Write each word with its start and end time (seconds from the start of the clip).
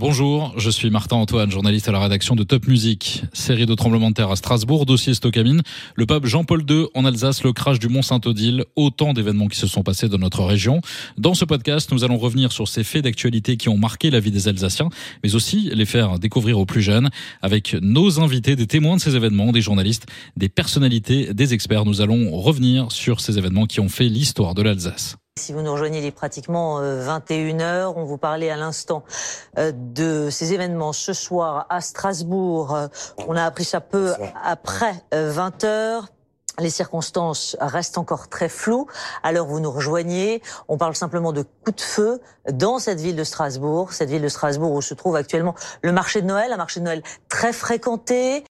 Bonjour, 0.00 0.54
je 0.56 0.70
suis 0.70 0.88
Martin 0.88 1.16
Antoine, 1.16 1.50
journaliste 1.50 1.86
à 1.90 1.92
la 1.92 1.98
rédaction 1.98 2.34
de 2.34 2.42
Top 2.42 2.66
Music. 2.66 3.22
Série 3.34 3.66
de 3.66 3.74
tremblements 3.74 4.08
de 4.08 4.14
terre 4.14 4.30
à 4.30 4.36
Strasbourg, 4.36 4.86
dossier 4.86 5.12
Stockamine, 5.12 5.60
le 5.94 6.06
pape 6.06 6.24
Jean-Paul 6.24 6.64
II 6.66 6.86
en 6.94 7.04
Alsace, 7.04 7.44
le 7.44 7.52
crash 7.52 7.78
du 7.78 7.90
Mont 7.90 8.00
Saint-Odile, 8.00 8.64
autant 8.76 9.12
d'événements 9.12 9.48
qui 9.48 9.58
se 9.58 9.66
sont 9.66 9.82
passés 9.82 10.08
dans 10.08 10.16
notre 10.16 10.42
région. 10.42 10.80
Dans 11.18 11.34
ce 11.34 11.44
podcast, 11.44 11.92
nous 11.92 12.02
allons 12.02 12.16
revenir 12.16 12.50
sur 12.50 12.66
ces 12.66 12.82
faits 12.82 13.04
d'actualité 13.04 13.58
qui 13.58 13.68
ont 13.68 13.76
marqué 13.76 14.08
la 14.08 14.20
vie 14.20 14.30
des 14.30 14.48
Alsaciens, 14.48 14.88
mais 15.22 15.34
aussi 15.34 15.68
les 15.70 15.84
faire 15.84 16.18
découvrir 16.18 16.58
aux 16.58 16.64
plus 16.64 16.80
jeunes 16.80 17.10
avec 17.42 17.76
nos 17.82 18.20
invités, 18.20 18.56
des 18.56 18.66
témoins 18.66 18.96
de 18.96 19.02
ces 19.02 19.16
événements, 19.16 19.52
des 19.52 19.60
journalistes, 19.60 20.06
des 20.34 20.48
personnalités, 20.48 21.34
des 21.34 21.52
experts. 21.52 21.84
Nous 21.84 22.00
allons 22.00 22.30
revenir 22.40 22.90
sur 22.90 23.20
ces 23.20 23.36
événements 23.36 23.66
qui 23.66 23.80
ont 23.80 23.90
fait 23.90 24.08
l'histoire 24.08 24.54
de 24.54 24.62
l'Alsace. 24.62 25.19
Si 25.40 25.54
vous 25.54 25.62
nous 25.62 25.72
rejoignez, 25.72 26.00
il 26.00 26.04
est 26.04 26.10
pratiquement 26.10 26.82
21h. 26.82 27.62
Euh, 27.62 27.92
On 27.96 28.04
vous 28.04 28.18
parlait 28.18 28.50
à 28.50 28.56
l'instant 28.56 29.04
euh, 29.58 29.72
de 29.74 30.28
ces 30.28 30.52
événements 30.52 30.92
ce 30.92 31.14
soir 31.14 31.66
à 31.70 31.80
Strasbourg. 31.80 32.74
Euh, 32.74 32.88
on 33.26 33.36
a 33.36 33.44
appris 33.44 33.64
ça 33.64 33.80
peu 33.80 34.12
après 34.44 34.92
20h. 35.12 36.04
Les 36.58 36.68
circonstances 36.68 37.56
restent 37.58 37.96
encore 37.96 38.28
très 38.28 38.50
floues. 38.50 38.86
Alors 39.22 39.46
vous 39.46 39.60
nous 39.60 39.70
rejoignez. 39.70 40.42
On 40.68 40.76
parle 40.76 40.94
simplement 40.94 41.32
de 41.32 41.42
coups 41.42 41.76
de 41.76 41.80
feu 41.80 42.20
dans 42.52 42.78
cette 42.78 43.00
ville 43.00 43.16
de 43.16 43.24
Strasbourg, 43.24 43.94
cette 43.94 44.10
ville 44.10 44.22
de 44.22 44.28
Strasbourg 44.28 44.72
où 44.72 44.82
se 44.82 44.92
trouve 44.92 45.16
actuellement 45.16 45.54
le 45.80 45.92
marché 45.92 46.20
de 46.20 46.26
Noël, 46.26 46.52
un 46.52 46.58
marché 46.58 46.80
de 46.80 46.84
Noël 46.84 47.02
très 47.30 47.54
fréquenté. 47.54 48.44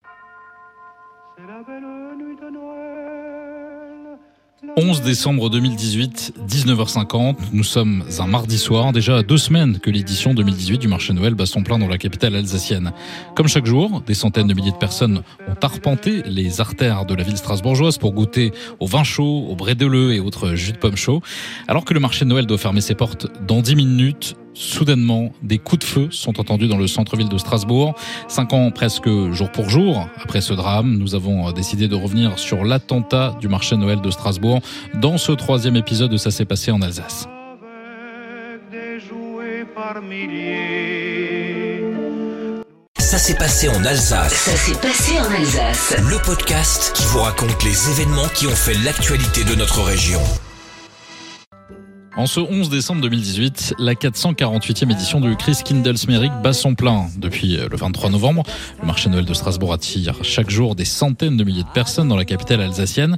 11 4.77 5.01
décembre 5.01 5.49
2018, 5.49 6.35
19h50. 6.47 7.37
Nous 7.53 7.65
sommes 7.65 8.05
un 8.19 8.27
mardi 8.27 8.59
soir, 8.59 8.93
déjà 8.93 9.23
deux 9.23 9.39
semaines 9.39 9.79
que 9.79 9.89
l'édition 9.91 10.35
2018 10.35 10.77
du 10.77 10.87
marché 10.87 11.15
Noël 11.15 11.35
bat 11.35 11.47
son 11.47 11.63
plein 11.63 11.79
dans 11.79 11.89
la 11.89 11.97
capitale 11.97 12.37
alsacienne. 12.37 12.93
Comme 13.35 13.49
chaque 13.49 13.65
jour, 13.65 14.03
des 14.07 14.13
centaines 14.13 14.49
de 14.49 14.53
milliers 14.55 14.71
de 14.71 14.77
personnes 14.77 15.23
ont 15.49 15.57
arpenté 15.63 16.23
les 16.27 16.61
artères 16.61 17.07
de 17.07 17.15
la 17.15 17.23
ville 17.23 17.39
strasbourgeoise 17.39 17.97
pour 17.97 18.13
goûter 18.13 18.53
au 18.81 18.87
vin 18.87 19.03
chaud, 19.03 19.47
au 19.49 19.57
brédeleux 19.57 20.13
et 20.13 20.21
autres 20.21 20.55
jus 20.55 20.73
de 20.73 20.79
pommes 20.79 20.97
chauds. 20.97 21.23
Alors 21.67 21.87
que 21.87 21.95
le 21.95 22.01
marché 22.01 22.27
Noël 22.27 22.45
doit 22.45 22.59
fermer 22.59 22.83
ses 22.83 22.95
portes 22.95 23.29
dans 23.47 23.63
10 23.63 23.77
minutes, 23.77 24.37
Soudainement, 24.61 25.33
des 25.43 25.57
coups 25.57 25.79
de 25.79 25.85
feu 25.85 26.09
sont 26.11 26.39
entendus 26.39 26.69
dans 26.69 26.77
le 26.77 26.87
centre-ville 26.87 27.31
de 27.31 27.39
Strasbourg. 27.39 27.95
Cinq 28.29 28.53
ans 28.53 28.71
presque 28.71 29.09
jour 29.33 29.51
pour 29.51 29.71
jour 29.71 30.07
après 30.23 30.43
ce 30.43 30.53
drame, 30.53 30.99
nous 30.99 31.15
avons 31.15 31.51
décidé 31.53 31.89
de 31.89 31.95
revenir 31.95 32.39
sur 32.39 32.63
l'attentat 32.63 33.35
du 33.41 33.49
marché 33.49 33.79
Noël 33.79 34.03
de 34.03 34.11
Strasbourg 34.11 34.61
dans 35.01 35.17
ce 35.17 35.33
troisième 35.33 35.77
épisode 35.77 36.11
de 36.11 36.19
Ça 36.19 36.31
s'est 36.31 36.45
passé 36.45 36.71
en 36.73 36.83
Alsace. 36.83 37.27
Ça 42.99 43.19
s'est 43.19 43.35
passé 43.37 43.71
en 43.71 43.83
Alsace. 43.83 44.35
Ça 44.35 44.57
s'est 44.57 44.79
passé 44.79 45.19
en 45.21 45.35
Alsace. 45.35 45.97
Le 46.01 46.23
podcast 46.23 46.93
qui 46.95 47.05
vous 47.07 47.21
raconte 47.21 47.65
les 47.65 47.91
événements 47.93 48.29
qui 48.35 48.47
ont 48.47 48.55
fait 48.55 48.75
l'actualité 48.85 49.43
de 49.45 49.55
notre 49.55 49.81
région. 49.81 50.21
En 52.17 52.27
ce 52.27 52.41
11 52.41 52.71
décembre 52.71 53.03
2018, 53.03 53.75
la 53.79 53.95
448e 53.95 54.91
édition 54.91 55.21
du 55.21 55.37
Chris 55.37 55.63
bat 56.43 56.53
son 56.53 56.75
plein. 56.75 57.07
Depuis 57.17 57.57
le 57.57 57.77
23 57.77 58.11
novembre, 58.11 58.43
le 58.81 58.87
marché 58.87 59.09
Noël 59.09 59.25
de 59.25 59.33
Strasbourg 59.33 59.73
attire 59.73 60.17
chaque 60.23 60.51
jour 60.51 60.75
des 60.75 60.85
centaines 60.85 61.37
de 61.37 61.45
milliers 61.45 61.63
de 61.63 61.69
personnes 61.73 62.09
dans 62.09 62.17
la 62.17 62.25
capitale 62.25 62.63
alsacienne. 62.63 63.17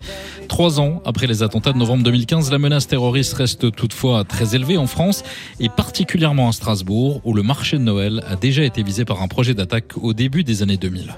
Trois 0.48 0.78
ans 0.78 1.02
après 1.06 1.26
les 1.26 1.42
attentats 1.42 1.72
de 1.72 1.78
novembre 1.78 2.04
2015, 2.04 2.52
la 2.52 2.58
menace 2.58 2.86
terroriste 2.86 3.32
reste 3.34 3.74
toutefois 3.74 4.24
très 4.24 4.54
élevée 4.54 4.76
en 4.76 4.86
France 4.86 5.22
et 5.58 5.70
particulièrement 5.70 6.48
à 6.48 6.52
Strasbourg 6.52 7.22
où 7.24 7.32
le 7.32 7.42
marché 7.42 7.78
de 7.78 7.82
Noël 7.82 8.22
a 8.28 8.36
déjà 8.36 8.62
été 8.62 8.82
visé 8.82 9.06
par 9.06 9.22
un 9.22 9.28
projet 9.28 9.54
d'attaque 9.54 9.96
au 10.02 10.12
début 10.12 10.44
des 10.44 10.62
années 10.62 10.76
2000. 10.76 11.14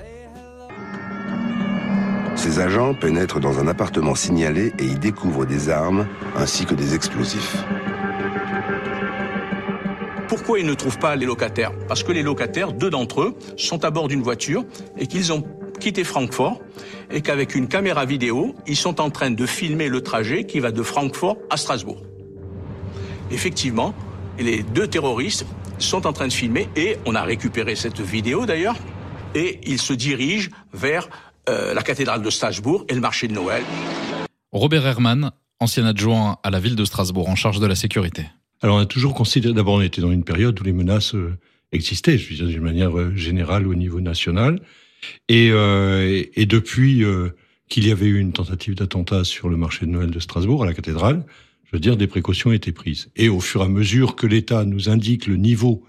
Ces 2.44 2.60
agents 2.60 2.92
pénètrent 2.92 3.40
dans 3.40 3.58
un 3.58 3.68
appartement 3.68 4.14
signalé 4.14 4.74
et 4.78 4.84
y 4.84 4.98
découvrent 4.98 5.46
des 5.46 5.70
armes 5.70 6.06
ainsi 6.36 6.66
que 6.66 6.74
des 6.74 6.94
explosifs. 6.94 7.56
Pourquoi 10.28 10.58
ils 10.58 10.66
ne 10.66 10.74
trouvent 10.74 10.98
pas 10.98 11.16
les 11.16 11.24
locataires? 11.24 11.72
Parce 11.88 12.02
que 12.02 12.12
les 12.12 12.22
locataires, 12.22 12.74
deux 12.74 12.90
d'entre 12.90 13.22
eux, 13.22 13.34
sont 13.56 13.82
à 13.86 13.90
bord 13.90 14.08
d'une 14.08 14.20
voiture 14.20 14.66
et 14.98 15.06
qu'ils 15.06 15.32
ont 15.32 15.42
quitté 15.80 16.04
Francfort 16.04 16.60
et 17.10 17.22
qu'avec 17.22 17.54
une 17.54 17.66
caméra 17.66 18.04
vidéo, 18.04 18.54
ils 18.66 18.76
sont 18.76 19.00
en 19.00 19.08
train 19.08 19.30
de 19.30 19.46
filmer 19.46 19.88
le 19.88 20.02
trajet 20.02 20.44
qui 20.44 20.60
va 20.60 20.70
de 20.70 20.82
Francfort 20.82 21.38
à 21.48 21.56
Strasbourg. 21.56 22.02
Effectivement, 23.30 23.94
les 24.38 24.62
deux 24.62 24.86
terroristes 24.86 25.46
sont 25.78 26.06
en 26.06 26.12
train 26.12 26.28
de 26.28 26.32
filmer 26.34 26.68
et 26.76 26.98
on 27.06 27.14
a 27.14 27.22
récupéré 27.22 27.74
cette 27.74 28.02
vidéo 28.02 28.44
d'ailleurs 28.44 28.76
et 29.34 29.60
ils 29.64 29.80
se 29.80 29.92
dirigent 29.92 30.50
vers 30.72 31.08
la 31.46 31.82
cathédrale 31.82 32.22
de 32.22 32.30
Strasbourg 32.30 32.84
et 32.88 32.94
le 32.94 33.00
marché 33.00 33.28
de 33.28 33.34
Noël. 33.34 33.62
Robert 34.52 34.86
Herman, 34.86 35.32
ancien 35.60 35.84
adjoint 35.84 36.38
à 36.42 36.50
la 36.50 36.60
ville 36.60 36.76
de 36.76 36.84
Strasbourg 36.84 37.28
en 37.28 37.36
charge 37.36 37.60
de 37.60 37.66
la 37.66 37.74
sécurité. 37.74 38.26
Alors 38.62 38.76
on 38.76 38.80
a 38.80 38.86
toujours 38.86 39.14
considéré, 39.14 39.52
d'abord 39.52 39.74
on 39.74 39.80
était 39.80 40.00
dans 40.00 40.12
une 40.12 40.24
période 40.24 40.58
où 40.60 40.64
les 40.64 40.72
menaces 40.72 41.14
euh, 41.14 41.36
existaient, 41.72 42.16
je 42.16 42.30
veux 42.30 42.36
dire 42.36 42.46
d'une 42.46 42.62
manière 42.62 42.98
euh, 42.98 43.14
générale 43.14 43.66
au 43.66 43.74
niveau 43.74 44.00
national, 44.00 44.60
et, 45.28 45.50
euh, 45.50 46.22
et 46.34 46.46
depuis 46.46 47.04
qu'il 47.68 47.86
y 47.86 47.90
avait 47.90 48.06
eu 48.06 48.18
une 48.18 48.32
tentative 48.32 48.74
d'attentat 48.74 49.24
sur 49.24 49.48
le 49.48 49.56
marché 49.56 49.84
de 49.84 49.90
Noël 49.90 50.10
de 50.10 50.20
Strasbourg 50.20 50.62
à 50.62 50.66
la 50.66 50.72
cathédrale, 50.72 51.26
je 51.64 51.76
veux 51.76 51.80
dire 51.80 51.96
des 51.96 52.06
précautions 52.06 52.52
étaient 52.52 52.72
prises. 52.72 53.10
Et 53.16 53.28
au 53.28 53.40
fur 53.40 53.60
et 53.60 53.64
à 53.64 53.68
mesure 53.68 54.16
que 54.16 54.26
l'État 54.26 54.64
nous 54.64 54.88
indique 54.88 55.26
le 55.26 55.36
niveau 55.36 55.84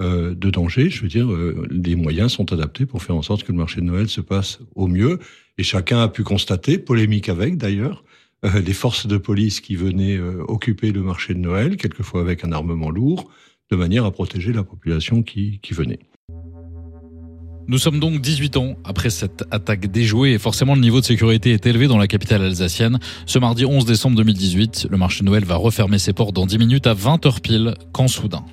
euh, 0.00 0.34
de 0.34 0.48
danger, 0.48 0.88
je 0.88 1.02
veux 1.02 1.08
dire, 1.08 1.30
euh, 1.30 1.66
les 1.70 1.94
moyens 1.94 2.32
sont 2.32 2.52
adaptés 2.52 2.86
pour 2.86 3.02
faire 3.02 3.16
en 3.16 3.22
sorte 3.22 3.42
que 3.42 3.52
le 3.52 3.58
marché 3.58 3.82
de 3.82 3.86
Noël 3.86 4.08
se 4.08 4.22
passe 4.22 4.60
au 4.74 4.86
mieux. 4.86 5.18
Et 5.58 5.62
chacun 5.62 6.00
a 6.00 6.08
pu 6.08 6.22
constater, 6.22 6.78
polémique 6.78 7.28
avec 7.28 7.58
d'ailleurs, 7.58 8.02
euh, 8.46 8.60
les 8.60 8.72
forces 8.72 9.06
de 9.06 9.18
police 9.18 9.60
qui 9.60 9.76
venaient 9.76 10.18
occuper 10.18 10.92
le 10.92 11.02
marché 11.02 11.34
de 11.34 11.38
Noël, 11.38 11.76
quelquefois 11.76 12.22
avec 12.22 12.44
un 12.44 12.52
armement 12.52 12.88
lourd, 12.88 13.30
de 13.70 13.76
manière 13.76 14.06
à 14.06 14.10
protéger 14.10 14.54
la 14.54 14.64
population 14.64 15.22
qui, 15.22 15.60
qui 15.60 15.74
venait. 15.74 15.98
Nous 17.68 17.78
sommes 17.78 18.00
donc 18.00 18.20
18 18.20 18.56
ans 18.56 18.76
après 18.84 19.10
cette 19.10 19.44
attaque 19.50 19.92
déjouée 19.92 20.32
et 20.32 20.38
forcément 20.38 20.74
le 20.74 20.80
niveau 20.80 21.00
de 21.00 21.04
sécurité 21.04 21.52
est 21.52 21.66
élevé 21.66 21.86
dans 21.88 21.98
la 21.98 22.08
capitale 22.08 22.42
alsacienne. 22.42 22.98
Ce 23.26 23.38
mardi 23.38 23.66
11 23.66 23.84
décembre 23.84 24.16
2018, 24.16 24.88
le 24.90 24.96
marché 24.96 25.20
de 25.20 25.26
Noël 25.26 25.44
va 25.44 25.56
refermer 25.56 25.98
ses 25.98 26.12
portes 26.12 26.34
dans 26.34 26.46
10 26.46 26.58
minutes 26.58 26.86
à 26.86 26.94
20h 26.94 27.40
pile 27.40 27.74
quand 27.92 28.08
soudain. 28.08 28.44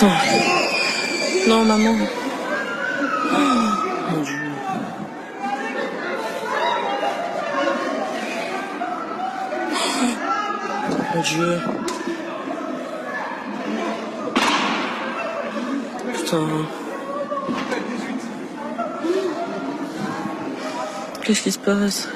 Non, 0.00 1.64
maman. 1.64 1.96
Mon 11.14 11.22
Dieu. 11.22 11.60
Putain. 16.14 16.46
Qu'est-ce 21.24 21.42
qui 21.42 21.50
se 21.50 21.58
passe? 21.58 22.08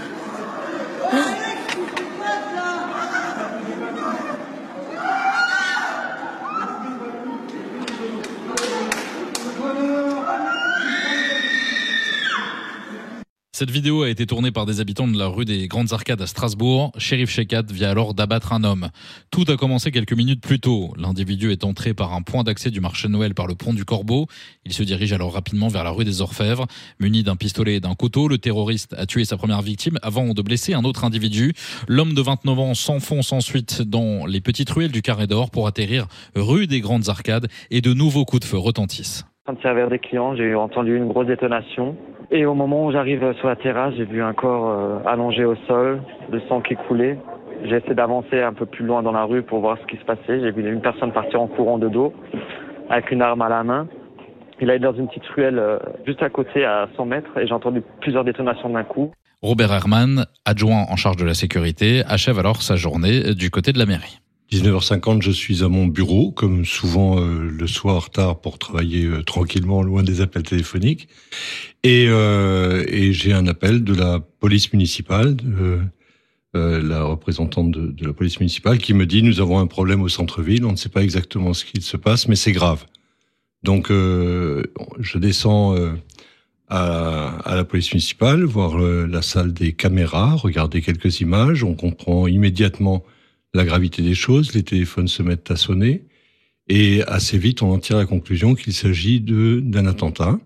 Cette 13.63 13.71
vidéo 13.71 14.03
a 14.03 14.09
été 14.09 14.27
tournée 14.27 14.51
par 14.51 14.67
des 14.67 14.81
habitants 14.81 15.07
de 15.07 15.17
la 15.17 15.29
rue 15.29 15.45
des 15.45 15.69
Grandes 15.69 15.93
Arcades 15.93 16.21
à 16.21 16.27
Strasbourg. 16.27 16.91
Shérif 16.99 17.31
Shekat 17.31 17.63
vient 17.71 17.91
alors 17.91 18.13
d'abattre 18.13 18.53
un 18.53 18.65
homme. 18.65 18.89
Tout 19.31 19.45
a 19.47 19.57
commencé 19.57 19.93
quelques 19.93 20.15
minutes 20.15 20.43
plus 20.43 20.59
tôt. 20.59 20.93
L'individu 20.99 21.53
est 21.53 21.63
entré 21.63 21.95
par 21.95 22.13
un 22.13 22.23
point 22.23 22.43
d'accès 22.43 22.73
du 22.73 22.81
marché 22.81 23.07
Noël 23.07 23.35
par 23.35 23.47
le 23.47 23.55
pont 23.55 23.73
du 23.73 23.85
Corbeau. 23.85 24.27
Il 24.65 24.73
se 24.73 24.83
dirige 24.83 25.13
alors 25.13 25.33
rapidement 25.33 25.69
vers 25.69 25.85
la 25.85 25.91
rue 25.91 26.05
des 26.05 26.23
Orfèvres. 26.23 26.67
Muni 26.99 27.23
d'un 27.23 27.37
pistolet 27.37 27.77
et 27.77 27.81
d'un 27.81 27.95
couteau, 27.95 28.27
le 28.27 28.37
terroriste 28.37 28.97
a 28.99 29.07
tué 29.07 29.25
sa 29.25 29.37
première 29.37 29.63
victime 29.63 29.97
avant 30.03 30.35
de 30.35 30.43
blesser 30.43 30.75
un 30.75 30.83
autre 30.83 31.05
individu. 31.05 31.53
L'homme 31.87 32.15
de 32.15 32.21
29 32.21 32.59
ans 32.59 32.75
s'enfonce 32.75 33.33
ensuite 33.33 33.81
dans 33.81 34.27
les 34.27 34.41
petites 34.41 34.71
ruelles 34.71 34.91
du 34.91 35.03
Carré 35.03 35.29
d'Or 35.29 35.53
pour 35.53 35.69
atterrir 35.69 36.09
rue 36.35 36.67
des 36.67 36.81
Grandes 36.81 37.09
Arcades 37.09 37.47
et 37.71 37.81
de 37.81 37.95
nouveaux 37.95 38.25
coups 38.25 38.41
de 38.41 38.47
feu 38.49 38.59
retentissent. 38.59 39.25
En 39.47 39.57
servir 39.61 39.89
des 39.89 39.99
clients, 39.99 40.35
j'ai 40.35 40.55
entendu 40.55 40.97
une 40.97 41.09
grosse 41.09 41.27
détonation. 41.27 41.97
Et 42.35 42.47
au 42.47 42.55
moment 42.55 42.87
où 42.87 42.93
j'arrive 42.93 43.35
sur 43.35 43.47
la 43.47 43.57
terrasse, 43.57 43.93
j'ai 43.95 44.07
vu 44.07 44.23
un 44.23 44.33
corps 44.33 44.71
euh, 44.71 44.99
allongé 45.07 45.45
au 45.45 45.55
sol, 45.69 46.03
le 46.31 46.41
sang 46.49 46.63
qui 46.63 46.75
coulait. 46.75 47.19
J'ai 47.65 47.77
essayé 47.77 47.95
d'avancer 47.95 48.41
un 48.41 48.55
peu 48.55 48.65
plus 48.65 48.87
loin 48.87 49.03
dans 49.03 49.13
la 49.13 49.25
rue 49.25 49.43
pour 49.43 49.61
voir 49.61 49.77
ce 49.83 49.87
qui 49.87 49.99
se 49.99 50.05
passait. 50.05 50.41
J'ai 50.41 50.51
vu 50.51 50.67
une 50.73 50.81
personne 50.81 51.13
partir 51.13 51.43
en 51.43 51.47
courant 51.47 51.77
de 51.77 51.91
dos 51.91 52.15
avec 52.89 53.11
une 53.11 53.21
arme 53.21 53.43
à 53.43 53.51
la 53.51 53.63
main. 53.63 53.87
Il 54.63 54.71
est 54.71 54.79
dans 54.79 54.95
une 54.95 55.09
petite 55.09 55.27
ruelle 55.27 55.59
euh, 55.59 55.79
juste 56.07 56.23
à 56.23 56.31
côté, 56.31 56.65
à 56.65 56.89
100 56.97 57.05
mètres, 57.05 57.39
et 57.39 57.47
j'ai 57.47 57.53
entendu 57.53 57.83
plusieurs 58.01 58.25
détonations 58.25 58.71
d'un 58.71 58.85
coup. 58.85 59.13
Robert 59.43 59.73
Herman, 59.73 60.25
adjoint 60.47 60.87
en 60.89 60.97
charge 60.97 61.17
de 61.17 61.27
la 61.27 61.35
sécurité, 61.35 62.03
achève 62.07 62.39
alors 62.39 62.63
sa 62.63 62.77
journée 62.77 63.35
du 63.35 63.51
côté 63.51 63.73
de 63.73 63.79
la 63.79 63.85
mairie. 63.85 64.21
19h50, 64.53 65.23
je 65.23 65.31
suis 65.31 65.65
à 65.65 65.69
mon 65.69 65.87
bureau, 65.87 66.31
comme 66.31 66.67
souvent 66.67 67.19
euh, 67.19 67.41
le 67.41 67.67
soir 67.67 68.11
tard 68.11 68.39
pour 68.39 68.59
travailler 68.59 69.07
euh, 69.07 69.23
tranquillement, 69.23 69.83
loin 69.83 70.03
des 70.03 70.21
appels 70.21 70.43
téléphoniques. 70.43 71.09
Et, 71.85 72.05
euh, 72.09 72.85
et 72.87 73.15
j'ai 73.15 73.33
un 73.33 73.47
appel 73.47 73.83
de 73.83 73.95
la 73.95 74.21
police 74.21 74.71
municipale, 74.75 75.37
la 76.53 77.05
représentante 77.05 77.71
de, 77.71 77.87
de, 77.87 78.07
la 78.07 78.13
police 78.13 78.41
municipale, 78.41 78.77
qui 78.77 78.93
me 78.93 79.07
dit 79.07 79.23
nous 79.23 79.41
avons 79.41 79.59
un 79.59 79.67
problème 79.67 80.03
au 80.03 80.11
centre-ville, 80.11 80.67
on 80.67 80.73
ne 80.73 80.77
sait 80.77 80.91
pas 80.91 81.03
exactement 81.03 81.55
ce 81.55 81.65
qu'il 81.65 81.81
se 81.81 81.97
passe, 81.97 82.29
mais 82.29 82.37
c'est 82.37 82.53
grave. 82.53 82.85
Donc 83.63 83.89
je 83.89 85.19
descends 85.19 85.75
à, 86.69 87.29
à, 87.29 87.57
la 87.57 87.65
police 87.65 87.91
municipale, 87.93 88.45
voir 88.45 88.79
la 88.79 89.23
salle 89.23 89.55
des 89.55 89.73
caméras, 89.73 90.35
regarder 90.35 90.83
quelques 90.83 91.21
images, 91.21 91.65
on 91.65 91.75
comprend 91.75 92.27
immédiatement 92.27 93.03
la 93.55 93.65
gravité 93.65 94.03
des 94.03 94.15
choses, 94.15 94.55
les 94.55 94.63
téléphones 94.63 95.09
se 95.09 95.23
mettent 95.23 95.51
à 95.51 95.57
sonner, 95.57 96.05
et 96.69 97.03
assez 97.05 97.39
vite, 97.39 97.63
on 97.63 97.73
en 97.73 97.79
tire 97.79 97.97
la 97.97 98.07
conclusion 98.07 98.55
qu'il 98.55 98.73
s'agit 98.73 99.21
d'un 99.21 99.87
attentat 99.87 100.39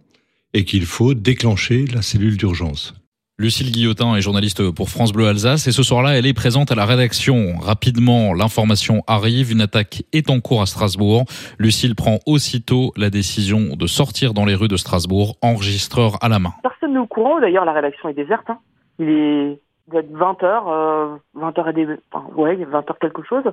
et 0.55 0.65
qu'il 0.65 0.87
faut 0.87 1.15
déclencher 1.15 1.85
la 1.87 2.03
cellule 2.03 2.37
d'urgence. 2.37 2.95
Lucille 3.39 3.71
Guillotin 3.71 4.17
est 4.17 4.23
journaliste 4.23 4.71
pour 4.71 4.89
France 4.89 5.13
Bleu 5.13 5.27
Alsace 5.27 5.67
et 5.67 5.73
ce 5.73 5.83
soir-là, 5.83 6.17
elle 6.17 6.25
est 6.25 6.33
présente 6.33 6.73
à 6.73 6.75
la 6.75 6.87
rédaction. 6.87 7.59
Rapidement, 7.59 8.33
l'information 8.33 9.03
arrive, 9.07 9.53
une 9.53 9.61
attaque 9.61 10.05
est 10.15 10.31
en 10.31 10.41
cours 10.41 10.63
à 10.63 10.67
Strasbourg. 10.67 11.27
Lucille 11.59 11.95
prend 11.95 12.19
aussitôt 12.25 12.95
la 12.97 13.11
décision 13.11 13.77
de 13.77 13.87
sortir 13.87 14.33
dans 14.33 14.47
les 14.47 14.55
rues 14.55 14.69
de 14.69 14.79
Strasbourg, 14.79 15.37
enregistreur 15.43 16.17
à 16.23 16.31
la 16.31 16.39
main. 16.39 16.55
Personne 16.63 16.95
n'est 16.95 16.99
au 16.99 17.07
courant, 17.07 17.39
d'ailleurs 17.39 17.67
la 17.67 17.75
rédaction 17.75 18.09
est 18.09 18.15
déserte. 18.15 18.49
Hein. 18.49 18.59
Il 18.99 19.11
est 19.11 19.61
doit 19.89 20.01
être 20.01 20.13
20 20.13 20.43
heures, 20.43 20.69
euh, 20.69 21.17
20 21.35 21.59
heures 21.59 21.69
et 21.69 21.73
des, 21.73 21.89
enfin, 22.13 22.27
ouais, 22.35 22.57
20 22.57 22.91
heures 22.91 22.99
quelque 22.99 23.23
chose. 23.23 23.45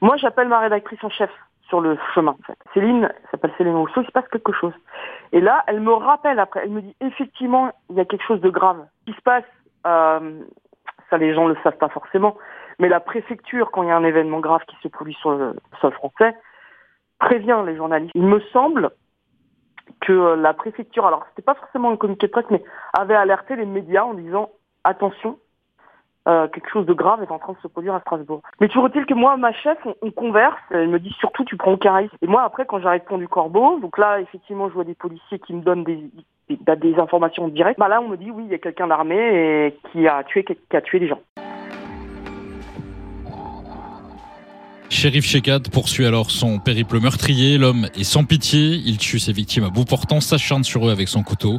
Moi, 0.00 0.16
j'appelle 0.16 0.48
ma 0.48 0.60
rédactrice 0.60 1.02
en 1.02 1.10
chef 1.10 1.30
sur 1.68 1.80
le 1.80 1.98
chemin, 2.14 2.32
en 2.32 2.46
fait. 2.46 2.58
Céline, 2.72 3.12
s'appelle 3.30 3.52
Céline 3.58 3.76
Rousseau, 3.76 4.00
il 4.02 4.06
se 4.06 4.12
passe 4.12 4.28
quelque 4.28 4.52
chose. 4.52 4.72
Et 5.32 5.40
là, 5.40 5.64
elle 5.66 5.80
me 5.80 5.92
rappelle 5.92 6.38
après, 6.38 6.60
elle 6.64 6.70
me 6.70 6.80
dit, 6.80 6.96
effectivement, 7.00 7.72
il 7.90 7.96
y 7.96 8.00
a 8.00 8.04
quelque 8.04 8.24
chose 8.24 8.40
de 8.40 8.50
grave 8.50 8.86
qui 9.06 9.12
se 9.12 9.20
passe. 9.20 9.44
Euh, 9.86 10.40
ça, 11.10 11.18
les 11.18 11.34
gens 11.34 11.46
le 11.46 11.56
savent 11.62 11.76
pas 11.76 11.88
forcément. 11.88 12.36
Mais 12.78 12.88
la 12.88 13.00
préfecture, 13.00 13.70
quand 13.70 13.82
il 13.82 13.88
y 13.88 13.92
a 13.92 13.96
un 13.96 14.04
événement 14.04 14.40
grave 14.40 14.62
qui 14.66 14.76
se 14.82 14.88
produit 14.88 15.14
sur 15.14 15.32
le 15.32 15.56
sol 15.80 15.92
français, 15.92 16.34
prévient 17.18 17.62
les 17.66 17.76
journalistes. 17.76 18.12
Il 18.14 18.26
me 18.26 18.40
semble 18.52 18.90
que 20.00 20.34
la 20.34 20.54
préfecture, 20.54 21.06
alors 21.06 21.24
c'était 21.30 21.42
pas 21.42 21.54
forcément 21.54 21.90
un 21.90 21.96
communiqué 21.96 22.26
de 22.26 22.32
presse, 22.32 22.46
mais 22.50 22.62
avait 22.96 23.14
alerté 23.14 23.56
les 23.56 23.66
médias 23.66 24.04
en 24.04 24.14
disant 24.14 24.50
attention, 24.84 25.38
euh, 26.26 26.48
quelque 26.48 26.70
chose 26.70 26.86
de 26.86 26.92
grave 26.92 27.22
est 27.22 27.30
en 27.30 27.38
train 27.38 27.52
de 27.52 27.58
se 27.58 27.68
produire 27.68 27.94
à 27.94 28.00
Strasbourg. 28.00 28.42
Mais 28.60 28.68
toujours 28.68 28.86
est-il 28.86 29.06
que 29.06 29.14
moi, 29.14 29.36
ma 29.36 29.52
chef, 29.52 29.78
on, 30.02 30.10
converse, 30.10 30.58
elle 30.70 30.88
me 30.88 30.98
dit 30.98 31.14
surtout 31.18 31.44
tu 31.44 31.56
prends 31.56 31.72
aucun 31.72 31.94
risque. 31.94 32.14
Et 32.22 32.26
moi 32.26 32.42
après, 32.42 32.66
quand 32.66 32.80
j'arrête 32.80 33.04
pont 33.04 33.18
du 33.18 33.28
Corbeau, 33.28 33.78
donc 33.80 33.96
là 33.98 34.20
effectivement 34.20 34.68
je 34.68 34.74
vois 34.74 34.84
des 34.84 34.94
policiers 34.94 35.38
qui 35.38 35.54
me 35.54 35.62
donnent 35.62 35.84
bah, 36.66 36.76
des 36.76 36.94
informations 36.96 37.48
directes, 37.48 37.78
bah 37.78 37.88
là 37.88 38.00
on 38.00 38.08
me 38.08 38.16
dit 38.16 38.30
oui, 38.30 38.44
il 38.46 38.50
y 38.50 38.54
a 38.54 38.58
quelqu'un 38.58 38.88
d'armé 38.88 39.16
et 39.16 39.78
qui 39.90 40.06
a 40.08 40.24
tué, 40.24 40.44
qui 40.44 40.76
a 40.76 40.80
tué 40.80 40.98
des 40.98 41.08
gens. 41.08 41.20
Shérif 44.90 45.26
Shekat 45.26 45.60
poursuit 45.70 46.06
alors 46.06 46.30
son 46.30 46.58
périple 46.58 46.98
meurtrier. 46.98 47.58
L'homme 47.58 47.88
est 47.94 48.04
sans 48.04 48.24
pitié. 48.24 48.80
Il 48.86 48.96
tue 48.96 49.18
ses 49.18 49.32
victimes 49.32 49.64
à 49.64 49.68
bout 49.68 49.84
portant, 49.84 50.20
s'acharne 50.20 50.64
sur 50.64 50.88
eux 50.88 50.90
avec 50.90 51.08
son 51.08 51.22
couteau. 51.22 51.58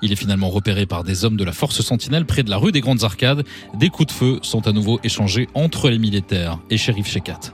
Il 0.00 0.12
est 0.12 0.16
finalement 0.16 0.48
repéré 0.48 0.86
par 0.86 1.02
des 1.02 1.24
hommes 1.24 1.36
de 1.36 1.44
la 1.44 1.52
force 1.52 1.80
sentinelle 1.80 2.24
près 2.24 2.44
de 2.44 2.50
la 2.50 2.56
rue 2.56 2.70
des 2.70 2.80
Grandes 2.80 3.02
Arcades. 3.02 3.44
Des 3.74 3.88
coups 3.88 4.06
de 4.06 4.12
feu 4.12 4.38
sont 4.42 4.68
à 4.68 4.72
nouveau 4.72 5.00
échangés 5.02 5.48
entre 5.54 5.90
les 5.90 5.98
militaires 5.98 6.58
et 6.70 6.76
Shérif 6.76 7.08
Shekat. 7.08 7.52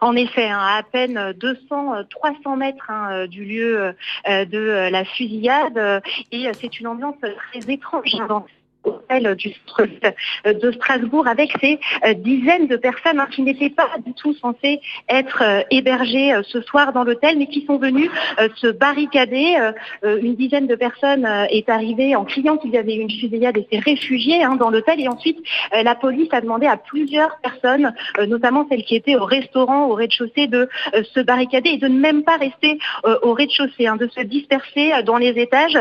En 0.00 0.14
effet, 0.14 0.48
hein, 0.48 0.60
à 0.60 0.82
peine 0.82 1.34
200, 1.38 2.04
300 2.08 2.56
mètres 2.56 2.88
hein, 2.88 3.26
du 3.26 3.44
lieu 3.44 3.94
euh, 4.28 4.44
de 4.46 4.88
la 4.90 5.04
fusillade, 5.04 6.02
et 6.32 6.48
c'est 6.58 6.80
une 6.80 6.86
ambiance 6.86 7.16
très 7.20 7.70
étrange 7.70 8.12
dans 8.28 8.46
du 9.36 9.54
de 10.44 10.72
Strasbourg 10.72 11.26
avec 11.26 11.52
ces 11.60 11.80
euh, 12.06 12.14
dizaines 12.14 12.66
de 12.66 12.76
personnes 12.76 13.18
hein, 13.18 13.28
qui 13.30 13.42
n'étaient 13.42 13.70
pas 13.70 13.90
du 14.04 14.14
tout 14.14 14.34
censées 14.34 14.80
être 15.08 15.42
euh, 15.42 15.62
hébergées 15.70 16.32
euh, 16.32 16.42
ce 16.44 16.60
soir 16.62 16.92
dans 16.92 17.04
l'hôtel, 17.04 17.36
mais 17.36 17.46
qui 17.46 17.64
sont 17.66 17.78
venues 17.78 18.10
se 18.56 18.68
barricader. 18.68 19.56
Une 20.02 20.34
dizaine 20.34 20.66
de 20.66 20.74
personnes 20.74 21.26
est 21.50 21.68
arrivée 21.68 22.16
en 22.16 22.24
criant 22.24 22.56
qu'il 22.56 22.70
y 22.70 22.78
avait 22.78 22.94
une 22.94 23.10
fusillade 23.10 23.56
et 23.58 23.66
s'est 23.70 23.78
réfugiée 23.78 24.42
hein, 24.42 24.56
dans 24.56 24.70
l'hôtel. 24.70 25.00
Et 25.00 25.08
ensuite, 25.08 25.38
la 25.72 25.94
police 25.94 26.28
a 26.32 26.40
demandé 26.40 26.66
à 26.66 26.76
plusieurs 26.76 27.38
personnes, 27.42 27.92
notamment 28.26 28.66
celles 28.70 28.84
qui 28.84 28.96
étaient 28.96 29.16
au 29.16 29.24
restaurant, 29.24 29.86
au 29.86 29.94
rez-de-chaussée, 29.94 30.46
de 30.46 30.68
se 31.14 31.20
barricader 31.20 31.70
et 31.70 31.78
de 31.78 31.88
ne 31.88 31.98
même 31.98 32.22
pas 32.22 32.36
rester 32.36 32.78
au 33.22 33.34
rez-de-chaussée, 33.34 33.86
hein, 33.86 33.96
de 33.96 34.08
se 34.08 34.20
disperser 34.20 34.92
dans 35.04 35.18
les 35.18 35.38
étages 35.38 35.78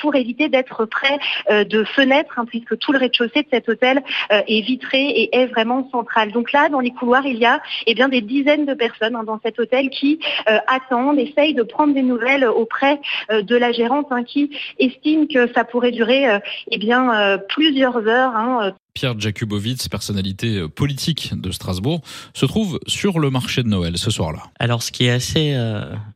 pour 0.00 0.14
éviter 0.14 0.48
d'être 0.48 0.86
près 0.86 1.18
de 1.64 1.84
fenêtres 1.84 2.37
puisque 2.46 2.78
tout 2.78 2.92
le 2.92 2.98
rez-de-chaussée 2.98 3.42
de 3.42 3.48
cet 3.50 3.68
hôtel 3.68 4.02
euh, 4.32 4.42
est 4.46 4.60
vitré 4.60 5.08
et 5.08 5.36
est 5.36 5.46
vraiment 5.46 5.88
central. 5.90 6.32
Donc 6.32 6.52
là, 6.52 6.68
dans 6.68 6.80
les 6.80 6.90
couloirs, 6.90 7.26
il 7.26 7.36
y 7.36 7.44
a 7.44 7.60
eh 7.86 7.94
bien, 7.94 8.08
des 8.08 8.20
dizaines 8.20 8.66
de 8.66 8.74
personnes 8.74 9.16
hein, 9.16 9.24
dans 9.24 9.40
cet 9.42 9.58
hôtel 9.58 9.90
qui 9.90 10.18
euh, 10.48 10.58
attendent, 10.66 11.18
essayent 11.18 11.54
de 11.54 11.62
prendre 11.62 11.94
des 11.94 12.02
nouvelles 12.02 12.44
auprès 12.44 13.00
euh, 13.30 13.42
de 13.42 13.56
la 13.56 13.72
gérante 13.72 14.08
hein, 14.10 14.24
qui 14.24 14.50
estime 14.78 15.28
que 15.28 15.52
ça 15.52 15.64
pourrait 15.64 15.92
durer 15.92 16.40
eh 16.70 16.78
bien, 16.78 17.38
plusieurs 17.48 17.96
heures. 18.06 18.34
Hein, 18.34 18.74
Pierre 18.94 19.18
Jakubowicz, 19.18 19.88
personnalité 19.88 20.66
politique 20.68 21.32
de 21.34 21.50
Strasbourg, 21.50 22.00
se 22.34 22.46
trouve 22.46 22.78
sur 22.86 23.18
le 23.18 23.30
marché 23.30 23.62
de 23.62 23.68
Noël 23.68 23.96
ce 23.96 24.10
soir-là. 24.10 24.42
Alors 24.58 24.82
ce 24.82 24.92
qui 24.92 25.06
est 25.06 25.10
assez 25.10 25.56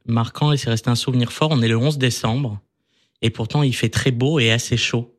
marquant 0.07 0.53
et 0.53 0.57
c'est 0.57 0.71
resté 0.71 0.91
un 0.91 0.95
souvenir 0.95 1.33
fort, 1.33 1.51
on 1.53 1.63
est 1.63 1.69
le 1.69 1.77
11 1.77 1.99
décembre 1.99 2.59
et 3.23 3.31
pourtant 3.31 3.63
il 3.63 3.75
fait 3.75 3.89
très 3.89 4.11
beau 4.11 4.39
et 4.39 4.51
assez 4.51 4.77
chaud. 4.77 5.15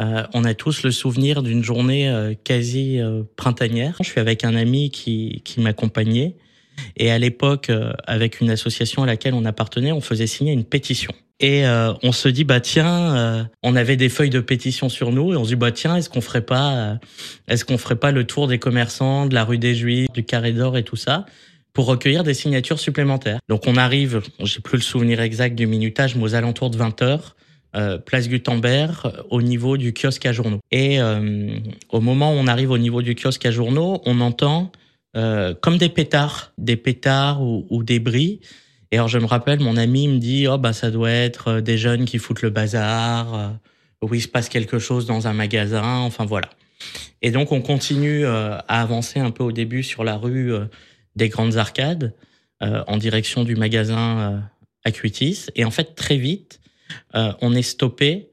Euh, 0.00 0.22
on 0.32 0.44
a 0.44 0.54
tous 0.54 0.82
le 0.82 0.90
souvenir 0.90 1.42
d'une 1.42 1.64
journée 1.64 2.08
euh, 2.08 2.34
quasi 2.44 3.00
euh, 3.00 3.22
printanière. 3.36 3.96
Je 4.00 4.08
suis 4.08 4.20
avec 4.20 4.44
un 4.44 4.54
ami 4.54 4.90
qui, 4.90 5.42
qui 5.44 5.60
m'accompagnait. 5.60 6.36
Et 6.96 7.10
à 7.10 7.18
l'époque, 7.18 7.72
avec 8.06 8.40
une 8.40 8.50
association 8.50 9.02
à 9.02 9.06
laquelle 9.06 9.34
on 9.34 9.44
appartenait, 9.44 9.90
on 9.90 10.00
faisait 10.00 10.28
signer 10.28 10.52
une 10.52 10.62
pétition. 10.62 11.10
Et 11.40 11.64
on 11.66 12.12
se 12.12 12.28
dit 12.28 12.44
bah 12.44 12.60
tiens, 12.60 13.50
on 13.64 13.74
avait 13.74 13.96
des 13.96 14.08
feuilles 14.08 14.30
de 14.30 14.38
pétition 14.38 14.88
sur 14.88 15.10
nous 15.10 15.32
et 15.32 15.36
on 15.36 15.42
se 15.42 15.48
dit 15.48 15.56
bah 15.56 15.72
tiens, 15.72 15.96
est-ce 15.96 16.08
qu'on 16.08 16.20
ferait 16.20 16.46
pas, 16.46 17.00
est-ce 17.48 17.64
qu'on 17.64 17.78
ferait 17.78 17.96
pas 17.96 18.12
le 18.12 18.22
tour 18.22 18.46
des 18.46 18.60
commerçants 18.60 19.26
de 19.26 19.34
la 19.34 19.44
rue 19.44 19.58
des 19.58 19.74
Juifs, 19.74 20.06
du 20.14 20.24
Carré 20.24 20.52
d'Or 20.52 20.78
et 20.78 20.84
tout 20.84 20.94
ça 20.94 21.26
pour 21.72 21.86
recueillir 21.86 22.22
des 22.22 22.34
signatures 22.34 22.78
supplémentaires. 22.78 23.38
Donc 23.48 23.66
on 23.66 23.76
arrive, 23.76 24.20
j'ai 24.40 24.60
plus 24.60 24.78
le 24.78 24.82
souvenir 24.82 25.20
exact 25.20 25.56
du 25.56 25.66
minutage, 25.66 26.14
mais 26.14 26.22
aux 26.22 26.34
alentours 26.36 26.70
de 26.70 26.76
20 26.76 27.02
heures. 27.02 27.36
Euh, 27.76 27.98
place 27.98 28.30
Gutenberg 28.30 28.94
euh, 29.04 29.10
au 29.28 29.42
niveau 29.42 29.76
du 29.76 29.92
kiosque 29.92 30.24
à 30.24 30.32
journaux. 30.32 30.60
Et 30.70 31.02
euh, 31.02 31.50
au 31.90 32.00
moment 32.00 32.32
où 32.32 32.36
on 32.36 32.46
arrive 32.46 32.70
au 32.70 32.78
niveau 32.78 33.02
du 33.02 33.14
kiosque 33.14 33.44
à 33.44 33.50
journaux, 33.50 34.00
on 34.06 34.20
entend 34.20 34.72
comme 35.62 35.78
des 35.78 35.88
pétards, 35.88 36.52
des 36.58 36.76
pétards 36.76 37.42
ou, 37.42 37.82
des 37.82 37.98
bris. 37.98 38.40
Et 38.92 38.98
alors 38.98 39.08
je 39.08 39.18
me 39.18 39.26
rappelle, 39.26 39.58
mon 39.58 39.76
ami 39.76 40.06
me 40.06 40.18
dit, 40.18 40.46
oh 40.46 40.58
bah 40.58 40.72
ça 40.72 40.92
doit 40.92 41.10
être 41.10 41.58
des 41.58 41.76
jeunes 41.76 42.04
qui 42.04 42.18
foutent 42.18 42.42
le 42.42 42.50
bazar, 42.50 43.58
où 44.00 44.14
il 44.14 44.20
se 44.22 44.28
passe 44.28 44.48
quelque 44.48 44.78
chose 44.78 45.06
dans 45.06 45.26
un 45.26 45.32
magasin, 45.32 45.96
enfin 45.96 46.24
voilà. 46.24 46.48
Et 47.20 47.32
donc 47.32 47.50
on 47.50 47.60
continue 47.60 48.24
à 48.26 48.58
avancer 48.68 49.18
un 49.18 49.32
peu 49.32 49.42
au 49.42 49.50
début 49.50 49.82
sur 49.82 50.04
la 50.04 50.16
rue 50.16 50.52
des 51.16 51.28
Grandes 51.28 51.56
Arcades, 51.56 52.14
en 52.60 52.96
direction 52.96 53.42
du 53.42 53.56
magasin 53.56 54.44
Acuitis. 54.84 55.46
Et 55.56 55.64
en 55.64 55.72
fait, 55.72 55.96
très 55.96 56.16
vite, 56.16 56.57
euh, 57.14 57.32
on 57.40 57.54
est 57.54 57.62
stoppé 57.62 58.30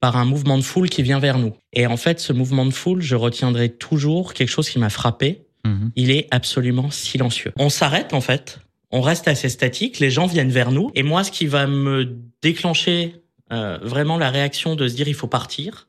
par 0.00 0.16
un 0.16 0.24
mouvement 0.24 0.58
de 0.58 0.62
foule 0.62 0.88
qui 0.88 1.02
vient 1.02 1.20
vers 1.20 1.38
nous. 1.38 1.54
Et 1.72 1.86
en 1.86 1.96
fait, 1.96 2.18
ce 2.18 2.32
mouvement 2.32 2.66
de 2.66 2.72
foule, 2.72 3.02
je 3.02 3.14
retiendrai 3.14 3.68
toujours 3.68 4.34
quelque 4.34 4.48
chose 4.48 4.68
qui 4.68 4.78
m'a 4.78 4.90
frappé. 4.90 5.46
Mhm. 5.64 5.92
Il 5.94 6.10
est 6.10 6.26
absolument 6.32 6.90
silencieux. 6.90 7.52
On 7.56 7.68
s'arrête 7.68 8.12
en 8.12 8.20
fait, 8.20 8.58
on 8.90 9.00
reste 9.00 9.28
assez 9.28 9.48
statique, 9.48 10.00
les 10.00 10.10
gens 10.10 10.26
viennent 10.26 10.50
vers 10.50 10.70
nous. 10.70 10.90
Et 10.94 11.02
moi, 11.02 11.24
ce 11.24 11.30
qui 11.30 11.46
va 11.46 11.66
me 11.66 12.16
déclencher 12.42 13.22
euh, 13.52 13.78
vraiment 13.82 14.18
la 14.18 14.30
réaction 14.30 14.74
de 14.74 14.88
se 14.88 14.94
dire 14.94 15.08
il 15.08 15.14
faut 15.14 15.28
partir, 15.28 15.88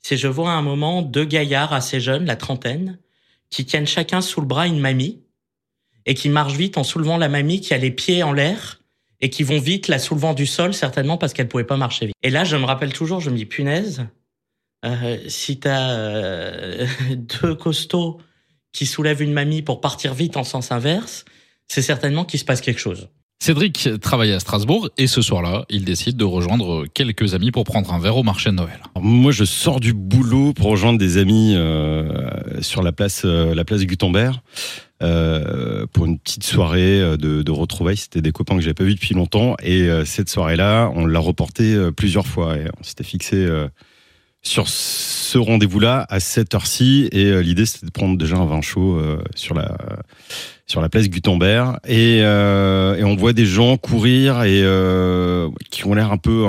c'est 0.00 0.16
je 0.16 0.28
vois 0.28 0.50
à 0.50 0.54
un 0.54 0.62
moment 0.62 1.00
deux 1.00 1.24
gaillards 1.24 1.72
assez 1.72 2.00
jeunes, 2.00 2.26
la 2.26 2.36
trentaine, 2.36 2.98
qui 3.48 3.64
tiennent 3.64 3.86
chacun 3.86 4.20
sous 4.20 4.40
le 4.40 4.46
bras 4.46 4.66
une 4.66 4.80
mamie 4.80 5.20
et 6.04 6.14
qui 6.14 6.28
marchent 6.28 6.56
vite 6.56 6.78
en 6.78 6.84
soulevant 6.84 7.16
la 7.16 7.28
mamie 7.28 7.60
qui 7.60 7.74
a 7.74 7.78
les 7.78 7.90
pieds 7.90 8.22
en 8.22 8.32
l'air 8.32 8.81
et 9.22 9.30
qui 9.30 9.44
vont 9.44 9.60
vite, 9.60 9.88
la 9.88 9.98
soulevant 9.98 10.34
du 10.34 10.46
sol, 10.46 10.74
certainement 10.74 11.16
parce 11.16 11.32
qu'elle 11.32 11.48
pouvait 11.48 11.64
pas 11.64 11.76
marcher 11.76 12.06
vite. 12.06 12.16
Et 12.22 12.28
là, 12.28 12.44
je 12.44 12.56
me 12.56 12.64
rappelle 12.64 12.92
toujours, 12.92 13.20
je 13.20 13.30
me 13.30 13.36
dis, 13.36 13.46
punaise, 13.46 14.06
euh, 14.84 15.16
si 15.28 15.60
t'as 15.60 15.92
euh, 15.92 16.86
deux 17.42 17.54
costauds 17.54 18.20
qui 18.72 18.84
soulèvent 18.84 19.22
une 19.22 19.32
mamie 19.32 19.62
pour 19.62 19.80
partir 19.80 20.12
vite 20.12 20.36
en 20.36 20.44
sens 20.44 20.72
inverse, 20.72 21.24
c'est 21.68 21.82
certainement 21.82 22.24
qu'il 22.24 22.40
se 22.40 22.44
passe 22.44 22.60
quelque 22.60 22.80
chose. 22.80 23.08
Cédric 23.42 23.88
travaille 24.00 24.30
à 24.30 24.38
Strasbourg 24.38 24.88
et 24.98 25.08
ce 25.08 25.20
soir-là, 25.20 25.64
il 25.68 25.84
décide 25.84 26.16
de 26.16 26.24
rejoindre 26.24 26.86
quelques 26.94 27.34
amis 27.34 27.50
pour 27.50 27.64
prendre 27.64 27.92
un 27.92 27.98
verre 27.98 28.16
au 28.16 28.22
marché 28.22 28.50
de 28.50 28.54
Noël. 28.54 28.78
moi, 29.00 29.32
je 29.32 29.44
sors 29.44 29.80
du 29.80 29.92
boulot 29.92 30.52
pour 30.52 30.68
rejoindre 30.68 30.96
des 30.96 31.16
amis 31.16 31.54
euh, 31.56 32.60
sur 32.60 32.84
la 32.84 32.92
place, 32.92 33.22
euh, 33.24 33.52
la 33.52 33.64
place 33.64 33.84
Gutenberg. 33.84 34.36
Euh, 35.02 35.86
pour 35.92 36.06
une 36.06 36.18
petite 36.18 36.44
soirée 36.44 37.00
euh, 37.00 37.16
de, 37.16 37.50
retrouvailles. 37.50 37.96
C'était 37.96 38.22
des 38.22 38.32
copains 38.32 38.56
que 38.56 38.60
j'avais 38.62 38.74
pas 38.74 38.84
vus 38.84 38.94
depuis 38.94 39.14
longtemps. 39.14 39.56
Et 39.62 39.82
euh, 39.82 40.04
cette 40.04 40.28
soirée-là, 40.28 40.92
on 40.94 41.06
l'a 41.06 41.18
reporté 41.18 41.74
euh, 41.74 41.90
plusieurs 41.90 42.26
fois. 42.26 42.56
Et 42.56 42.66
on 42.78 42.82
s'était 42.84 43.04
fixé 43.04 43.48
sur 44.42 44.68
ce 44.68 45.38
rendez-vous-là 45.38 46.06
à 46.08 46.20
cette 46.20 46.54
heure-ci. 46.54 47.08
Et 47.12 47.42
l'idée, 47.42 47.66
c'était 47.66 47.86
de 47.86 47.92
prendre 47.92 48.16
déjà 48.16 48.36
un 48.36 48.46
vin 48.46 48.60
chaud 48.60 49.00
sur 49.34 49.54
la 49.54 49.76
sur 50.66 50.80
la 50.80 50.88
place 50.88 51.08
Gutenberg. 51.08 51.78
Et, 51.86 52.22
on 52.24 53.16
voit 53.16 53.32
des 53.32 53.46
gens 53.46 53.76
courir 53.76 54.42
et 54.42 54.62
qui 55.70 55.86
ont 55.86 55.94
l'air 55.94 56.12
un 56.12 56.18
peu 56.18 56.46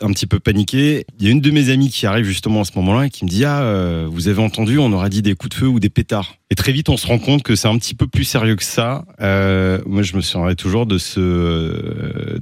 un 0.00 0.10
petit 0.12 0.26
peu 0.26 0.40
paniqués. 0.40 1.06
Il 1.18 1.26
y 1.26 1.28
a 1.28 1.30
une 1.30 1.40
de 1.40 1.50
mes 1.50 1.70
amies 1.70 1.90
qui 1.90 2.06
arrive 2.06 2.24
justement 2.24 2.62
à 2.62 2.64
ce 2.64 2.72
moment-là 2.76 3.06
et 3.06 3.10
qui 3.10 3.24
me 3.24 3.30
dit 3.30 3.44
ah 3.44 3.62
euh, 3.62 4.06
vous 4.10 4.28
avez 4.28 4.42
entendu 4.42 4.78
on 4.78 4.92
aurait 4.92 5.10
dit 5.10 5.22
des 5.22 5.34
coups 5.34 5.50
de 5.50 5.60
feu 5.60 5.66
ou 5.66 5.80
des 5.80 5.90
pétards. 5.90 6.36
Et 6.50 6.54
très 6.54 6.72
vite 6.72 6.88
on 6.88 6.96
se 6.96 7.06
rend 7.06 7.18
compte 7.18 7.42
que 7.42 7.56
c'est 7.56 7.68
un 7.68 7.78
petit 7.78 7.94
peu 7.94 8.06
plus 8.06 8.24
sérieux 8.24 8.56
que 8.56 8.64
ça. 8.64 9.04
Euh, 9.20 9.80
moi 9.86 10.02
je 10.02 10.16
me 10.16 10.20
souviendrai 10.20 10.56
toujours 10.56 10.86
de 10.86 10.98
ce 10.98 11.20
euh, 11.20 12.38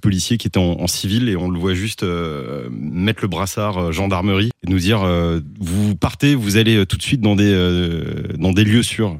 policier 0.00 0.38
qui 0.38 0.46
était 0.46 0.58
en, 0.58 0.86
civil 0.86 1.28
et 1.28 1.36
on 1.36 1.50
le 1.50 1.58
voit 1.58 1.74
juste 1.74 2.04
mettre 2.70 3.22
le 3.22 3.28
brassard 3.28 3.92
gendarmerie 3.92 4.50
et 4.66 4.70
nous 4.70 4.78
dire 4.78 5.00
vous 5.60 5.94
partez 5.94 6.34
vous 6.34 6.56
allez 6.56 6.86
tout 6.86 6.96
de 6.96 7.02
suite 7.02 7.20
dans 7.20 7.34
des 7.36 8.64
lieux 8.64 8.82
sûrs. 8.82 9.18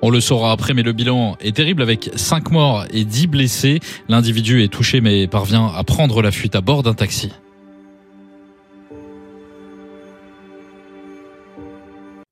On 0.00 0.10
le 0.10 0.20
saura 0.20 0.52
après, 0.52 0.74
mais 0.74 0.84
le 0.84 0.92
bilan 0.92 1.36
est 1.40 1.56
terrible 1.56 1.82
avec 1.82 2.10
5 2.14 2.52
morts 2.52 2.84
et 2.92 3.04
10 3.04 3.26
blessés. 3.26 3.80
L'individu 4.08 4.62
est 4.62 4.72
touché 4.72 5.00
mais 5.00 5.26
parvient 5.26 5.66
à 5.66 5.82
prendre 5.82 6.22
la 6.22 6.30
fuite 6.30 6.54
à 6.54 6.60
bord 6.60 6.84
d'un 6.84 6.94
taxi. 6.94 7.32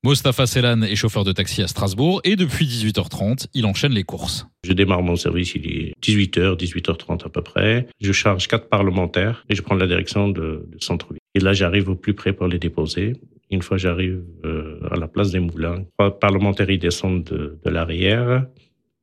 Mostafa 0.04 0.46
Selan 0.46 0.82
est 0.82 0.94
chauffeur 0.94 1.24
de 1.24 1.32
taxi 1.32 1.62
à 1.62 1.66
Strasbourg 1.66 2.20
et 2.22 2.36
depuis 2.36 2.64
18h30, 2.66 3.48
il 3.54 3.66
enchaîne 3.66 3.90
les 3.90 4.04
courses. 4.04 4.46
Je 4.62 4.72
démarre 4.72 5.02
mon 5.02 5.16
service, 5.16 5.56
il 5.56 5.66
est 5.66 5.94
18h, 6.00 6.56
18h30 6.56 7.26
à 7.26 7.28
peu 7.28 7.42
près. 7.42 7.88
Je 8.00 8.12
charge 8.12 8.46
quatre 8.46 8.68
parlementaires 8.68 9.44
et 9.48 9.56
je 9.56 9.62
prends 9.62 9.74
la 9.74 9.88
direction 9.88 10.28
de, 10.28 10.68
de 10.70 10.78
centre-ville. 10.78 11.18
Et 11.34 11.40
là, 11.40 11.52
j'arrive 11.52 11.88
au 11.88 11.96
plus 11.96 12.14
près 12.14 12.32
pour 12.32 12.46
les 12.46 12.60
déposer. 12.60 13.14
Une 13.50 13.62
fois 13.62 13.76
j'arrive 13.76 14.24
euh, 14.44 14.80
à 14.90 14.96
la 14.96 15.08
place 15.08 15.30
des 15.30 15.40
Moulins, 15.40 15.84
trois 15.96 16.18
parlementaires 16.18 16.70
ils 16.70 16.78
descendent 16.78 17.24
de, 17.24 17.58
de 17.64 17.70
l'arrière, 17.70 18.46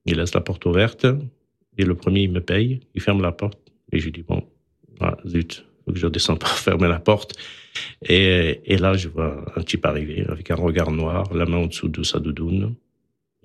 ils 0.05 0.17
laissent 0.17 0.33
la 0.33 0.41
porte 0.41 0.65
ouverte 0.65 1.05
et 1.77 1.85
le 1.85 1.95
premier 1.95 2.21
il 2.21 2.31
me 2.31 2.41
paye, 2.41 2.81
il 2.93 3.01
ferme 3.01 3.21
la 3.21 3.31
porte 3.31 3.71
et 3.91 3.99
je 3.99 4.09
dis 4.09 4.23
bon, 4.23 4.43
ah, 4.99 5.17
zut, 5.25 5.65
faut 5.85 5.93
que 5.93 5.99
je 5.99 6.07
descende 6.07 6.39
pour 6.39 6.49
fermer 6.67 6.87
la 6.87 6.99
porte. 6.99 7.33
Et, 8.07 8.61
et 8.65 8.77
là 8.77 8.95
je 8.95 9.07
vois 9.07 9.45
un 9.55 9.61
type 9.63 9.85
arriver 9.85 10.25
avec 10.27 10.51
un 10.51 10.55
regard 10.55 10.91
noir, 10.91 11.33
la 11.33 11.45
main 11.45 11.57
en 11.57 11.67
dessous 11.67 11.87
de 11.87 12.03
sa 12.03 12.19
doudoune, 12.19 12.75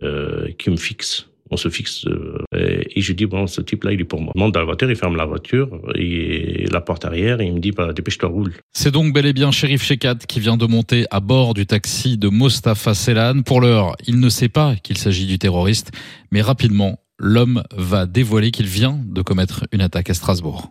euh, 0.03 0.51
qui 0.59 0.71
me 0.71 0.77
fixe 0.77 1.28
on 1.51 1.57
se 1.57 1.69
fixe 1.69 2.07
euh, 2.07 2.39
et 2.53 3.01
je 3.01 3.13
dis 3.13 3.27
bon 3.27 3.47
ce 3.47 3.61
type 3.61 3.85
là 3.85 3.93
il 3.93 4.01
est 4.01 4.05
pour 4.05 4.21
moi. 4.21 4.33
Je 4.35 4.41
monte 4.41 4.55
dans 4.55 4.61
la 4.61 4.67
voiture, 4.67 4.91
il 4.91 4.97
ferme 4.97 5.17
la 5.17 5.25
voiture 5.25 5.81
et 5.95 6.67
la 6.71 6.81
porte 6.81 7.05
arrière 7.05 7.41
et 7.41 7.47
il 7.47 7.55
me 7.55 7.61
dit 7.61 7.73
bah 7.73 7.93
dépêche-toi 7.93 8.29
roule. 8.29 8.53
C'est 8.73 8.91
donc 8.91 9.13
bel 9.13 9.27
et 9.27 9.33
bien 9.33 9.51
Shérif 9.51 9.83
Shekat 9.83 10.17
qui 10.27 10.41
vient 10.41 10.57
de 10.57 10.67
monter 10.67 11.07
à 11.11 11.21
bord 11.21 11.55
du 11.55 11.67
taxi 11.67 12.19
de 12.19 12.29
Mostafa 12.29 12.95
Selan. 12.95 13.43
Pour 13.43 13.61
l'heure, 13.61 13.97
il 14.07 14.21
ne 14.21 14.29
sait 14.29 14.49
pas 14.49 14.77
qu'il 14.77 14.99
s'agit 14.99 15.27
du 15.27 15.39
terroriste, 15.39 15.93
mais 16.31 16.43
rapidement 16.43 16.99
l'homme 17.19 17.63
va 17.77 18.07
dévoiler 18.07 18.51
qu'il 18.51 18.67
vient 18.67 18.99
de 19.05 19.23
commettre 19.23 19.67
une 19.73 19.81
attaque 19.81 20.11
à 20.11 20.15
Strasbourg. 20.15 20.71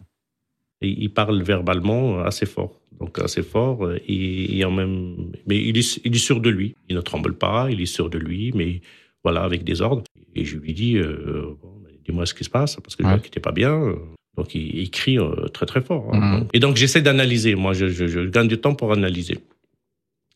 Et 0.81 0.89
il 0.89 1.10
parle 1.10 1.41
verbalement 1.41 2.19
assez 2.19 2.46
fort, 2.46 2.79
donc 3.00 3.19
assez 3.19 3.41
fort 3.41 3.91
et, 4.07 4.57
et 4.57 4.63
en 4.63 4.72
même 4.72 5.31
mais 5.48 5.57
il 5.62 5.77
est, 5.77 6.00
il 6.05 6.15
est 6.15 6.19
sûr 6.19 6.39
de 6.39 6.50
lui. 6.50 6.75
Il 6.88 6.96
ne 6.96 7.01
tremble 7.01 7.34
pas, 7.34 7.69
il 7.72 7.81
est 7.81 7.88
sûr 7.88 8.10
de 8.10 8.19
lui, 8.19 8.51
mais 8.53 8.81
voilà, 9.24 9.43
avec 9.43 9.63
des 9.63 9.81
ordres. 9.81 10.03
Et 10.38 10.46
je 10.46 10.58
lui 10.58 10.74
dis, 10.74 10.98
euh, 10.98 11.56
bon, 11.62 11.74
dis-moi 12.06 12.25
ce 12.25 12.34
qui 12.34 12.44
se 12.44 12.50
passe, 12.50 12.75
parce 12.77 12.96
que 12.96 13.03
ouais. 13.03 13.10
je 13.10 13.13
vois 13.13 13.20
qu'il 13.20 13.29
n'était 13.29 13.39
pas 13.39 13.51
bien. 13.51 13.96
Donc 14.36 14.53
il, 14.56 14.79
il 14.79 14.91
crie 14.91 15.20
euh, 15.20 15.48
très 15.48 15.65
très 15.65 15.82
fort. 15.82 16.13
Hein. 16.13 16.39
Mmh. 16.39 16.48
Et 16.53 16.60
donc 16.60 16.75
j'essaie 16.75 17.01
d'analyser. 17.01 17.56
Moi, 17.56 17.74
je, 17.74 17.88
je, 17.88 18.08
je, 18.08 18.22
gagne 18.22 18.48
du 18.48 18.58
temps 18.58 18.75
pour 18.75 18.91
analyser. 18.91 19.39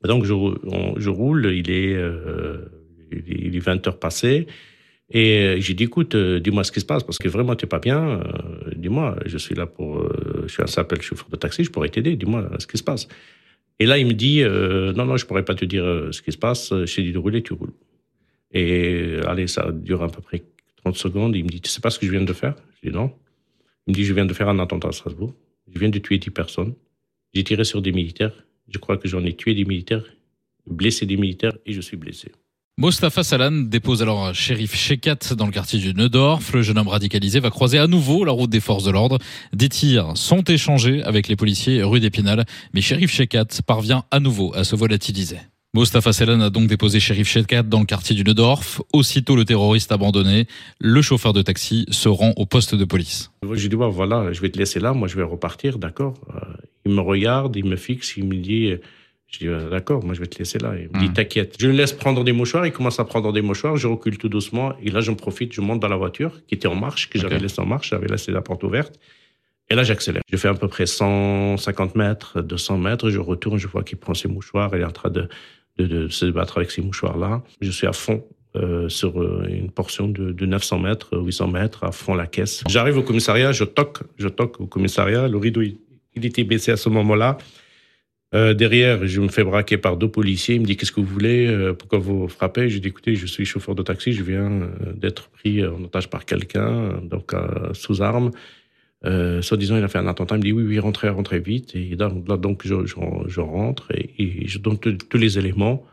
Et 0.03 0.08
donc 0.08 0.25
je, 0.25 0.34
on, 0.34 0.96
je 0.98 1.10
roule, 1.10 1.53
il 1.53 1.70
est, 1.70 1.93
euh, 1.93 2.65
il 3.12 3.55
est 3.55 3.60
20 3.60 3.88
heures 3.88 4.00
passées. 4.00 4.48
Et 5.13 5.55
j'ai 5.60 5.74
dit, 5.74 5.84
écoute, 5.84 6.15
euh, 6.15 6.39
dis-moi 6.39 6.63
ce 6.63 6.72
qui 6.72 6.79
se 6.79 6.86
passe, 6.86 7.03
parce 7.03 7.17
que 7.17 7.27
vraiment, 7.27 7.55
tu 7.55 7.65
n'es 7.65 7.70
pas 7.70 7.79
bien. 7.79 8.22
Euh, 8.22 8.22
dis-moi, 8.75 9.17
je 9.25 9.38
suis 9.38 9.55
là 9.55 9.65
pour... 9.65 10.00
Euh, 10.00 10.43
je 10.48 10.53
suis 10.53 10.63
un 10.63 10.67
simple 10.67 11.00
chauffeur 11.01 11.27
de 11.29 11.36
taxi, 11.36 11.63
je 11.65 11.70
pourrais 11.70 11.89
t'aider. 11.89 12.15
Dis-moi 12.15 12.50
ce 12.60 12.67
qui 12.67 12.77
se 12.77 12.84
passe. 12.84 13.08
Et 13.79 13.86
là, 13.86 13.98
il 13.98 14.05
me 14.05 14.13
dit, 14.13 14.43
non, 14.43 15.05
non, 15.05 15.17
je 15.17 15.25
pourrais 15.25 15.43
pas 15.43 15.55
te 15.55 15.65
dire 15.65 15.84
ce 16.12 16.22
qui 16.22 16.31
se 16.31 16.38
passe. 16.38 16.70
Je 16.70 16.96
t'ai 16.96 17.01
dit 17.01 17.12
de 17.12 17.17
rouler, 17.17 17.41
tu 17.41 17.53
roules. 17.53 17.74
Et 18.53 19.17
allez, 19.27 19.48
ça 19.48 19.72
dure 19.72 20.03
à 20.03 20.10
peu 20.10 20.22
près 20.22 20.43
30 20.84 20.96
secondes. 20.96 21.36
Il 21.36 21.43
me 21.43 21.50
dit, 21.50 21.62
tu 21.62 21.70
sais 21.70 21.81
pas 21.81 21.89
ce 21.89 22.00
que 22.00 22.05
je 22.05 22.12
viens 22.12 22.24
de 22.24 22.34
faire? 22.34 22.55
Je 22.81 22.89
dis 22.89 22.96
non. 22.96 23.12
Il 23.88 23.91
me 23.91 23.96
dit, 23.96 24.05
je 24.05 24.13
viens 24.13 24.25
de 24.25 24.34
faire 24.34 24.50
un 24.50 24.60
attentat 24.60 24.89
à 24.89 24.91
Strasbourg. 24.91 25.34
Je 25.74 25.79
viens 25.79 25.89
de 25.89 26.00
tuer 26.00 26.17
10 26.17 26.29
personnes. 26.31 26.74
J'ai 27.34 27.43
tiré 27.43 27.63
sur 27.63 27.81
des 27.81 27.91
militaires. 27.91 28.34
Je 28.67 28.77
crois 28.77 28.98
que 28.98 29.08
j'en 29.08 29.24
ai 29.25 29.36
tué 29.36 29.53
des 29.53 29.65
militaires, 29.65 30.03
blessé 30.70 31.05
des 31.05 31.17
militaires 31.17 31.58
et 31.65 31.74
je 31.74 31.81
suis 31.81 31.98
blessé. 31.98 32.31
Mostafa 32.77 33.24
Salan 33.24 33.51
dépose 33.51 34.01
alors 34.01 34.34
shérif 34.34 34.75
Shekat 34.75 35.36
dans 35.36 35.46
le 35.46 35.51
quartier 35.51 35.77
du 35.77 35.93
Neudorf. 35.93 36.53
Le 36.53 36.62
jeune 36.62 36.77
homme 36.77 36.88
radicalisé 36.88 37.39
va 37.39 37.50
croiser 37.50 37.77
à 37.77 37.88
nouveau 37.88 38.24
la 38.24 38.31
route 38.31 38.50
des 38.50 38.62
forces 38.62 38.86
de 38.86 38.91
l'ordre. 38.91 39.17
Des 39.53 39.70
tirs 39.70 40.15
sont 40.15 40.41
échangés 40.43 41.03
avec 41.03 41.27
les 41.27 41.36
policiers 41.36 41.84
rue 41.84 42.00
d'Épinal, 42.00 42.46
mais 42.74 42.81
shérif 42.81 43.12
Shekat 43.12 43.62
parvient 43.67 44.05
à 44.10 44.20
nouveau 44.20 44.55
à 44.55 44.63
se 44.63 44.75
volatiliser. 44.75 45.38
Mostafa 45.73 46.11
Selan 46.11 46.41
a 46.41 46.49
donc 46.49 46.67
déposé 46.67 46.99
shérif 46.99 47.29
Shekat 47.29 47.63
dans 47.63 47.79
le 47.79 47.85
quartier 47.85 48.13
du 48.13 48.25
Neudorf. 48.25 48.81
Aussitôt 48.91 49.37
le 49.37 49.45
terroriste 49.45 49.93
abandonné, 49.93 50.45
le 50.81 51.01
chauffeur 51.01 51.31
de 51.31 51.41
taxi 51.41 51.85
se 51.89 52.09
rend 52.09 52.33
au 52.35 52.45
poste 52.45 52.75
de 52.75 52.83
police. 52.83 53.31
Je 53.49 53.67
dis, 53.69 53.77
bon, 53.77 53.87
voilà, 53.87 54.33
je 54.33 54.41
vais 54.41 54.49
te 54.49 54.57
laisser 54.57 54.81
là, 54.81 54.91
moi 54.91 55.07
je 55.07 55.15
vais 55.15 55.23
repartir, 55.23 55.79
d'accord. 55.79 56.15
Il 56.83 56.91
me 56.91 56.99
regarde, 56.99 57.55
il 57.55 57.63
me 57.63 57.77
fixe, 57.77 58.17
il 58.17 58.25
me 58.25 58.35
dit, 58.35 58.73
je 59.27 59.39
dis, 59.39 59.69
d'accord, 59.69 60.03
moi 60.03 60.13
je 60.13 60.19
vais 60.19 60.27
te 60.27 60.37
laisser 60.39 60.59
là. 60.59 60.73
Il 60.77 60.89
me 60.93 60.99
dit, 60.99 61.09
mmh. 61.09 61.13
t'inquiète. 61.13 61.55
Je 61.57 61.67
le 61.67 61.73
laisse 61.73 61.93
prendre 61.93 62.25
des 62.25 62.33
mouchoirs, 62.33 62.65
il 62.65 62.73
commence 62.73 62.99
à 62.99 63.05
prendre 63.05 63.31
des 63.31 63.41
mouchoirs, 63.41 63.77
je 63.77 63.87
recule 63.87 64.17
tout 64.17 64.27
doucement, 64.27 64.73
et 64.83 64.91
là 64.91 64.99
j'en 64.99 65.15
profite, 65.15 65.53
je 65.53 65.61
monte 65.61 65.79
dans 65.79 65.87
la 65.87 65.95
voiture 65.95 66.45
qui 66.47 66.55
était 66.55 66.67
en 66.67 66.75
marche, 66.75 67.09
que 67.09 67.17
j'avais 67.17 67.35
okay. 67.35 67.43
laissé 67.43 67.61
en 67.61 67.65
marche, 67.65 67.91
j'avais 67.91 68.07
laissé 68.07 68.33
la 68.33 68.41
porte 68.41 68.65
ouverte. 68.65 68.99
Et 69.69 69.75
là, 69.75 69.83
j'accélère. 69.83 70.21
Je 70.29 70.35
fais 70.35 70.49
à 70.49 70.53
peu 70.53 70.67
près 70.67 70.85
150 70.85 71.95
mètres, 71.95 72.41
200 72.41 72.77
mètres, 72.77 73.09
je 73.09 73.19
retourne, 73.19 73.57
je 73.57 73.69
vois 73.69 73.83
qu'il 73.83 73.97
prend 73.97 74.13
ses 74.13 74.27
mouchoirs, 74.27 74.71
il 74.73 74.81
est 74.81 74.83
en 74.83 74.91
train 74.91 75.09
de, 75.09 75.29
de, 75.88 76.07
se 76.07 76.25
battre 76.25 76.57
avec 76.57 76.71
ces 76.71 76.81
mouchoirs-là. 76.81 77.43
Je 77.61 77.71
suis 77.71 77.88
à 77.88 77.93
fond 77.93 78.23
euh, 78.55 78.89
sur 78.89 79.21
une 79.47 79.71
portion 79.71 80.07
de, 80.07 80.31
de, 80.31 80.45
900 80.45 80.79
mètres, 80.79 81.17
800 81.17 81.47
mètres, 81.47 81.83
à 81.83 81.91
fond 81.91 82.15
la 82.15 82.27
caisse. 82.27 82.63
J'arrive 82.67 82.97
au 82.97 83.03
commissariat, 83.03 83.51
je 83.51 83.63
toque, 83.63 84.00
je 84.17 84.27
toque 84.27 84.59
au 84.59 84.67
commissariat. 84.67 85.27
Le 85.27 85.38
rideau, 85.38 85.61
il, 85.61 85.77
était 86.15 86.43
baissé 86.43 86.71
à 86.71 86.77
ce 86.77 86.89
moment-là. 86.89 87.38
Euh, 88.33 88.53
derrière, 88.53 89.05
je 89.05 89.19
me 89.21 89.27
fais 89.27 89.43
braquer 89.43 89.77
par 89.77 89.97
deux 89.97 90.09
policiers. 90.09 90.55
Il 90.55 90.61
me 90.61 90.65
dit 90.65 90.77
qu'est-ce 90.77 90.91
que 90.91 91.01
vous 91.01 91.07
voulez, 91.07 91.47
euh, 91.47 91.73
pourquoi 91.73 92.00
vous 92.00 92.27
frappez? 92.27 92.69
Je 92.69 92.79
dis 92.79 92.88
écoutez, 92.89 93.15
je 93.15 93.25
suis 93.25 93.45
chauffeur 93.45 93.75
de 93.75 93.83
taxi, 93.83 94.13
je 94.13 94.23
viens 94.23 94.50
euh, 94.50 94.67
d'être 94.95 95.29
pris 95.29 95.65
en 95.65 95.83
otage 95.83 96.09
par 96.09 96.25
quelqu'un, 96.25 97.01
donc 97.03 97.33
sous 97.73 98.01
arme. 98.01 98.31
Euh, 99.03 99.41
soi-disant, 99.41 99.77
il 99.77 99.84
a 99.84 99.88
fait 99.88 99.98
un 99.98 100.08
attentat. 100.08 100.36
Il 100.36 100.39
me 100.39 100.43
dit 100.43 100.51
oui, 100.51 100.63
oui, 100.63 100.79
rentrez, 100.79 101.10
rentrez 101.10 101.39
vite. 101.39 101.75
Et 101.75 101.96
là, 101.96 102.10
donc, 102.38 102.62
je, 102.65 102.86
je, 102.86 102.96
je 103.27 103.41
rentre 103.41 103.91
et, 103.91 104.13
et, 104.20 104.48
je 104.48 104.60
donne 104.60 104.77
tous 104.77 105.17
les 105.17 105.39
éléments. 105.39 105.84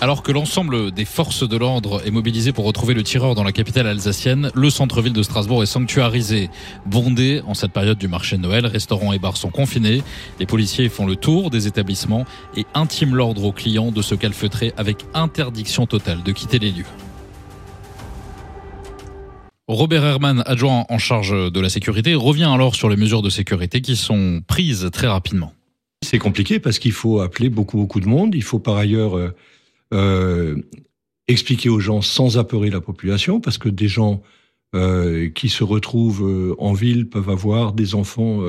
Alors 0.00 0.22
que 0.22 0.32
l'ensemble 0.32 0.90
des 0.90 1.04
forces 1.04 1.48
de 1.48 1.56
l'ordre 1.56 2.02
est 2.04 2.10
mobilisé 2.10 2.52
pour 2.52 2.66
retrouver 2.66 2.92
le 2.92 3.02
tireur 3.02 3.34
dans 3.34 3.44
la 3.44 3.52
capitale 3.52 3.86
alsacienne, 3.86 4.50
le 4.54 4.68
centre-ville 4.68 5.14
de 5.14 5.22
Strasbourg 5.22 5.62
est 5.62 5.66
sanctuarisé, 5.66 6.50
bondé 6.84 7.40
en 7.46 7.54
cette 7.54 7.72
période 7.72 7.96
du 7.96 8.08
marché 8.08 8.36
de 8.36 8.42
Noël. 8.42 8.66
Restaurants 8.66 9.14
et 9.14 9.18
bars 9.18 9.38
sont 9.38 9.48
confinés. 9.50 10.02
Les 10.40 10.46
policiers 10.46 10.88
font 10.90 11.06
le 11.06 11.16
tour 11.16 11.48
des 11.48 11.68
établissements 11.68 12.26
et 12.56 12.66
intiment 12.74 13.14
l'ordre 13.14 13.44
aux 13.44 13.52
clients 13.52 13.92
de 13.92 14.02
se 14.02 14.14
calfeutrer 14.14 14.74
avec 14.76 15.06
interdiction 15.14 15.86
totale 15.86 16.22
de 16.22 16.32
quitter 16.32 16.58
les 16.58 16.72
lieux. 16.72 16.84
Robert 19.66 20.04
Herman, 20.04 20.42
adjoint 20.46 20.84
en 20.90 20.98
charge 20.98 21.50
de 21.52 21.60
la 21.60 21.70
sécurité, 21.70 22.14
revient 22.14 22.50
alors 22.52 22.74
sur 22.74 22.90
les 22.90 22.96
mesures 22.96 23.22
de 23.22 23.30
sécurité 23.30 23.80
qui 23.80 23.96
sont 23.96 24.42
prises 24.46 24.90
très 24.92 25.06
rapidement. 25.06 25.54
C'est 26.02 26.18
compliqué 26.18 26.58
parce 26.60 26.78
qu'il 26.78 26.92
faut 26.92 27.20
appeler 27.20 27.48
beaucoup, 27.48 27.78
beaucoup 27.78 28.00
de 28.00 28.06
monde. 28.06 28.34
Il 28.34 28.42
faut 28.42 28.58
par 28.58 28.76
ailleurs 28.76 29.16
euh, 29.16 29.34
euh, 29.94 30.56
expliquer 31.28 31.70
aux 31.70 31.80
gens 31.80 32.02
sans 32.02 32.36
apeurer 32.36 32.68
la 32.68 32.82
population 32.82 33.40
parce 33.40 33.56
que 33.56 33.70
des 33.70 33.88
gens 33.88 34.22
euh, 34.74 35.30
qui 35.30 35.48
se 35.48 35.64
retrouvent 35.64 36.54
en 36.58 36.74
ville 36.74 37.08
peuvent 37.08 37.30
avoir 37.30 37.72
des 37.72 37.94
enfants 37.94 38.42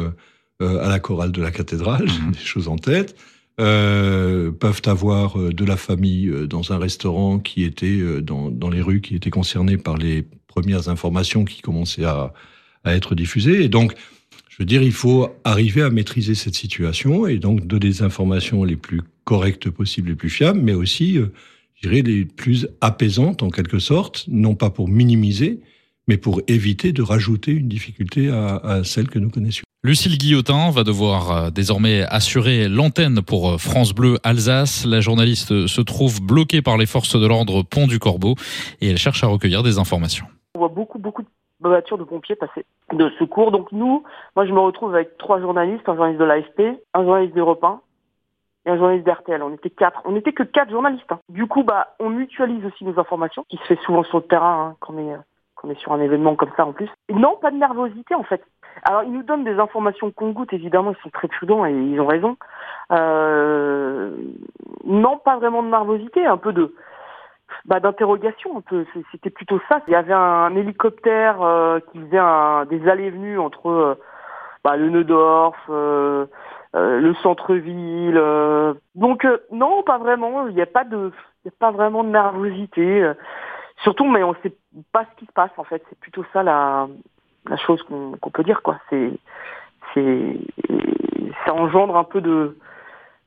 à 0.59 0.89
la 0.89 0.99
chorale 0.99 1.31
de 1.31 1.41
la 1.41 1.51
cathédrale, 1.51 2.07
mmh. 2.07 2.31
des 2.33 2.39
choses 2.39 2.67
en 2.67 2.77
tête. 2.77 3.15
euh, 3.61 4.51
peuvent 4.51 4.81
avoir 4.85 5.37
de 5.37 5.65
la 5.65 5.77
famille 5.77 6.29
dans 6.49 6.73
un 6.73 6.77
restaurant 6.77 7.39
qui 7.39 7.63
était 7.63 8.21
dans, 8.21 8.51
dans 8.51 8.69
les 8.69 8.81
rues, 8.81 8.99
qui 8.99 9.15
était 9.15 9.29
concerné 9.29 9.77
par 9.77 9.95
les 9.95 10.25
premières 10.55 10.89
informations 10.89 11.43
qui 11.45 11.61
commençaient 11.61 12.05
à, 12.05 12.33
être 12.85 13.15
diffusées. 13.15 13.63
Et 13.63 13.69
donc, 13.69 13.93
je 14.47 14.57
veux 14.59 14.65
dire, 14.65 14.83
il 14.83 14.91
faut 14.91 15.29
arriver 15.43 15.81
à 15.81 15.89
maîtriser 15.89 16.35
cette 16.35 16.53
situation 16.53 17.25
et 17.25 17.39
donc 17.39 17.65
donner 17.65 17.89
des 17.89 18.03
informations 18.03 18.63
les 18.63 18.75
plus 18.75 19.01
correctes 19.23 19.71
possibles, 19.71 20.09
les 20.09 20.15
plus 20.15 20.29
fiables, 20.29 20.59
mais 20.61 20.73
aussi, 20.73 21.17
euh, 21.17 21.33
je 21.73 21.89
dirais, 21.89 22.03
les 22.03 22.25
plus 22.25 22.67
apaisantes 22.81 23.41
en 23.41 23.49
quelque 23.49 23.79
sorte, 23.79 24.25
non 24.27 24.53
pas 24.53 24.69
pour 24.69 24.87
minimiser, 24.87 25.61
mais 26.07 26.17
pour 26.17 26.41
éviter 26.47 26.93
de 26.93 27.01
rajouter 27.01 27.51
une 27.51 27.67
difficulté 27.67 28.29
à, 28.29 28.57
à 28.57 28.83
celle 28.83 29.09
que 29.09 29.17
nous 29.17 29.31
connaissions. 29.31 29.65
Lucille 29.85 30.17
Guillotin 30.17 30.71
va 30.71 30.83
devoir 30.83 31.31
euh, 31.31 31.49
désormais 31.51 32.01
assurer 32.09 32.67
l'antenne 32.67 33.21
pour 33.21 33.51
euh, 33.51 33.57
France 33.59 33.93
Bleu 33.93 34.17
Alsace. 34.23 34.83
La 34.85 34.99
journaliste 34.99 35.67
se 35.67 35.81
trouve 35.81 36.21
bloquée 36.21 36.63
par 36.63 36.77
les 36.77 36.87
forces 36.87 37.19
de 37.19 37.27
l'ordre 37.27 37.61
Pont 37.61 37.85
du 37.85 37.99
Corbeau 37.99 38.35
et 38.81 38.89
elle 38.89 38.97
cherche 38.97 39.23
à 39.23 39.27
recueillir 39.27 39.61
des 39.61 39.77
informations. 39.77 40.25
On 40.55 40.59
voit 40.59 40.69
beaucoup, 40.69 40.99
beaucoup 40.99 41.21
de 41.21 41.27
voitures 41.59 41.97
de 41.97 42.05
pompiers 42.05 42.35
passer, 42.35 42.65
de 42.93 43.09
secours. 43.19 43.51
Donc 43.51 43.71
nous, 43.73 44.03
moi 44.35 44.45
je 44.45 44.53
me 44.53 44.59
retrouve 44.59 44.95
avec 44.95 45.17
trois 45.17 45.41
journalistes, 45.41 45.87
un 45.87 45.95
journaliste 45.95 46.19
de 46.19 46.25
l'AFP, 46.25 46.61
un 46.93 47.03
journaliste 47.03 47.35
d'Europe 47.35 47.63
1 47.63 47.81
et 48.65 48.69
un 48.71 48.77
journaliste 48.77 49.05
d'RTL. 49.05 49.43
On 49.43 49.53
était 49.53 49.69
quatre. 49.69 50.01
On 50.05 50.13
n'était 50.13 50.31
que 50.31 50.43
quatre 50.43 50.71
journalistes. 50.71 51.11
hein. 51.11 51.19
Du 51.27 51.45
coup, 51.45 51.63
bah, 51.63 51.95
on 51.99 52.09
mutualise 52.09 52.65
aussi 52.65 52.85
nos 52.85 52.97
informations, 52.97 53.45
qui 53.49 53.57
se 53.57 53.63
fait 53.63 53.79
souvent 53.81 54.03
sur 54.03 54.19
le 54.19 54.23
terrain 54.23 54.69
hein, 54.69 54.75
quand 54.79 54.93
on 54.93 55.69
est, 55.69 55.79
sur 55.79 55.91
un 55.91 55.99
événement 55.99 56.35
comme 56.35 56.51
ça 56.55 56.65
en 56.65 56.71
plus. 56.71 56.89
Et 57.09 57.13
non, 57.13 57.37
pas 57.41 57.51
de 57.51 57.57
nervosité 57.57 58.15
en 58.15 58.23
fait. 58.23 58.41
Alors 58.83 59.03
ils 59.03 59.11
nous 59.11 59.23
donnent 59.23 59.43
des 59.43 59.59
informations 59.59 60.11
qu'on 60.11 60.31
goûte, 60.31 60.53
évidemment, 60.53 60.91
ils 60.91 61.03
sont 61.03 61.09
très 61.09 61.27
prudents 61.27 61.65
et 61.65 61.73
ils 61.73 61.99
ont 61.99 62.07
raison. 62.07 62.37
Euh, 62.91 64.15
non, 64.85 65.17
pas 65.17 65.37
vraiment 65.37 65.63
de 65.63 65.69
nervosité, 65.69 66.25
un 66.25 66.37
peu 66.37 66.53
de 66.53 66.73
bah, 67.65 67.79
d'interrogation 67.79 68.57
un 68.57 68.61
peu. 68.61 68.85
C'était 69.11 69.29
plutôt 69.29 69.59
ça. 69.69 69.81
Il 69.87 69.91
y 69.91 69.95
avait 69.95 70.13
un, 70.13 70.55
hélicoptère 70.55 71.41
euh, 71.41 71.79
qui 71.91 71.99
faisait 71.99 72.17
un, 72.17 72.65
des 72.65 72.87
allées-venues 72.87 73.39
entre 73.39 73.69
euh, 73.69 73.95
bah, 74.63 74.75
le 74.75 74.89
Neudorf, 74.89 75.57
euh, 75.69 76.25
euh, 76.75 76.99
le 76.99 77.13
centre-ville. 77.15 78.17
euh. 78.17 78.73
Donc 78.95 79.27
non, 79.51 79.83
pas 79.83 79.97
vraiment. 79.97 80.47
Il 80.47 80.55
n'y 80.55 80.61
a 80.61 80.67
pas 80.67 80.83
de, 80.83 81.11
y 81.45 81.49
a 81.49 81.51
pas 81.59 81.71
vraiment 81.71 82.03
de 82.03 82.09
nervosité. 82.09 83.11
Surtout, 83.83 84.05
mais 84.05 84.23
on 84.23 84.35
sait 84.43 84.55
pas 84.91 85.05
ce 85.05 85.19
qui 85.19 85.25
se 85.25 85.31
passe 85.31 85.51
en 85.57 85.63
fait. 85.63 85.83
C'est 85.89 85.99
plutôt 85.99 86.25
ça 86.33 86.43
la, 86.43 86.87
la 87.47 87.57
chose 87.57 87.81
qu'on 87.83 88.13
qu'on 88.17 88.29
peut 88.31 88.43
dire 88.43 88.61
quoi. 88.61 88.77
C'est, 88.89 89.11
c'est, 89.93 90.37
ça 91.45 91.53
engendre 91.53 91.97
un 91.97 92.03
peu 92.03 92.21
de, 92.21 92.57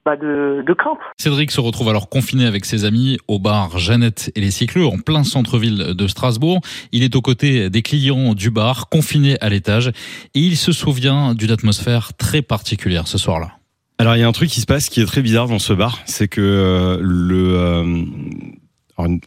bah, 0.05 0.17
de, 0.17 0.65
de 0.67 0.73
crainte. 0.75 0.99
Cédric 1.19 1.51
se 1.51 1.61
retrouve 1.61 1.89
alors 1.89 2.09
confiné 2.09 2.47
avec 2.47 2.65
ses 2.65 2.85
amis 2.85 3.19
au 3.29 3.39
bar 3.39 3.79
Jeannette 3.79 4.33
et 4.35 4.41
les 4.41 4.51
Cycleux 4.51 4.87
en 4.87 4.99
plein 4.99 5.25
centre-ville 5.25 5.95
de 5.95 6.07
Strasbourg. 6.07 6.61
Il 6.93 7.03
est 7.03 7.15
aux 7.17 7.23
côtés 7.23 7.71
des 7.71 7.83
clients 7.83 8.35
du 8.35 8.51
bar, 8.51 8.89
confiné 8.89 9.39
à 9.41 9.49
l'étage, 9.49 9.89
et 10.35 10.41
il 10.41 10.57
se 10.57 10.73
souvient 10.73 11.35
d'une 11.35 11.51
atmosphère 11.51 12.15
très 12.17 12.43
particulière 12.43 13.07
ce 13.07 13.19
soir-là. 13.19 13.59
Alors 14.01 14.15
il 14.15 14.21
y 14.21 14.23
a 14.23 14.29
un 14.29 14.33
truc 14.33 14.49
qui 14.49 14.61
se 14.61 14.67
passe 14.67 14.89
qui 14.89 15.01
est 15.01 15.07
très 15.07 15.23
bizarre 15.23 15.49
dans 15.49 15.59
ce 15.59 15.73
bar, 15.73 15.99
c'est 16.07 16.29
que 16.29 16.41
euh, 16.41 16.99
le 17.01 17.57
euh, 17.57 18.05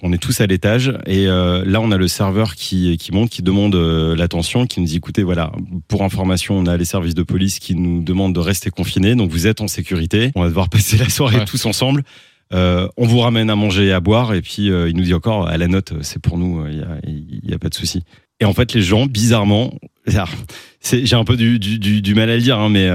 on 0.01 0.13
est 0.13 0.17
tous 0.17 0.41
à 0.41 0.47
l'étage 0.47 0.93
et 1.05 1.27
euh, 1.27 1.63
là 1.65 1.81
on 1.81 1.91
a 1.91 1.97
le 1.97 2.07
serveur 2.07 2.55
qui 2.55 2.97
qui 2.97 3.11
monte, 3.11 3.29
qui 3.29 3.41
demande 3.41 3.75
euh, 3.75 4.15
l'attention, 4.15 4.67
qui 4.67 4.79
nous 4.79 4.85
dit 4.87 4.97
écoutez 4.97 5.23
voilà 5.23 5.51
pour 5.87 6.03
information 6.03 6.57
on 6.57 6.65
a 6.65 6.77
les 6.77 6.85
services 6.85 7.15
de 7.15 7.23
police 7.23 7.59
qui 7.59 7.75
nous 7.75 8.01
demandent 8.03 8.33
de 8.35 8.39
rester 8.39 8.69
confinés, 8.69 9.15
donc 9.15 9.31
vous 9.31 9.47
êtes 9.47 9.61
en 9.61 9.67
sécurité, 9.67 10.31
on 10.35 10.41
va 10.41 10.47
devoir 10.47 10.69
passer 10.75 10.97
la 10.97 11.09
soirée 11.09 11.37
Ouais. 11.37 11.45
tous 11.45 11.65
ensemble. 11.65 12.03
Euh, 12.53 12.87
on 12.97 13.05
vous 13.05 13.19
ramène 13.19 13.49
à 13.49 13.55
manger 13.55 13.87
et 13.87 13.91
à 13.93 14.01
boire 14.01 14.33
et 14.33 14.41
puis 14.41 14.67
il 14.67 14.95
nous 14.95 15.03
dit 15.03 15.13
encore 15.13 15.47
à 15.47 15.57
la 15.57 15.67
note 15.67 15.93
c'est 16.01 16.21
pour 16.21 16.37
nous, 16.37 16.65
il 16.67 17.49
y 17.49 17.53
a, 17.53 17.59
pas 17.59 17.69
de 17.69 17.75
souci. 17.75 18.03
Et 18.41 18.45
en 18.45 18.53
fait 18.53 18.73
les 18.73 18.81
gens 18.81 19.05
bizarrement, 19.05 19.73
j'ai 20.83 21.15
un 21.15 21.23
peu 21.23 21.37
du, 21.37 21.59
du, 21.59 21.79
du, 21.79 22.01
du 22.01 22.15
mal 22.15 22.29
à 22.29 22.35
le 22.35 22.41
dire 22.41 22.59
hein, 22.59 22.69
mais 22.69 22.89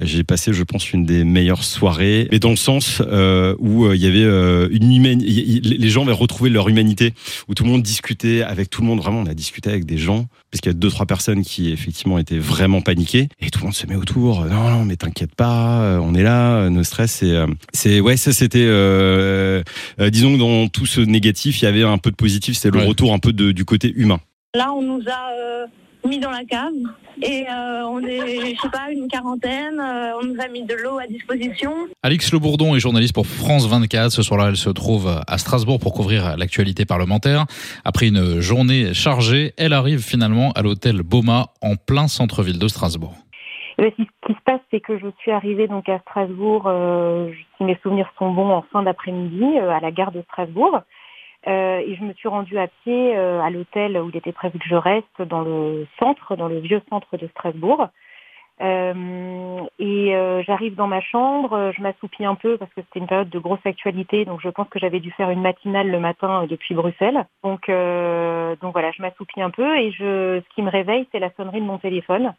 j'ai 0.00 0.24
passé, 0.24 0.52
je 0.52 0.62
pense, 0.62 0.92
une 0.92 1.06
des 1.06 1.24
meilleures 1.24 1.64
soirées, 1.64 2.28
mais 2.30 2.38
dans 2.38 2.50
le 2.50 2.56
sens 2.56 3.00
euh, 3.06 3.54
où 3.58 3.86
euh, 3.86 3.96
il 3.96 4.02
y 4.02 4.06
avait 4.06 4.24
euh, 4.24 4.68
une 4.70 4.92
humaine, 4.92 5.22
y- 5.22 5.24
y- 5.24 5.60
les 5.60 5.88
gens 5.88 6.02
avaient 6.04 6.12
retrouvé 6.12 6.50
leur 6.50 6.68
humanité, 6.68 7.14
où 7.48 7.54
tout 7.54 7.64
le 7.64 7.70
monde 7.70 7.82
discutait 7.82 8.42
avec 8.42 8.68
tout 8.68 8.82
le 8.82 8.86
monde. 8.88 9.00
Vraiment, 9.00 9.20
on 9.20 9.26
a 9.26 9.32
discuté 9.34 9.70
avec 9.70 9.86
des 9.86 9.96
gens, 9.96 10.26
parce 10.50 10.60
qu'il 10.60 10.70
y 10.70 10.74
a 10.74 10.78
deux 10.78 10.90
trois 10.90 11.06
personnes 11.06 11.42
qui 11.42 11.70
effectivement 11.72 12.18
étaient 12.18 12.38
vraiment 12.38 12.82
paniquées, 12.82 13.28
et 13.40 13.50
tout 13.50 13.60
le 13.60 13.64
monde 13.66 13.74
se 13.74 13.86
met 13.86 13.96
autour. 13.96 14.44
Non, 14.44 14.68
non, 14.70 14.84
mais 14.84 14.96
t'inquiète 14.96 15.34
pas, 15.34 15.80
euh, 15.82 15.98
on 16.02 16.14
est 16.14 16.22
là, 16.22 16.56
euh, 16.56 16.68
no 16.70 16.84
stress. 16.84 17.12
C'est, 17.12 17.30
euh, 17.30 17.46
c'est, 17.72 18.00
ouais, 18.00 18.18
ça 18.18 18.32
c'était, 18.32 18.66
euh, 18.66 19.62
euh, 20.00 20.10
disons 20.10 20.34
que 20.34 20.38
dans 20.38 20.68
tout 20.68 20.84
ce 20.86 21.00
négatif, 21.00 21.62
il 21.62 21.64
y 21.64 21.68
avait 21.68 21.82
un 21.84 21.96
peu 21.98 22.10
de 22.10 22.16
positif. 22.16 22.56
C'était 22.56 22.70
le 22.76 22.82
Ouais. 22.82 22.86
retour 22.88 23.14
un 23.14 23.18
peu 23.18 23.32
de, 23.32 23.52
du 23.52 23.64
côté 23.64 23.92
humain. 23.96 24.20
Là, 24.54 24.72
on 24.74 24.82
nous 24.82 25.02
a 25.08 25.30
euh, 25.38 25.66
mis 26.06 26.18
dans 26.18 26.30
la 26.30 26.44
cave 26.44 26.72
et 27.22 27.46
euh, 27.48 27.82
on 27.86 28.00
est, 28.00 28.54
je 28.54 28.60
sais 28.60 28.70
pas, 28.70 28.90
une 28.92 29.08
quarantaine. 29.08 29.80
euh, 29.80 30.18
on 30.20 30.26
nous 30.26 30.40
a 30.40 30.48
mis 30.48 30.64
de 30.64 30.74
l'eau 30.74 30.98
à 30.98 31.06
disposition. 31.06 31.72
Alix 32.02 32.32
Le 32.32 32.38
Bourdon 32.38 32.74
est 32.74 32.80
journaliste 32.80 33.14
pour 33.14 33.26
France 33.26 33.66
24. 33.68 34.10
Ce 34.10 34.22
soir-là, 34.22 34.48
elle 34.48 34.56
se 34.56 34.70
trouve 34.70 35.08
à 35.26 35.38
Strasbourg 35.38 35.78
pour 35.80 35.94
couvrir 35.94 36.36
l'actualité 36.36 36.84
parlementaire. 36.84 37.46
Après 37.84 38.08
une 38.08 38.40
journée 38.40 38.92
chargée, 38.94 39.52
elle 39.56 39.72
arrive 39.72 40.00
finalement 40.00 40.52
à 40.52 40.62
l'hôtel 40.62 41.02
Boma 41.02 41.48
en 41.62 41.76
plein 41.76 42.08
centre-ville 42.08 42.58
de 42.58 42.68
Strasbourg. 42.68 43.14
Bien, 43.78 43.90
ce 43.98 44.04
qui 44.26 44.32
se 44.32 44.42
passe, 44.44 44.60
c'est 44.70 44.80
que 44.80 44.98
je 44.98 45.06
suis 45.18 45.30
arrivée 45.30 45.68
donc 45.68 45.88
à 45.88 45.98
Strasbourg, 45.98 46.64
euh, 46.66 47.30
si 47.56 47.64
mes 47.64 47.78
souvenirs 47.82 48.10
sont 48.18 48.32
bons, 48.32 48.50
en 48.50 48.62
fin 48.72 48.82
d'après-midi, 48.82 49.58
euh, 49.58 49.70
à 49.70 49.80
la 49.80 49.90
gare 49.90 50.12
de 50.12 50.22
Strasbourg. 50.22 50.80
Euh, 51.48 51.78
et 51.78 51.94
je 51.94 52.02
me 52.02 52.12
suis 52.14 52.28
rendue 52.28 52.58
à 52.58 52.66
pied 52.66 53.16
euh, 53.16 53.40
à 53.40 53.50
l'hôtel 53.50 53.96
où 53.98 54.08
il 54.08 54.16
était 54.16 54.32
prévu 54.32 54.58
que 54.58 54.68
je 54.68 54.74
reste, 54.74 55.22
dans 55.22 55.42
le 55.42 55.86
centre, 55.98 56.34
dans 56.36 56.48
le 56.48 56.58
vieux 56.58 56.82
centre 56.90 57.16
de 57.16 57.26
Strasbourg. 57.28 57.88
Euh, 58.62 59.60
et 59.78 60.16
euh, 60.16 60.42
j'arrive 60.44 60.76
dans 60.76 60.86
ma 60.86 61.02
chambre, 61.02 61.52
euh, 61.52 61.72
je 61.76 61.82
m'assoupis 61.82 62.24
un 62.24 62.34
peu 62.34 62.56
parce 62.56 62.72
que 62.72 62.80
c'était 62.80 63.00
une 63.00 63.06
période 63.06 63.28
de 63.28 63.38
grosse 63.38 63.64
actualité, 63.66 64.24
donc 64.24 64.40
je 64.40 64.48
pense 64.48 64.68
que 64.70 64.78
j'avais 64.78 65.00
dû 65.00 65.10
faire 65.10 65.28
une 65.28 65.42
matinale 65.42 65.90
le 65.90 66.00
matin 66.00 66.46
depuis 66.48 66.74
Bruxelles. 66.74 67.26
Donc, 67.44 67.68
donc 67.68 68.72
voilà, 68.72 68.90
je 68.92 69.02
m'assoupis 69.02 69.42
un 69.42 69.50
peu 69.50 69.76
et 69.76 69.92
je, 69.92 70.40
ce 70.40 70.54
qui 70.54 70.62
me 70.62 70.70
réveille, 70.70 71.06
c'est 71.12 71.18
la 71.18 71.30
sonnerie 71.36 71.60
de 71.60 71.66
mon 71.66 71.78
téléphone. 71.78 72.34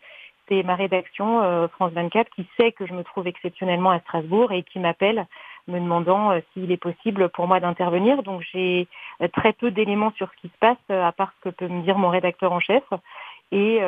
C'est 0.48 0.64
ma 0.64 0.76
rédaction 0.76 1.68
France 1.74 1.92
24 1.92 2.30
qui 2.32 2.48
sait 2.58 2.72
que 2.72 2.88
je 2.88 2.94
me 2.94 3.04
trouve 3.04 3.28
exceptionnellement 3.28 3.92
à 3.92 4.00
Strasbourg 4.00 4.52
et 4.54 4.64
qui 4.64 4.80
m'appelle 4.80 5.28
me 5.68 5.80
demandant 5.80 6.32
euh, 6.32 6.40
s'il 6.54 6.72
est 6.72 6.78
possible 6.78 7.30
pour 7.30 7.48
moi 7.48 7.60
d'intervenir. 7.60 8.24
Donc 8.24 8.42
j'ai 8.52 8.88
euh, 9.22 9.28
très 9.28 9.54
peu 9.54 9.72
d'éléments 9.72 10.12
sur 10.18 10.30
ce 10.32 10.42
qui 10.42 10.48
se 10.48 10.58
passe, 10.60 10.78
euh, 10.92 11.04
à 11.04 11.12
part 11.12 11.34
ce 11.38 11.50
que 11.50 11.56
peut 11.56 11.68
me 11.68 11.82
dire 11.84 11.98
mon 11.98 12.10
rédacteur 12.10 12.52
en 12.52 12.60
chef. 12.60 12.84
Et 13.54 13.80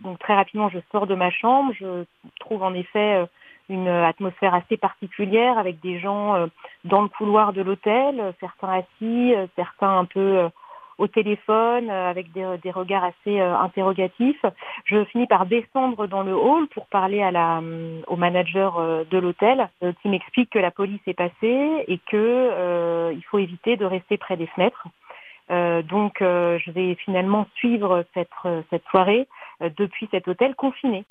donc 0.00 0.18
très 0.18 0.34
rapidement, 0.34 0.68
je 0.68 0.80
sors 0.90 1.06
de 1.06 1.14
ma 1.14 1.30
chambre. 1.30 1.72
Je 1.78 2.04
trouve 2.40 2.64
en 2.64 2.74
effet 2.74 3.24
une 3.68 3.86
atmosphère 3.86 4.52
assez 4.52 4.76
particulière 4.76 5.58
avec 5.58 5.78
des 5.78 6.00
gens 6.00 6.48
dans 6.84 7.00
le 7.00 7.06
couloir 7.06 7.52
de 7.52 7.62
l'hôtel, 7.62 8.34
certains 8.40 8.80
assis, 8.80 9.32
certains 9.54 9.96
un 9.96 10.06
peu 10.06 10.50
au 11.00 11.08
téléphone, 11.08 11.88
euh, 11.90 12.10
avec 12.10 12.30
des, 12.32 12.46
des 12.62 12.70
regards 12.70 13.04
assez 13.04 13.40
euh, 13.40 13.56
interrogatifs. 13.56 14.44
Je 14.84 15.02
finis 15.06 15.26
par 15.26 15.46
descendre 15.46 16.06
dans 16.06 16.22
le 16.22 16.34
hall 16.34 16.68
pour 16.68 16.86
parler 16.86 17.22
à 17.22 17.30
la, 17.30 17.58
hum, 17.58 18.02
au 18.06 18.16
manager 18.16 18.78
euh, 18.78 19.04
de 19.10 19.18
l'hôtel 19.18 19.68
euh, 19.82 19.92
qui 20.02 20.08
m'explique 20.08 20.50
que 20.50 20.58
la 20.58 20.70
police 20.70 21.00
est 21.06 21.14
passée 21.14 21.84
et 21.88 21.98
que 21.98 22.16
euh, 22.16 23.12
il 23.14 23.24
faut 23.24 23.38
éviter 23.38 23.76
de 23.76 23.86
rester 23.86 24.18
près 24.18 24.36
des 24.36 24.46
fenêtres. 24.48 24.86
Euh, 25.50 25.82
donc, 25.82 26.20
euh, 26.20 26.58
je 26.64 26.70
vais 26.70 26.94
finalement 26.96 27.46
suivre 27.56 28.04
cette, 28.14 28.28
euh, 28.44 28.62
cette 28.70 28.84
soirée 28.90 29.26
euh, 29.62 29.70
depuis 29.76 30.06
cet 30.12 30.28
hôtel 30.28 30.54
confiné. 30.54 31.04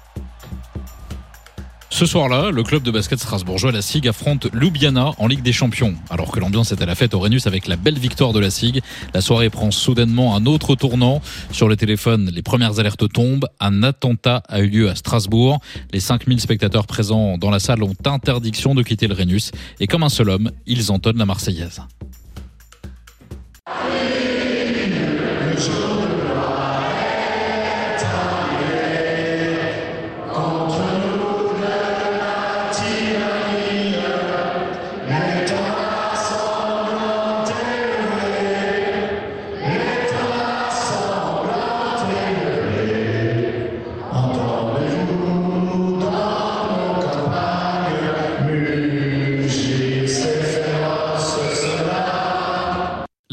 Ce 1.92 2.06
soir-là, 2.06 2.52
le 2.52 2.64
club 2.64 2.84
de 2.84 2.92
basket 2.92 3.20
strasbourgeois, 3.20 3.72
la 3.72 3.82
SIG, 3.82 4.08
affronte 4.08 4.48
Ljubljana 4.54 5.12
en 5.18 5.28
Ligue 5.28 5.42
des 5.42 5.52
Champions. 5.52 5.96
Alors 6.10 6.32
que 6.32 6.40
l'ambiance 6.40 6.72
est 6.72 6.82
à 6.82 6.86
la 6.86 6.94
fête 6.96 7.14
au 7.14 7.20
Rhenus 7.20 7.48
avec 7.48 7.68
la 7.68 7.78
belle 7.78 7.98
victoire 7.98 8.32
de 8.32 8.40
la 8.40 8.52
SIG, 8.52 8.82
la 9.14 9.22
soirée 9.22 9.50
prend 9.50 9.72
soudainement 9.72 10.36
un 10.36 10.46
autre 10.46 10.76
tournant. 10.76 11.22
Sur 11.52 11.68
le 11.68 11.76
téléphone, 11.76 12.30
les 12.34 12.44
premières 12.44 12.80
alertes 12.80 13.12
tombent. 13.12 13.48
Un 13.60 13.82
attentat 13.82 14.44
a 14.48 14.60
eu 14.60 14.68
lieu 14.68 14.90
à 14.90 14.96
Strasbourg. 14.96 15.60
Les 15.92 16.00
5000 16.00 16.40
spectateurs 16.40 16.86
présents 16.86 17.38
dans 17.38 17.50
la 17.50 17.60
salle 17.60 17.84
ont 17.84 17.96
interdiction 18.06 18.76
de 18.76 18.84
quitter 18.84 19.08
le 19.08 19.16
Rhenus. 19.16 19.52
Et 19.80 19.88
comme 19.88 20.04
un 20.04 20.10
seul 20.10 20.30
homme, 20.30 20.52
ils 20.68 20.92
entonnent 20.92 21.18
la 21.18 21.26
Marseillaise. 21.26 21.82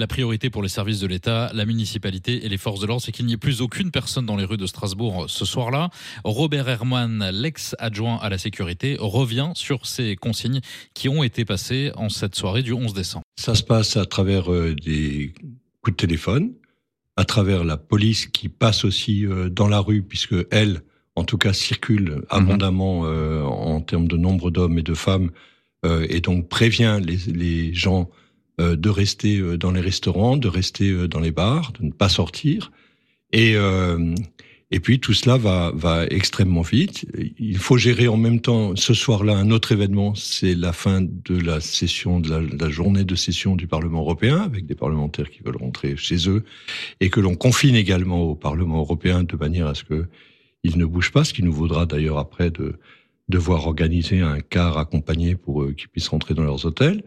La 0.06 0.08
priorité 0.08 0.50
pour 0.50 0.62
les 0.62 0.68
services 0.68 1.00
de 1.00 1.08
l'État, 1.08 1.50
la 1.52 1.64
municipalité 1.64 2.46
et 2.46 2.48
les 2.48 2.58
forces 2.58 2.78
de 2.78 2.86
l'ordre, 2.86 3.02
c'est 3.02 3.10
qu'il 3.10 3.26
n'y 3.26 3.32
ait 3.32 3.36
plus 3.36 3.60
aucune 3.60 3.90
personne 3.90 4.24
dans 4.24 4.36
les 4.36 4.44
rues 4.44 4.56
de 4.56 4.66
Strasbourg 4.66 5.24
ce 5.26 5.44
soir-là. 5.44 5.90
Robert 6.22 6.68
Herman, 6.68 7.28
l'ex-adjoint 7.32 8.16
à 8.18 8.28
la 8.28 8.38
sécurité, 8.38 8.96
revient 9.00 9.50
sur 9.56 9.84
ces 9.84 10.14
consignes 10.14 10.60
qui 10.94 11.08
ont 11.08 11.24
été 11.24 11.44
passées 11.44 11.90
en 11.96 12.08
cette 12.08 12.36
soirée 12.36 12.62
du 12.62 12.72
11 12.72 12.94
décembre. 12.94 13.24
Ça 13.34 13.56
se 13.56 13.64
passe 13.64 13.96
à 13.96 14.06
travers 14.06 14.52
euh, 14.52 14.76
des 14.76 15.34
coups 15.82 15.96
de 15.96 16.00
téléphone, 16.00 16.52
à 17.16 17.24
travers 17.24 17.64
la 17.64 17.76
police 17.76 18.26
qui 18.26 18.48
passe 18.48 18.84
aussi 18.84 19.26
euh, 19.26 19.48
dans 19.48 19.66
la 19.66 19.80
rue, 19.80 20.02
puisque 20.02 20.36
elle, 20.52 20.82
en 21.16 21.24
tout 21.24 21.36
cas, 21.36 21.52
circule 21.52 22.22
abondamment 22.30 23.06
euh, 23.06 23.42
en 23.42 23.80
termes 23.80 24.06
de 24.06 24.16
nombre 24.16 24.52
d'hommes 24.52 24.78
et 24.78 24.84
de 24.84 24.94
femmes, 24.94 25.32
et 26.08 26.20
donc 26.20 26.48
prévient 26.48 26.98
les, 27.00 27.32
les 27.32 27.72
gens 27.72 28.08
euh, 28.08 28.25
de 28.58 28.88
rester 28.88 29.38
euh, 29.38 29.58
dans 29.58 29.70
les 29.70 29.80
restaurants, 29.80 30.36
de 30.36 30.48
rester 30.48 30.90
euh, 30.90 31.08
dans 31.08 31.20
les 31.20 31.30
bars, 31.30 31.72
de 31.78 31.84
ne 31.84 31.92
pas 31.92 32.08
sortir. 32.08 32.72
Et, 33.32 33.56
et 34.70 34.80
puis 34.80 34.98
tout 34.98 35.12
cela 35.12 35.36
va, 35.36 35.72
va 35.74 36.06
extrêmement 36.06 36.62
vite. 36.62 37.06
Il 37.38 37.58
faut 37.58 37.76
gérer 37.76 38.08
en 38.08 38.16
même 38.16 38.40
temps 38.40 38.74
ce 38.76 38.94
soir-là 38.94 39.36
un 39.36 39.50
autre 39.50 39.72
événement, 39.72 40.14
c'est 40.14 40.54
la 40.54 40.72
fin 40.72 41.02
de 41.02 41.38
la 41.38 41.60
session, 41.60 42.18
de 42.20 42.56
la, 42.58 42.70
journée 42.70 43.04
de 43.04 43.14
session 43.14 43.56
du 43.56 43.66
Parlement 43.66 44.00
européen, 44.00 44.38
avec 44.38 44.64
des 44.64 44.76
parlementaires 44.76 45.28
qui 45.28 45.40
veulent 45.44 45.56
rentrer 45.56 45.96
chez 45.96 46.28
eux, 46.28 46.44
et 47.00 47.10
que 47.10 47.20
l'on 47.20 47.34
confine 47.34 47.74
également 47.74 48.22
au 48.22 48.36
Parlement 48.36 48.78
européen 48.78 49.24
de 49.24 49.36
manière 49.36 49.66
à 49.66 49.74
ce 49.74 49.84
que 49.84 50.06
il 50.62 50.78
ne 50.78 50.86
bouge 50.86 51.12
pas, 51.12 51.24
ce 51.24 51.34
qui 51.34 51.42
nous 51.42 51.52
vaudra 51.52 51.84
d'ailleurs 51.84 52.18
après 52.18 52.50
de 52.50 52.78
devoir 53.28 53.66
organiser 53.66 54.20
un 54.20 54.40
car 54.40 54.78
accompagné 54.78 55.34
pour 55.34 55.66
qu'ils 55.76 55.88
puissent 55.88 56.08
rentrer 56.08 56.32
dans 56.34 56.44
leurs 56.44 56.64
hôtels. 56.64 57.02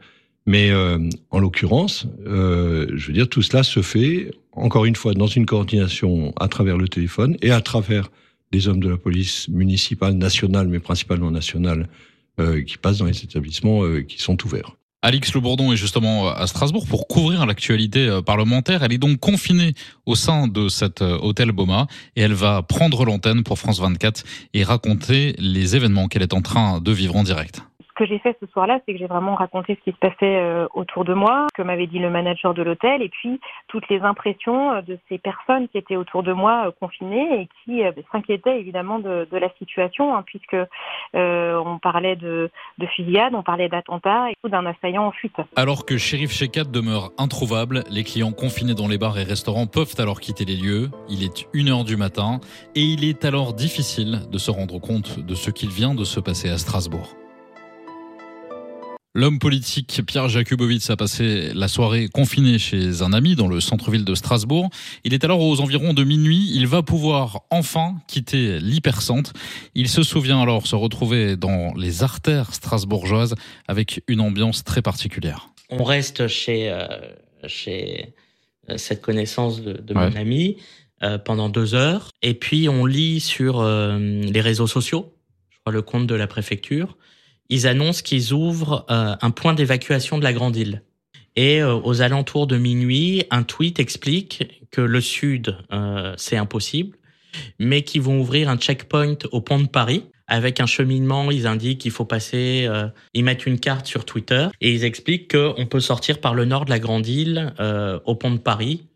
Mais 0.49 0.71
euh, 0.71 0.97
en 1.29 1.37
l'occurrence, 1.37 2.07
euh, 2.25 2.87
je 2.95 3.05
veux 3.05 3.13
dire, 3.13 3.29
tout 3.29 3.43
cela 3.43 3.61
se 3.61 3.83
fait, 3.83 4.31
encore 4.51 4.85
une 4.85 4.95
fois, 4.95 5.13
dans 5.13 5.27
une 5.27 5.45
coordination 5.45 6.33
à 6.39 6.47
travers 6.47 6.75
le 6.75 6.87
téléphone 6.87 7.37
et 7.43 7.51
à 7.51 7.61
travers 7.61 8.09
des 8.51 8.67
hommes 8.67 8.79
de 8.79 8.89
la 8.89 8.97
police 8.97 9.47
municipale, 9.47 10.13
nationale, 10.13 10.67
mais 10.67 10.79
principalement 10.79 11.29
nationale, 11.29 11.87
euh, 12.39 12.63
qui 12.63 12.79
passent 12.79 12.97
dans 12.97 13.05
les 13.05 13.23
établissements 13.23 13.83
qui 14.07 14.19
sont 14.19 14.43
ouverts. 14.43 14.75
Alix 15.03 15.35
Le 15.35 15.39
Bourdon 15.39 15.71
est 15.71 15.77
justement 15.77 16.29
à 16.29 16.47
Strasbourg 16.47 16.87
pour 16.87 17.07
couvrir 17.07 17.45
l'actualité 17.45 18.19
parlementaire. 18.25 18.81
Elle 18.81 18.93
est 18.93 18.97
donc 18.97 19.19
confinée 19.19 19.75
au 20.07 20.15
sein 20.15 20.47
de 20.47 20.67
cet 20.67 21.03
hôtel 21.03 21.51
Boma 21.51 21.85
et 22.15 22.21
elle 22.21 22.33
va 22.33 22.63
prendre 22.63 23.05
l'antenne 23.05 23.43
pour 23.43 23.59
France 23.59 23.79
24 23.79 24.23
et 24.55 24.63
raconter 24.63 25.35
les 25.37 25.75
événements 25.75 26.07
qu'elle 26.07 26.23
est 26.23 26.33
en 26.33 26.41
train 26.41 26.81
de 26.81 26.91
vivre 26.91 27.15
en 27.15 27.23
direct 27.23 27.61
que 27.99 28.05
j'ai 28.05 28.19
fait 28.19 28.37
ce 28.39 28.47
soir-là, 28.47 28.79
c'est 28.85 28.93
que 28.93 28.97
j'ai 28.97 29.07
vraiment 29.07 29.35
raconté 29.35 29.75
ce 29.75 29.83
qui 29.83 29.91
se 29.91 29.99
passait 29.99 30.15
euh, 30.21 30.67
autour 30.73 31.03
de 31.03 31.13
moi, 31.13 31.47
que 31.53 31.61
m'avait 31.61 31.85
dit 31.85 31.99
le 31.99 32.09
manager 32.09 32.53
de 32.53 32.63
l'hôtel, 32.63 33.01
et 33.01 33.09
puis 33.09 33.41
toutes 33.67 33.89
les 33.89 33.99
impressions 33.99 34.71
euh, 34.71 34.81
de 34.81 34.97
ces 35.09 35.17
personnes 35.17 35.67
qui 35.67 35.77
étaient 35.77 35.97
autour 35.97 36.23
de 36.23 36.31
moi 36.31 36.67
euh, 36.67 36.71
confinées 36.79 37.41
et 37.41 37.49
qui 37.65 37.81
s'inquiétaient 38.09 38.57
évidemment 38.57 38.99
de, 38.99 39.27
la 39.31 39.49
situation, 39.57 40.15
hein, 40.15 40.23
puisque 40.25 40.55
on 41.13 41.79
parlait 41.81 42.15
de, 42.15 42.49
de 42.77 42.85
fusillade, 42.87 43.33
on 43.35 43.43
parlait 43.43 43.67
d'attentats 43.67 44.29
et 44.31 44.49
d'un 44.49 44.65
assaillant 44.65 45.05
en 45.05 45.11
fuite. 45.11 45.35
Alors 45.57 45.85
que 45.85 45.97
Shérif 45.97 46.31
Shekat 46.31 46.65
demeure 46.65 47.11
introuvable, 47.17 47.83
les 47.89 48.03
clients 48.03 48.31
confinés 48.31 48.75
dans 48.75 48.87
les 48.87 48.97
bars 48.97 49.17
et 49.17 49.23
restaurants 49.23 49.67
peuvent 49.67 49.95
alors 49.97 50.21
quitter 50.21 50.45
les 50.45 50.55
lieux. 50.55 50.89
Il 51.09 51.23
est 51.23 51.47
une 51.53 51.69
heure 51.69 51.83
du 51.83 51.97
matin 51.97 52.39
et 52.75 52.81
il 52.81 53.03
est 53.03 53.25
alors 53.25 53.53
difficile 53.53 54.21
de 54.31 54.37
se 54.37 54.51
rendre 54.51 54.79
compte 54.79 55.19
de 55.19 55.35
ce 55.35 55.51
qu'il 55.51 55.69
vient 55.69 55.95
de 55.95 56.05
se 56.05 56.19
passer 56.19 56.49
à 56.49 56.57
Strasbourg. 56.57 57.15
L'homme 59.15 59.39
politique 59.39 60.01
Pierre 60.05 60.29
Jakubowicz 60.29 60.89
a 60.91 60.95
passé 60.95 61.51
la 61.55 61.67
soirée 61.67 62.09
confiné 62.09 62.59
chez 62.59 63.01
un 63.01 63.11
ami 63.11 63.35
dans 63.35 63.47
le 63.47 63.59
centre-ville 63.59 64.05
de 64.05 64.13
Strasbourg. 64.13 64.69
Il 65.03 65.15
est 65.15 65.23
alors 65.23 65.41
aux 65.41 65.61
environs 65.61 65.93
de 65.93 66.03
minuit. 66.03 66.51
Il 66.53 66.67
va 66.67 66.83
pouvoir 66.83 67.41
enfin 67.49 67.95
quitter 68.07 68.59
l'hypercentre. 68.59 69.33
Il 69.73 69.89
se 69.89 70.03
souvient 70.03 70.41
alors 70.41 70.67
se 70.67 70.75
retrouver 70.75 71.37
dans 71.37 71.73
les 71.73 72.03
artères 72.03 72.53
strasbourgeoises 72.53 73.33
avec 73.67 74.03
une 74.07 74.21
ambiance 74.21 74.63
très 74.63 74.83
particulière. 74.83 75.49
On 75.71 75.83
reste 75.83 76.27
chez, 76.27 76.69
euh, 76.69 76.87
chez 77.47 78.13
euh, 78.69 78.77
cette 78.77 79.01
connaissance 79.01 79.61
de, 79.61 79.73
de 79.73 79.93
ouais. 79.93 80.09
mon 80.09 80.15
ami 80.15 80.57
euh, 81.01 81.17
pendant 81.17 81.49
deux 81.49 81.75
heures. 81.75 82.11
Et 82.21 82.33
puis 82.33 82.69
on 82.69 82.85
lit 82.85 83.21
sur 83.21 83.59
euh, 83.59 83.97
les 83.97 84.41
réseaux 84.41 84.67
sociaux, 84.67 85.15
je 85.49 85.57
crois 85.59 85.73
le 85.73 85.81
compte 85.81 86.07
de 86.07 86.15
la 86.15 86.27
préfecture, 86.27 86.97
ils 87.49 87.67
annoncent 87.67 88.01
qu'ils 88.03 88.33
ouvrent 88.33 88.85
euh, 88.89 89.15
un 89.21 89.31
point 89.31 89.53
d'évacuation 89.53 90.17
de 90.17 90.23
la 90.23 90.33
Grande 90.33 90.55
Île. 90.55 90.83
Et 91.35 91.61
euh, 91.61 91.75
aux 91.75 92.01
alentours 92.01 92.47
de 92.47 92.57
minuit, 92.57 93.23
un 93.31 93.43
tweet 93.43 93.79
explique 93.79 94.67
que 94.71 94.81
le 94.81 95.01
sud, 95.01 95.57
euh, 95.71 96.13
c'est 96.17 96.37
impossible, 96.37 96.97
mais 97.59 97.83
qu'ils 97.83 98.01
vont 98.01 98.19
ouvrir 98.19 98.49
un 98.49 98.57
checkpoint 98.57 99.17
au 99.31 99.41
pont 99.41 99.59
de 99.59 99.67
Paris. 99.67 100.03
Avec 100.27 100.59
un 100.59 100.67
cheminement, 100.67 101.31
ils 101.31 101.47
indiquent 101.47 101.81
qu'il 101.81 101.91
faut 101.91 102.05
passer, 102.05 102.69
ils 103.15 103.23
mettent 103.23 103.47
une 103.47 103.59
carte 103.59 103.87
sur 103.87 104.05
Twitter 104.05 104.49
et 104.61 104.71
ils 104.71 104.83
expliquent 104.83 105.31
qu'on 105.35 105.65
peut 105.65 105.79
sortir 105.79 106.21
par 106.21 106.35
le 106.35 106.45
nord 106.45 106.65
de 106.65 106.69
la 106.69 106.77
Grande 106.77 107.07
Île 107.07 107.51
au 108.05 108.13
pont 108.13 108.29
de 108.29 108.37
Paris 108.37 108.88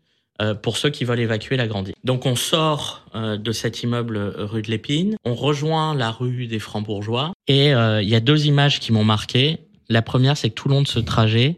pour 0.62 0.76
ceux 0.76 0.90
qui 0.90 1.04
veulent 1.04 1.20
évacuer 1.20 1.56
la 1.56 1.66
Grande 1.68 1.88
Île. 1.88 1.94
Donc 2.02 2.26
on 2.26 2.36
sort 2.36 3.04
euh, 3.14 3.36
de 3.36 3.52
cet 3.52 3.82
immeuble 3.82 4.18
rue 4.18 4.62
de 4.62 4.70
l'Épine, 4.70 5.16
on 5.24 5.34
rejoint 5.34 5.94
la 5.94 6.10
rue 6.10 6.46
des 6.46 6.58
Francs-Bourgeois 6.58 7.32
et 7.46 7.72
euh, 7.72 8.02
il 8.02 8.08
y 8.08 8.16
a 8.16 8.20
deux 8.20 8.46
images 8.46 8.80
qui 8.80 8.92
m'ont 8.92 9.04
marqué. 9.04 9.58
La 9.88 10.02
première, 10.02 10.36
c'est 10.36 10.50
que 10.50 10.54
tout 10.54 10.68
le 10.68 10.74
long 10.74 10.82
de 10.82 10.88
ce 10.88 10.98
trajet, 10.98 11.56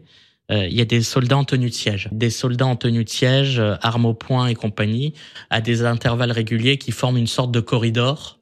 il 0.49 0.73
y 0.73 0.79
a 0.79 0.85
des 0.85 1.01
soldats 1.01 1.37
en 1.37 1.43
tenue 1.43 1.69
de 1.69 1.73
siège, 1.73 2.07
des 2.13 2.29
soldats 2.29 2.67
en 2.67 2.77
tenue 2.77 3.03
de 3.03 3.09
siège, 3.09 3.61
armes 3.81 4.05
au 4.05 4.13
poing 4.13 4.47
et 4.47 4.55
compagnie, 4.55 5.13
à 5.49 5.59
des 5.59 5.83
intervalles 5.83 6.31
réguliers 6.31 6.77
qui 6.77 6.91
forment 6.91 7.17
une 7.17 7.27
sorte 7.27 7.51
de 7.51 7.59
corridor. 7.59 8.39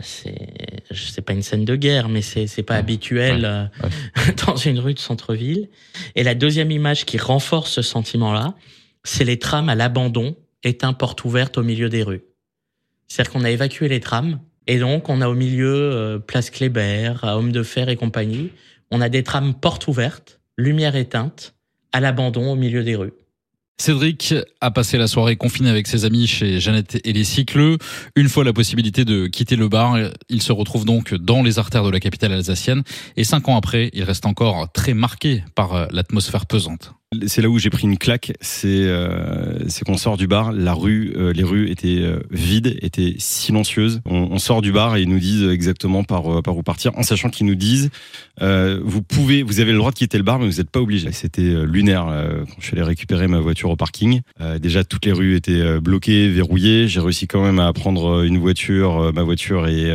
c'est, 0.00 0.84
c'est 0.92 1.22
pas 1.22 1.32
une 1.32 1.42
scène 1.42 1.64
de 1.64 1.74
guerre, 1.74 2.08
mais 2.08 2.22
c'est 2.22 2.46
c'est 2.46 2.62
pas 2.62 2.76
habituel 2.76 3.70
ouais, 3.82 3.88
ouais. 3.88 4.34
dans 4.46 4.54
une 4.54 4.78
rue 4.78 4.94
de 4.94 5.00
centre-ville. 5.00 5.68
Et 6.14 6.22
la 6.22 6.36
deuxième 6.36 6.70
image 6.70 7.04
qui 7.04 7.18
renforce 7.18 7.72
ce 7.72 7.82
sentiment-là, 7.82 8.54
c'est 9.04 9.24
les 9.24 9.38
trams 9.38 9.68
à 9.68 9.74
l'abandon 9.74 10.36
éteints 10.62 10.92
porte 10.92 11.24
ouverte 11.24 11.58
au 11.58 11.62
milieu 11.62 11.88
des 11.88 12.02
rues. 12.02 12.22
C'est-à-dire 13.08 13.32
qu'on 13.32 13.44
a 13.44 13.50
évacué 13.50 13.88
les 13.88 14.00
trams 14.00 14.40
et 14.66 14.78
donc 14.78 15.08
on 15.08 15.20
a 15.20 15.28
au 15.28 15.34
milieu 15.34 15.74
euh, 15.74 16.18
Place 16.18 16.50
Kléber, 16.50 17.14
à 17.22 17.36
Homme 17.36 17.52
de 17.52 17.62
Fer 17.62 17.88
et 17.88 17.96
compagnie, 17.96 18.50
on 18.90 19.00
a 19.00 19.08
des 19.08 19.22
trams 19.22 19.54
porte 19.54 19.88
ouverte, 19.88 20.40
lumière 20.56 20.96
éteinte, 20.96 21.54
à 21.92 22.00
l'abandon 22.00 22.52
au 22.52 22.56
milieu 22.56 22.84
des 22.84 22.96
rues. 22.96 23.12
Cédric 23.80 24.34
a 24.60 24.70
passé 24.70 24.98
la 24.98 25.06
soirée 25.06 25.36
confiné 25.36 25.70
avec 25.70 25.86
ses 25.86 26.04
amis 26.04 26.26
chez 26.26 26.60
Jeannette 26.60 27.00
et 27.02 27.14
les 27.14 27.24
Cycleux. 27.24 27.78
Une 28.14 28.28
fois 28.28 28.44
la 28.44 28.52
possibilité 28.52 29.06
de 29.06 29.26
quitter 29.26 29.56
le 29.56 29.68
bar, 29.68 29.96
il 30.28 30.42
se 30.42 30.52
retrouve 30.52 30.84
donc 30.84 31.14
dans 31.14 31.42
les 31.42 31.58
artères 31.58 31.84
de 31.84 31.90
la 31.90 31.98
capitale 31.98 32.32
alsacienne. 32.32 32.82
Et 33.16 33.24
cinq 33.24 33.48
ans 33.48 33.56
après, 33.56 33.88
il 33.94 34.04
reste 34.04 34.26
encore 34.26 34.70
très 34.70 34.92
marqué 34.92 35.42
par 35.54 35.74
euh, 35.74 35.86
l'atmosphère 35.92 36.44
pesante. 36.44 36.92
C'est 37.26 37.42
là 37.42 37.48
où 37.48 37.58
j'ai 37.58 37.70
pris 37.70 37.88
une 37.88 37.98
claque, 37.98 38.34
c'est 38.40 38.68
euh, 38.68 39.58
qu'on 39.84 39.96
sort 39.96 40.16
du 40.16 40.28
bar, 40.28 40.52
la 40.52 40.74
rue, 40.74 41.12
euh, 41.16 41.32
les 41.32 41.42
rues 41.42 41.68
étaient 41.68 41.98
euh, 41.98 42.20
vides, 42.30 42.78
étaient 42.82 43.16
silencieuses. 43.18 44.00
On, 44.04 44.38
sort 44.38 44.62
du 44.62 44.70
bar 44.70 44.94
et 44.94 45.02
ils 45.02 45.08
nous 45.08 45.18
disent 45.18 45.48
exactement 45.48 46.04
par 46.04 46.32
euh, 46.32 46.40
par 46.40 46.56
où 46.56 46.62
partir, 46.62 46.96
en 46.96 47.02
sachant 47.02 47.28
qu'ils 47.28 47.46
nous 47.46 47.56
disent 47.56 47.90
vous 48.40 49.02
pouvez, 49.02 49.42
vous 49.42 49.58
avez 49.58 49.72
le 49.72 49.78
droit 49.78 49.90
de 49.90 49.96
quitter 49.96 50.18
le 50.18 50.22
bar, 50.22 50.38
mais 50.38 50.46
vous 50.46 50.58
n'êtes 50.58 50.70
pas 50.70 50.80
obligé. 50.80 51.10
C'était 51.10 51.66
lunaire 51.66 52.04
quand 52.06 52.60
je 52.60 52.66
suis 52.66 52.76
allé 52.76 52.84
récupérer 52.84 53.26
ma 53.26 53.40
voiture 53.40 53.70
au 53.70 53.76
parking. 53.76 54.20
déjà 54.60 54.84
toutes 54.84 55.04
les 55.04 55.12
rues 55.12 55.34
étaient 55.34 55.80
bloquées, 55.80 56.28
verrouillées. 56.30 56.86
J'ai 56.86 57.00
réussi 57.00 57.26
quand 57.26 57.42
même 57.42 57.58
à 57.58 57.72
prendre 57.72 58.22
une 58.22 58.38
voiture, 58.38 59.12
ma 59.12 59.24
voiture 59.24 59.66
et 59.66 59.92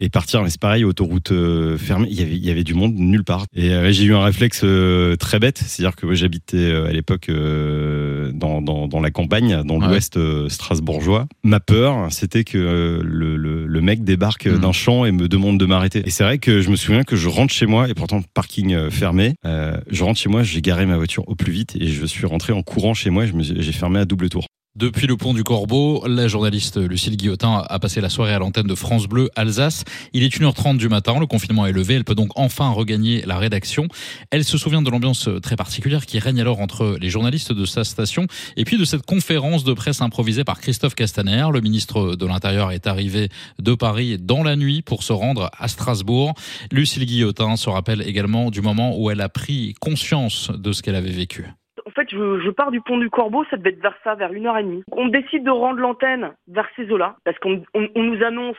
et 0.00 0.08
partir. 0.08 0.42
Mais 0.42 0.50
c'est 0.50 0.60
pareil, 0.60 0.84
autoroute 0.84 1.32
euh, 1.32 1.78
fermée, 1.78 2.08
il 2.10 2.18
y 2.18 2.22
avait, 2.22 2.36
il 2.36 2.44
y 2.44 2.50
avait 2.50 2.64
du 2.64 2.74
monde 2.74 2.94
nulle 2.94 3.24
part. 3.24 3.44
Et 3.54 3.70
euh, 3.70 3.92
j'ai 3.92 4.04
eu 4.04 4.14
un 4.14 4.24
réflexe 4.24 4.62
euh, 4.64 5.16
très 5.16 5.38
bête, 5.38 5.58
c'est-à-dire 5.58 5.96
que 5.96 6.12
j'habitais 6.14 6.72
à 6.72 6.92
l'époque 6.92 7.28
euh, 7.28 8.32
dans, 8.32 8.62
dans, 8.62 8.88
dans, 8.88 9.00
la 9.00 9.10
campagne, 9.10 9.62
dans 9.64 9.78
l'ouest 9.78 10.18
strasbourgeois. 10.48 11.26
Ma 11.42 11.60
peur, 11.60 12.08
c'était 12.10 12.44
que 12.44 12.58
le, 13.02 13.36
le, 13.36 13.66
le, 13.66 13.80
mec 13.80 14.04
débarque 14.04 14.46
mmh. 14.46 14.58
d'un 14.58 14.72
champ 14.72 15.04
et 15.04 15.12
me 15.12 15.28
demande 15.28 15.58
de 15.58 15.66
m'arrêter. 15.66 16.02
Et 16.04 16.10
c'est 16.10 16.24
vrai 16.24 16.38
que 16.38 16.60
je 16.60 16.70
me 16.70 16.76
souviens 16.76 17.04
que 17.04 17.16
je 17.16 17.28
rentre 17.28 17.52
chez 17.52 17.66
moi, 17.66 17.88
et 17.88 17.94
pourtant 17.94 18.22
parking 18.34 18.90
fermé, 18.90 19.34
je 19.44 20.04
rentre 20.04 20.18
chez 20.18 20.28
moi, 20.28 20.42
j'ai 20.42 20.62
garé 20.62 20.86
ma 20.86 20.96
voiture 20.96 21.28
au 21.28 21.34
plus 21.34 21.52
vite 21.52 21.76
et 21.78 21.88
je 21.88 22.06
suis 22.06 22.26
rentré 22.26 22.52
en 22.52 22.62
courant 22.62 22.94
chez 22.94 23.10
moi, 23.10 23.24
j'ai 23.26 23.72
fermé 23.72 24.00
à 24.00 24.04
double 24.04 24.28
tour. 24.28 24.46
Depuis 24.76 25.08
le 25.08 25.16
pont 25.16 25.34
du 25.34 25.42
Corbeau, 25.42 26.06
la 26.06 26.28
journaliste 26.28 26.76
Lucille 26.76 27.16
Guillotin 27.16 27.64
a 27.68 27.78
passé 27.80 28.00
la 28.00 28.08
soirée 28.08 28.32
à 28.32 28.38
l'antenne 28.38 28.68
de 28.68 28.74
France 28.76 29.08
Bleu 29.08 29.28
Alsace. 29.36 29.84
Il 30.12 30.22
est 30.22 30.28
1h30 30.28 30.78
du 30.78 30.88
matin, 30.88 31.18
le 31.18 31.26
confinement 31.26 31.66
est 31.66 31.72
levé, 31.72 31.96
elle 31.96 32.04
peut 32.04 32.14
donc 32.14 32.30
enfin 32.36 32.70
regagner 32.70 33.20
la 33.26 33.36
rédaction. 33.36 33.88
Elle 34.30 34.44
se 34.44 34.56
souvient 34.56 34.80
de 34.80 34.88
l'ambiance 34.88 35.28
très 35.42 35.56
particulière 35.56 36.06
qui 36.06 36.20
règne 36.20 36.40
alors 36.40 36.60
entre 36.60 36.96
les 37.00 37.10
journalistes 37.10 37.52
de 37.52 37.64
sa 37.66 37.82
station 37.82 38.26
et 38.56 38.64
puis 38.64 38.78
de 38.78 38.84
cette 38.86 39.04
conférence 39.04 39.64
de 39.64 39.74
presse 39.74 40.00
improvisée 40.00 40.44
par 40.44 40.60
Christophe 40.60 40.94
Castaner. 40.94 41.48
Le 41.52 41.60
ministre 41.60 42.14
de 42.14 42.26
l'Intérieur 42.26 42.70
est 42.70 42.86
arrivé 42.86 43.28
de 43.58 43.74
Paris 43.74 44.18
dans 44.18 44.44
la 44.44 44.54
nuit 44.54 44.82
pour 44.82 45.02
se 45.02 45.12
rendre 45.12 45.50
à 45.58 45.66
Strasbourg. 45.66 46.32
Lucille 46.70 47.04
Guillotin 47.04 47.56
se 47.56 47.68
rappelle 47.68 48.00
également 48.02 48.50
du 48.50 48.62
moment 48.62 48.96
où 48.96 49.10
elle 49.10 49.20
a 49.20 49.28
pris 49.28 49.74
conscience 49.80 50.50
de 50.56 50.72
ce 50.72 50.80
qu'elle 50.80 50.94
avait 50.96 51.10
vécu 51.10 51.48
En 51.90 51.92
fait, 51.92 52.08
je, 52.10 52.40
je 52.40 52.50
pars 52.50 52.70
du 52.70 52.80
pont 52.80 52.98
du 52.98 53.10
Corbeau, 53.10 53.44
ça 53.50 53.56
devait 53.56 53.70
être 53.70 53.82
vers 53.82 53.96
ça, 54.04 54.14
vers 54.14 54.32
une 54.32 54.46
heure 54.46 54.56
et 54.58 54.62
demie. 54.62 54.84
On 54.92 55.08
décide 55.08 55.44
de 55.44 55.50
rendre 55.50 55.80
l'antenne 55.80 56.32
vers 56.48 56.68
ces 56.76 56.90
eaux-là, 56.90 57.16
parce 57.24 57.38
qu'on 57.40 57.62
on, 57.74 57.88
on 57.94 58.02
nous 58.02 58.22
annonce 58.24 58.56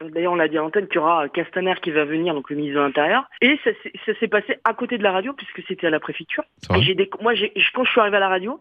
D'ailleurs, 0.00 0.32
on 0.32 0.36
l'a 0.36 0.48
dit 0.48 0.58
à 0.58 0.60
l'antenne 0.60 0.88
qu'il 0.88 0.96
y 0.96 0.98
aura 0.98 1.28
Castaner 1.28 1.74
qui 1.80 1.92
va 1.92 2.04
venir, 2.04 2.34
donc 2.34 2.50
le 2.50 2.56
ministre 2.56 2.80
de 2.80 2.84
l'Intérieur. 2.84 3.28
Et 3.40 3.56
ça, 3.62 3.70
s'est- 3.80 3.92
ça 4.04 4.12
s'est 4.18 4.26
passé 4.26 4.58
à 4.64 4.74
côté 4.74 4.98
de 4.98 5.04
la 5.04 5.12
radio, 5.12 5.32
puisque 5.34 5.62
c'était 5.68 5.86
à 5.86 5.90
la 5.90 6.00
préfecture. 6.00 6.42
Et 6.74 6.82
j'ai 6.82 6.96
des, 6.96 7.08
moi, 7.20 7.34
j'ai, 7.34 7.52
quand 7.72 7.84
je 7.84 7.90
suis 7.92 8.00
arrivé 8.00 8.16
à 8.16 8.20
la 8.20 8.28
radio, 8.28 8.60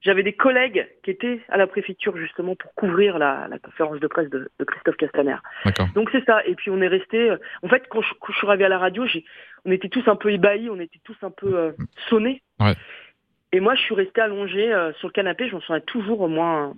j'avais 0.00 0.22
des 0.22 0.32
collègues 0.32 0.88
qui 1.04 1.10
étaient 1.10 1.40
à 1.50 1.58
la 1.58 1.66
préfecture 1.66 2.16
justement 2.16 2.56
pour 2.56 2.72
couvrir 2.74 3.18
la, 3.18 3.48
la 3.50 3.58
conférence 3.58 4.00
de 4.00 4.06
presse 4.06 4.30
de, 4.30 4.50
de 4.58 4.64
Christophe 4.64 4.96
Castaner. 4.96 5.36
Donc 5.94 6.08
c'est 6.10 6.24
ça. 6.24 6.40
Et 6.46 6.54
puis 6.54 6.70
on 6.70 6.80
est 6.80 6.88
resté. 6.88 7.30
euh, 7.30 7.36
En 7.62 7.68
fait, 7.68 7.84
quand 7.90 8.00
je, 8.00 8.14
quand 8.18 8.32
je 8.32 8.38
suis 8.38 8.46
arrivé 8.48 8.64
à 8.64 8.68
la 8.70 8.78
radio, 8.78 9.04
j'ai, 9.04 9.24
on 9.66 9.70
était 9.72 9.90
tous 9.90 10.08
un 10.08 10.16
peu 10.16 10.32
ébahis, 10.32 10.70
on 10.70 10.80
était 10.80 11.00
tous 11.04 11.16
un 11.22 11.30
peu 11.30 11.54
euh, 11.54 11.72
sonnés. 12.08 12.40
Ouais. 12.58 12.72
Et 13.52 13.60
moi, 13.60 13.74
je 13.74 13.82
suis 13.82 13.94
resté 13.94 14.20
allongé 14.20 14.72
euh, 14.72 14.92
sur 14.94 15.08
le 15.08 15.12
canapé. 15.12 15.48
Je 15.48 15.54
m'en 15.54 15.60
toujours 15.80 16.22
au 16.22 16.28
moins 16.28 16.74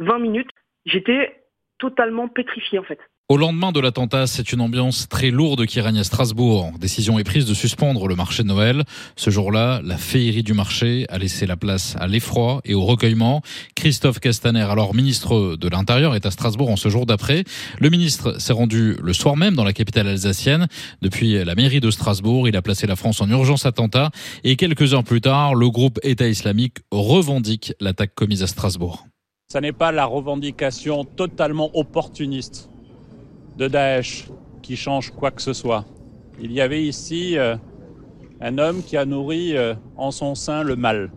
20 0.00 0.18
minutes. 0.18 0.50
J'étais 0.84 1.42
totalement 1.78 2.28
pétrifié 2.28 2.78
en 2.78 2.82
fait. 2.82 2.98
Au 3.28 3.38
lendemain 3.38 3.72
de 3.72 3.80
l'attentat, 3.80 4.28
c'est 4.28 4.52
une 4.52 4.60
ambiance 4.60 5.08
très 5.08 5.30
lourde 5.32 5.66
qui 5.66 5.80
règne 5.80 5.98
à 5.98 6.04
Strasbourg. 6.04 6.70
Décision 6.78 7.18
est 7.18 7.24
prise 7.24 7.44
de 7.44 7.54
suspendre 7.54 8.06
le 8.06 8.14
marché 8.14 8.44
de 8.44 8.48
Noël. 8.48 8.84
Ce 9.16 9.30
jour-là, 9.30 9.80
la 9.82 9.96
féerie 9.96 10.44
du 10.44 10.52
marché 10.52 11.06
a 11.08 11.18
laissé 11.18 11.44
la 11.44 11.56
place 11.56 11.96
à 11.98 12.06
l'effroi 12.06 12.60
et 12.64 12.74
au 12.74 12.84
recueillement. 12.84 13.42
Christophe 13.74 14.20
Castaner, 14.20 14.62
alors 14.62 14.94
ministre 14.94 15.56
de 15.56 15.68
l'Intérieur, 15.68 16.14
est 16.14 16.24
à 16.24 16.30
Strasbourg 16.30 16.70
en 16.70 16.76
ce 16.76 16.88
jour 16.88 17.04
d'après. 17.04 17.42
Le 17.80 17.90
ministre 17.90 18.40
s'est 18.40 18.52
rendu 18.52 18.96
le 19.02 19.12
soir 19.12 19.36
même 19.36 19.56
dans 19.56 19.64
la 19.64 19.72
capitale 19.72 20.06
alsacienne. 20.06 20.68
Depuis 21.02 21.44
la 21.44 21.56
mairie 21.56 21.80
de 21.80 21.90
Strasbourg, 21.90 22.46
il 22.46 22.56
a 22.56 22.62
placé 22.62 22.86
la 22.86 22.94
France 22.94 23.20
en 23.20 23.28
urgence 23.28 23.66
attentat. 23.66 24.12
Et 24.44 24.54
quelques 24.54 24.94
heures 24.94 25.02
plus 25.02 25.20
tard, 25.20 25.56
le 25.56 25.68
groupe 25.68 25.98
État 26.04 26.28
islamique 26.28 26.76
revendique 26.92 27.74
l'attaque 27.80 28.14
commise 28.14 28.44
à 28.44 28.46
Strasbourg. 28.46 29.08
Ça 29.48 29.60
n'est 29.60 29.72
pas 29.72 29.90
la 29.90 30.04
revendication 30.04 31.04
totalement 31.04 31.76
opportuniste 31.76 32.70
de 33.56 33.68
Daesh 33.68 34.28
qui 34.62 34.76
change 34.76 35.10
quoi 35.10 35.30
que 35.30 35.42
ce 35.42 35.52
soit. 35.52 35.84
Il 36.40 36.52
y 36.52 36.60
avait 36.60 36.82
ici 36.82 37.38
euh, 37.38 37.56
un 38.40 38.58
homme 38.58 38.82
qui 38.82 38.96
a 38.96 39.04
nourri 39.04 39.56
euh, 39.56 39.74
en 39.96 40.10
son 40.10 40.34
sein 40.34 40.62
le 40.62 40.76
mal. 40.76 41.10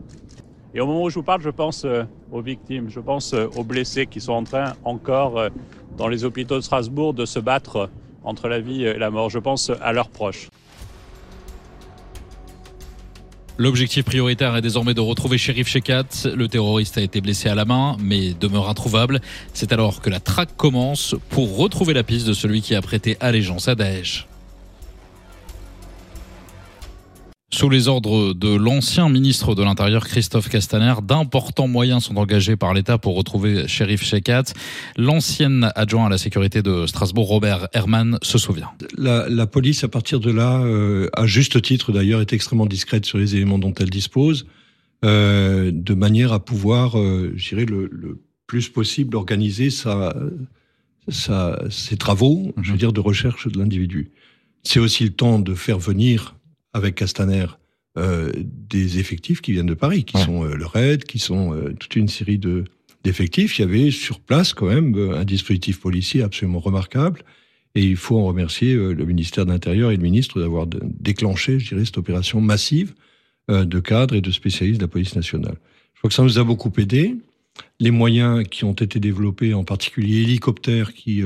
Et 0.73 0.79
au 0.79 0.85
moment 0.85 1.03
où 1.03 1.09
je 1.09 1.15
vous 1.15 1.23
parle, 1.23 1.41
je 1.41 1.49
pense 1.49 1.83
euh, 1.83 2.03
aux 2.31 2.41
victimes, 2.41 2.89
je 2.89 2.99
pense 2.99 3.33
aux 3.33 3.63
blessés 3.63 4.05
qui 4.05 4.21
sont 4.21 4.33
en 4.33 4.43
train 4.43 4.75
encore 4.83 5.49
dans 5.97 6.07
les 6.07 6.23
hôpitaux 6.23 6.55
de 6.55 6.61
Strasbourg 6.61 7.13
de 7.13 7.25
se 7.25 7.39
battre 7.39 7.89
entre 8.23 8.47
la 8.47 8.59
vie 8.59 8.83
et 8.83 8.97
la 8.97 9.09
mort. 9.09 9.29
Je 9.29 9.39
pense 9.39 9.71
à 9.81 9.91
leurs 9.91 10.09
proches. 10.09 10.49
L'objectif 13.59 14.05
prioritaire 14.05 14.55
est 14.55 14.61
désormais 14.61 14.93
de 14.93 15.01
retrouver 15.01 15.37
Shérif 15.37 15.67
Shekat. 15.67 16.05
Le 16.33 16.47
terroriste 16.47 16.97
a 16.97 17.01
été 17.01 17.19
blessé 17.19 17.49
à 17.49 17.55
la 17.55 17.65
main, 17.65 17.97
mais 17.99 18.33
demeure 18.33 18.69
introuvable. 18.69 19.19
C'est 19.53 19.73
alors 19.73 19.99
que 19.99 20.09
la 20.09 20.21
traque 20.21 20.55
commence 20.55 21.13
pour 21.29 21.57
retrouver 21.57 21.93
la 21.93 22.03
piste 22.03 22.25
de 22.25 22.31
celui 22.31 22.61
qui 22.61 22.73
a 22.73 22.81
prêté 22.81 23.17
allégeance 23.19 23.67
à 23.67 23.75
Daesh. 23.75 24.28
Sous 27.59 27.69
les 27.69 27.89
ordres 27.89 28.31
de 28.33 28.55
l'ancien 28.55 29.09
ministre 29.09 29.53
de 29.53 29.61
l'Intérieur 29.63 30.07
Christophe 30.07 30.47
Castaner, 30.47 30.93
d'importants 31.03 31.67
moyens 31.67 32.05
sont 32.05 32.15
engagés 32.15 32.55
par 32.55 32.73
l'État 32.73 32.97
pour 32.97 33.17
retrouver 33.17 33.67
Shérif 33.67 34.01
Shekat. 34.01 34.43
L'ancien 34.95 35.63
adjoint 35.75 36.05
à 36.05 36.09
la 36.09 36.17
sécurité 36.17 36.61
de 36.61 36.85
Strasbourg, 36.85 37.27
Robert 37.27 37.67
Herman, 37.73 38.17
se 38.21 38.37
souvient. 38.37 38.71
La, 38.97 39.27
la 39.27 39.45
police, 39.45 39.83
à 39.83 39.89
partir 39.89 40.21
de 40.21 40.31
là, 40.31 40.61
euh, 40.61 41.09
à 41.11 41.25
juste 41.25 41.61
titre 41.61 41.91
d'ailleurs, 41.91 42.21
est 42.21 42.31
extrêmement 42.31 42.65
discrète 42.65 43.05
sur 43.05 43.17
les 43.17 43.35
éléments 43.35 43.59
dont 43.59 43.73
elle 43.77 43.89
dispose, 43.89 44.47
euh, 45.03 45.69
de 45.73 45.93
manière 45.93 46.31
à 46.31 46.39
pouvoir, 46.39 46.97
euh, 46.97 47.33
je 47.35 47.49
dirais, 47.49 47.65
le, 47.65 47.89
le 47.91 48.21
plus 48.47 48.69
possible 48.69 49.17
organiser 49.17 49.69
sa, 49.69 50.15
sa, 51.09 51.61
ses 51.69 51.97
travaux, 51.97 52.53
je 52.61 52.71
veux 52.71 52.77
dire, 52.77 52.93
de 52.93 53.01
recherche 53.01 53.49
de 53.49 53.59
l'individu. 53.59 54.11
C'est 54.63 54.79
aussi 54.79 55.03
le 55.03 55.09
temps 55.09 55.39
de 55.39 55.53
faire 55.55 55.77
venir 55.77 56.35
avec 56.73 56.95
Castaner 56.95 57.45
euh, 57.97 58.31
des 58.35 58.99
effectifs 58.99 59.41
qui 59.41 59.51
viennent 59.51 59.65
de 59.65 59.73
Paris, 59.73 60.03
qui 60.03 60.17
sont 60.21 60.43
euh, 60.45 60.55
le 60.55 60.65
RAID, 60.65 61.03
qui 61.05 61.19
sont 61.19 61.53
euh, 61.53 61.73
toute 61.79 61.95
une 61.95 62.07
série 62.07 62.37
de 62.37 62.65
d'effectifs. 63.03 63.57
Il 63.57 63.61
y 63.61 63.65
avait 63.65 63.91
sur 63.91 64.19
place 64.19 64.53
quand 64.53 64.67
même 64.67 64.95
euh, 64.95 65.17
un 65.17 65.25
dispositif 65.25 65.79
policier 65.79 66.21
absolument 66.21 66.59
remarquable. 66.59 67.23
Et 67.75 67.83
il 67.83 67.95
faut 67.95 68.17
en 68.17 68.25
remercier 68.25 68.73
euh, 68.73 68.93
le 68.93 69.05
ministère 69.05 69.45
de 69.45 69.51
l'Intérieur 69.51 69.91
et 69.91 69.95
le 69.95 70.01
ministre 70.01 70.39
d'avoir 70.39 70.67
déclenché, 70.67 71.59
je 71.59 71.69
dirais, 71.69 71.85
cette 71.85 71.97
opération 71.97 72.41
massive 72.41 72.93
euh, 73.49 73.65
de 73.65 73.79
cadres 73.79 74.15
et 74.15 74.21
de 74.21 74.31
spécialistes 74.31 74.79
de 74.79 74.85
la 74.85 74.89
police 74.89 75.15
nationale. 75.15 75.55
Je 75.93 75.99
crois 75.99 76.09
que 76.09 76.15
ça 76.15 76.23
nous 76.23 76.39
a 76.39 76.43
beaucoup 76.43 76.71
aidé. 76.77 77.15
Les 77.79 77.91
moyens 77.91 78.43
qui 78.49 78.63
ont 78.63 78.73
été 78.73 78.99
développés, 78.99 79.53
en 79.53 79.63
particulier 79.63 80.21
hélicoptères 80.21 80.93
qui 80.93 81.21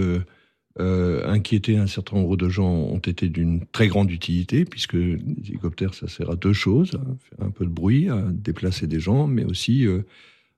euh, 0.79 1.27
inquiétaient 1.27 1.77
un 1.77 1.86
certain 1.86 2.15
nombre 2.17 2.36
de 2.36 2.49
gens, 2.49 2.71
ont 2.71 2.97
été 2.97 3.29
d'une 3.29 3.65
très 3.67 3.88
grande 3.88 4.09
utilité, 4.09 4.65
puisque 4.65 4.93
les 4.93 5.19
hélicoptères, 5.47 5.93
ça 5.93 6.07
sert 6.07 6.31
à 6.31 6.36
deux 6.36 6.53
choses, 6.53 6.91
à 6.95 7.05
faire 7.29 7.45
un 7.45 7.51
peu 7.51 7.65
de 7.65 7.69
bruit, 7.69 8.09
à 8.09 8.23
déplacer 8.31 8.88
des 8.88 8.99
gens, 8.99 9.27
mais 9.27 9.43
aussi 9.43 9.86
euh, 9.86 10.01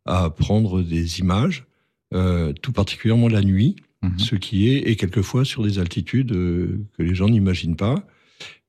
à 0.05 0.29
prendre 0.29 0.81
des 0.81 1.19
images, 1.19 1.65
euh, 2.13 2.53
tout 2.53 2.71
particulièrement 2.71 3.27
la 3.27 3.41
nuit, 3.41 3.75
ce 4.17 4.35
qui 4.35 4.69
est, 4.69 4.87
et 4.87 4.95
quelquefois 4.97 5.45
sur 5.45 5.63
des 5.63 5.79
altitudes 5.79 6.29
que 6.29 7.01
les 7.03 7.15
gens 7.15 7.27
n'imaginent 7.27 7.75
pas. 7.75 8.05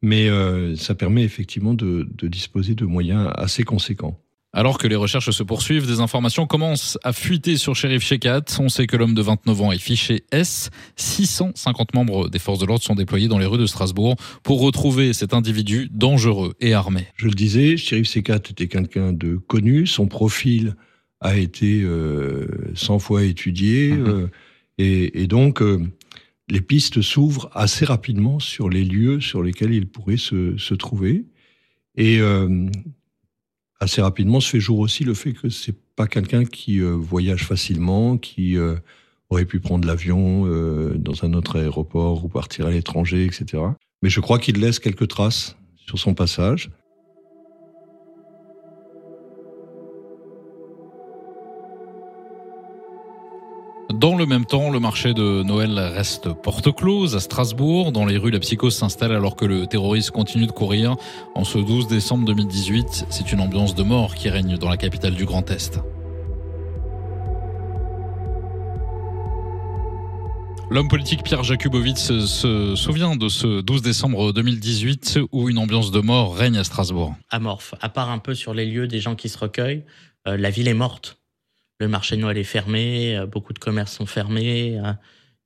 Mais 0.01 0.31
ça 0.77 0.95
permet 0.95 1.25
effectivement 1.25 1.75
de, 1.75 2.09
de 2.11 2.27
disposer 2.27 2.75
de 2.75 2.87
moyens 2.87 3.31
assez 3.35 3.63
conséquents. 3.63 4.19
Alors 4.57 4.79
que 4.79 4.87
les 4.87 4.97
recherches 4.97 5.31
se 5.33 5.43
poursuivent, 5.43 5.87
des 5.87 6.01
informations 6.01 6.47
commencent 6.47 6.99
à 7.05 7.13
fuiter 7.13 7.59
sur 7.59 7.77
Shérif 7.77 8.03
Shekat. 8.03 8.41
On 8.59 8.71
sait 8.71 8.87
que 8.87 8.97
l'homme 8.97 9.13
de 9.13 9.21
29 9.21 9.61
ans 9.61 9.71
est 9.71 9.79
fiché 9.79 10.23
S. 10.33 10.71
650 10.97 11.93
membres 11.93 12.31
des 12.31 12.39
forces 12.39 12.61
de 12.61 12.65
l'ordre 12.65 12.83
sont 12.83 12.95
déployés 12.95 13.29
dans 13.29 13.37
les 13.37 13.45
rues 13.45 13.59
de 13.59 13.67
Strasbourg 13.67 14.17
pour 14.43 14.63
retrouver 14.63 15.13
cet 15.13 15.35
individu 15.35 15.91
dangereux 15.93 16.55
et 16.63 16.73
armé. 16.73 17.07
Je 17.17 17.27
le 17.27 17.35
disais, 17.35 17.77
Shérif 17.77 18.09
Sekat 18.09 18.37
était 18.37 18.67
quelqu'un 18.67 19.13
de 19.13 19.37
connu. 19.37 19.87
Son 19.87 20.07
profil 20.07 20.75
a 21.21 21.37
été 21.37 21.83
euh, 21.83 22.47
100 22.75 22.99
fois 22.99 23.25
étudié. 23.25 23.93
euh, 23.93 24.31
et, 24.79 25.21
et 25.21 25.27
donc, 25.27 25.61
euh, 25.61 25.83
les 26.49 26.63
pistes 26.63 27.03
s'ouvrent 27.03 27.51
assez 27.53 27.85
rapidement 27.85 28.39
sur 28.39 28.71
les 28.71 28.85
lieux 28.85 29.21
sur 29.21 29.43
lesquels 29.43 29.75
il 29.75 29.87
pourrait 29.87 30.17
se, 30.17 30.57
se 30.57 30.73
trouver. 30.73 31.27
Et 31.99 32.21
euh, 32.21 32.71
assez 33.81 34.01
rapidement 34.01 34.41
se 34.41 34.51
fait 34.51 34.61
jour 34.61 34.79
aussi 34.79 35.05
le 35.05 35.15
fait 35.15 35.33
que 35.33 35.49
c'est 35.49 35.77
pas 35.97 36.07
quelqu'un 36.07 36.45
qui 36.45 36.81
euh, 36.81 36.91
voyage 36.91 37.45
facilement, 37.45 38.17
qui 38.17 38.57
euh, 38.57 38.77
aurait 39.31 39.45
pu 39.45 39.61
prendre 39.61 39.87
l'avion 39.87 40.47
euh, 40.47 40.95
dans 40.97 41.25
un 41.25 41.33
autre 41.35 41.59
aéroport 41.59 42.25
ou 42.25 42.29
partir 42.29 42.67
à 42.67 42.71
l'étranger, 42.71 43.25
etc. 43.25 43.63
Mais 44.03 44.11
je 44.11 44.21
crois 44.21 44.39
qu'il 44.39 44.61
laisse 44.61 44.79
quelques 44.79 45.09
traces 45.09 45.57
sur 45.77 45.99
son 45.99 46.15
passage. 46.15 46.71
Dans 54.07 54.15
le 54.15 54.25
même 54.25 54.45
temps, 54.45 54.71
le 54.71 54.79
marché 54.79 55.15
de 55.15 55.43
Noël 55.43 55.77
reste 55.81 56.33
porte 56.33 56.73
close 56.73 57.17
à 57.17 57.19
Strasbourg. 57.19 57.91
Dans 57.91 58.07
les 58.07 58.19
rues, 58.19 58.31
la 58.31 58.39
psychose 58.39 58.77
s'installe 58.77 59.11
alors 59.11 59.35
que 59.35 59.45
le 59.45 59.67
terroriste 59.67 60.13
continue 60.13 60.47
de 60.47 60.53
courir. 60.53 60.95
En 61.35 61.43
ce 61.43 61.59
12 61.59 61.89
décembre 61.89 62.25
2018, 62.27 63.07
c'est 63.11 63.33
une 63.33 63.41
ambiance 63.41 63.75
de 63.75 63.83
mort 63.83 64.15
qui 64.15 64.29
règne 64.29 64.59
dans 64.59 64.69
la 64.69 64.77
capitale 64.77 65.17
du 65.17 65.25
Grand 65.25 65.51
Est. 65.51 65.81
L'homme 70.71 70.87
politique 70.87 71.25
Pierre 71.25 71.43
Jakubowicz 71.43 72.21
se, 72.27 72.77
souvient 72.77 73.17
de 73.17 73.29
ce 73.29 73.61
12 73.61 73.83
décembre 73.83 74.33
2018 74.33 75.19
où 75.33 75.49
une 75.49 75.59
ambiance 75.59 75.91
de 75.91 75.99
mort 75.99 76.37
règne 76.37 76.59
à 76.59 76.63
Strasbourg. 76.63 77.17
amorphe. 77.31 77.75
À 77.81 77.89
part 77.89 78.11
un 78.11 78.19
peu 78.19 78.37
sur 78.37 78.55
les 78.55 78.67
lieux 78.67 78.87
des 78.87 79.01
gens 79.01 79.17
qui 79.17 79.29
se 79.29 79.37
recueillent, 79.37 79.85
euh, 80.29 80.37
la 80.37 80.51
ville 80.51 80.69
est 80.69 80.75
morte. 80.75 81.19
Le 81.79 81.89
marché 81.89 82.17
de 82.17 82.23
Noël 82.23 82.39
est 82.39 82.45
fermé, 82.45 83.17
euh, 83.17 83.27
beaucoup 83.27 83.53
de 83.53 83.59
commerces 83.59 83.93
sont 83.95 84.07
fermés. 84.07 84.79
euh, 84.83 84.93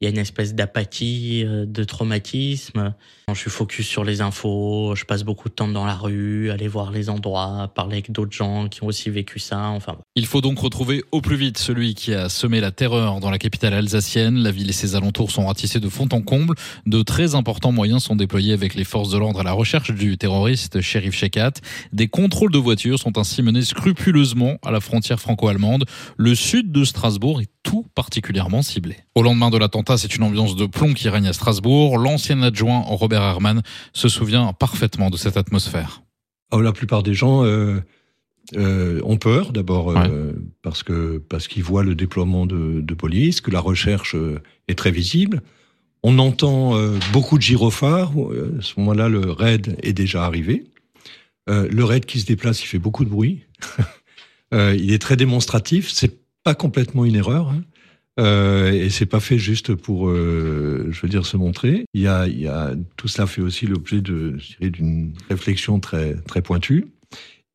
Il 0.01 0.05
y 0.05 0.09
a 0.09 0.11
une 0.11 0.19
espèce 0.19 0.55
d'apathie, 0.55 1.45
euh, 1.45 1.67
de 1.67 1.85
traumatisme. 1.85 2.95
Je 3.35 3.41
suis 3.41 3.51
focus 3.51 3.87
sur 3.87 4.05
les 4.05 4.21
infos, 4.21 4.95
je 4.95 5.05
passe 5.05 5.23
beaucoup 5.23 5.49
de 5.49 5.55
temps 5.55 5.69
dans 5.69 5.85
la 5.85 5.95
rue, 5.95 6.51
aller 6.51 6.69
voir 6.69 6.91
les 6.91 7.11
endroits, 7.11 7.71
parler 7.75 7.95
avec 7.95 8.13
d'autres 8.13 8.33
gens 8.33 8.69
qui 8.69 8.83
ont 8.83 8.87
aussi 8.87 9.11
vécu 9.11 9.39
ça. 9.39 9.69
Enfin, 9.69 9.97
Il 10.15 10.27
faut 10.27 10.41
donc 10.41 10.59
retrouver 10.59 11.05
au 11.13 11.21
plus 11.21 11.37
vite 11.37 11.59
celui 11.59 11.95
qui 11.95 12.15
a 12.15 12.29
semé 12.29 12.61
la 12.61 12.71
terreur 12.71 13.21
dans 13.21 13.31
la 13.31 13.39
capitale 13.39 13.75
alsacienne. 13.75 14.37
La 14.37 14.51
ville 14.51 14.71
et 14.71 14.75
ses 14.75 14.95
alentours 14.95 15.31
sont 15.31 15.47
ratissés 15.47 15.81
de 15.81 15.89
fond 15.89 16.09
en 16.13 16.23
comble. 16.23 16.55
De 16.87 17.03
très 17.03 17.35
importants 17.35 17.73
moyens 17.73 18.05
sont 18.05 18.17
déployés 18.17 18.53
avec 18.53 18.75
les 18.75 18.85
forces 18.85 19.11
de 19.11 19.19
l'ordre 19.19 19.41
à 19.41 19.45
la 19.45 19.53
recherche 19.53 19.93
du 19.93 20.19
terroriste 20.19 20.81
Shérif 20.81 21.15
Shekat. 21.15 21.53
Des 21.93 22.09
contrôles 22.09 22.53
de 22.53 22.59
voitures 22.59 22.99
sont 22.99 23.19
ainsi 23.19 23.43
menés 23.43 23.63
scrupuleusement 23.63 24.57
à 24.63 24.71
la 24.71 24.81
frontière 24.81 25.21
franco-allemande. 25.21 25.85
Le 26.17 26.35
sud 26.35 26.73
de 26.73 26.85
Strasbourg 26.85 27.41
est 27.41 27.51
tout 27.63 27.87
particulièrement 27.95 28.63
ciblé. 28.63 28.97
Au 29.15 29.23
lendemain 29.23 29.51
de 29.51 29.59
l'attentat, 29.59 29.99
c'est 29.99 30.17
une 30.17 30.23
ambiance 30.23 30.57
de 30.57 30.67
plomb 30.67 30.95
qui 30.95 31.09
règne 31.09 31.29
à 31.29 31.33
Strasbourg. 31.33 31.99
L'ancien 31.99 32.43
adjoint 32.43 32.81
Robert 32.81 33.20
Herman 33.23 33.63
se 33.93 34.09
souvient 34.09 34.53
parfaitement 34.53 35.11
de 35.11 35.17
cette 35.17 35.37
atmosphère. 35.37 36.03
Alors, 36.51 36.63
la 36.63 36.73
plupart 36.73 37.03
des 37.03 37.15
gens 37.15 37.45
euh, 37.45 37.81
euh, 38.57 39.01
ont 39.05 39.17
peur 39.17 39.53
d'abord 39.53 39.97
euh, 39.97 40.33
parce 40.63 40.83
que 40.83 41.19
parce 41.19 41.47
qu'ils 41.47 41.63
voient 41.63 41.85
le 41.85 41.95
déploiement 41.95 42.47
de, 42.47 42.81
de, 42.81 42.95
police, 42.95 43.41
que 43.41 43.51
la 43.51 43.61
recherche 43.61 44.17
est 44.69 44.75
très 44.75 44.91
visible. 44.91 45.43
On 46.03 46.19
entend 46.19 46.81
beaucoup 47.13 47.37
de 47.37 47.43
gyrophares. 47.43 48.13
À 48.13 48.63
ce 48.63 48.81
moment-là, 48.81 49.11
le 49.11 49.31
raid 49.31 49.77
est 49.83 49.93
déjà 49.93 50.25
arrivé. 50.25 50.65
le 51.47 51.85
raid 51.85 52.07
qui 52.07 52.21
se 52.21 52.27
déplace, 52.27 52.63
il 52.63 52.67
fait 52.67 52.79
beaucoup 52.79 53.05
de 53.05 53.11
bruit. 53.11 53.45
il 54.53 54.93
est 54.93 54.99
très 54.99 55.17
démonstratif. 55.17 55.91
C'est 55.93 56.19
pas 56.43 56.55
complètement 56.55 57.05
une 57.05 57.17
erreur. 57.17 57.51
Hein. 57.51 57.65
Euh, 58.19 58.73
et 58.73 58.91
c'est 58.91 59.07
pas 59.07 59.21
fait 59.21 59.39
juste 59.39 59.75
pour, 59.75 60.09
euh, 60.09 60.89
je 60.91 61.01
veux 61.01 61.09
dire, 61.09 61.27
se 61.27 61.37
montrer. 61.37 61.85
Il 61.95 62.01
y 62.01 62.09
a, 62.09 62.27
il 62.27 62.41
y 62.41 62.49
a 62.49 62.75
tout 62.97 63.09
cela 63.09 63.27
fait 63.27 63.41
aussi 63.41 63.67
l'objet 63.67 64.01
de, 64.01 64.37
d'une 64.61 65.13
réflexion 65.29 65.81
très 65.81 66.15
très 66.15 66.43
pointue. 66.43 66.87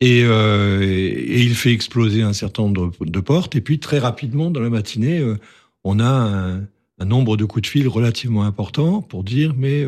Et, 0.01 0.23
euh, 0.25 0.81
et, 0.81 1.41
il 1.41 1.55
fait 1.55 1.71
exploser 1.71 2.21
un 2.21 2.33
certain 2.33 2.63
nombre 2.63 2.91
de, 2.99 3.09
de, 3.09 3.19
portes. 3.19 3.55
Et 3.55 3.61
puis 3.61 3.79
très 3.79 3.99
rapidement 3.99 4.51
dans 4.51 4.59
la 4.59 4.69
matinée, 4.69 5.19
euh, 5.19 5.37
on 5.83 5.99
a 5.99 6.05
un, 6.05 6.61
un, 6.99 7.05
nombre 7.05 7.37
de 7.37 7.45
coups 7.45 7.63
de 7.63 7.67
fil 7.67 7.87
relativement 7.87 8.43
important 8.43 9.01
pour 9.01 9.23
dire 9.23 9.53
mais 9.57 9.85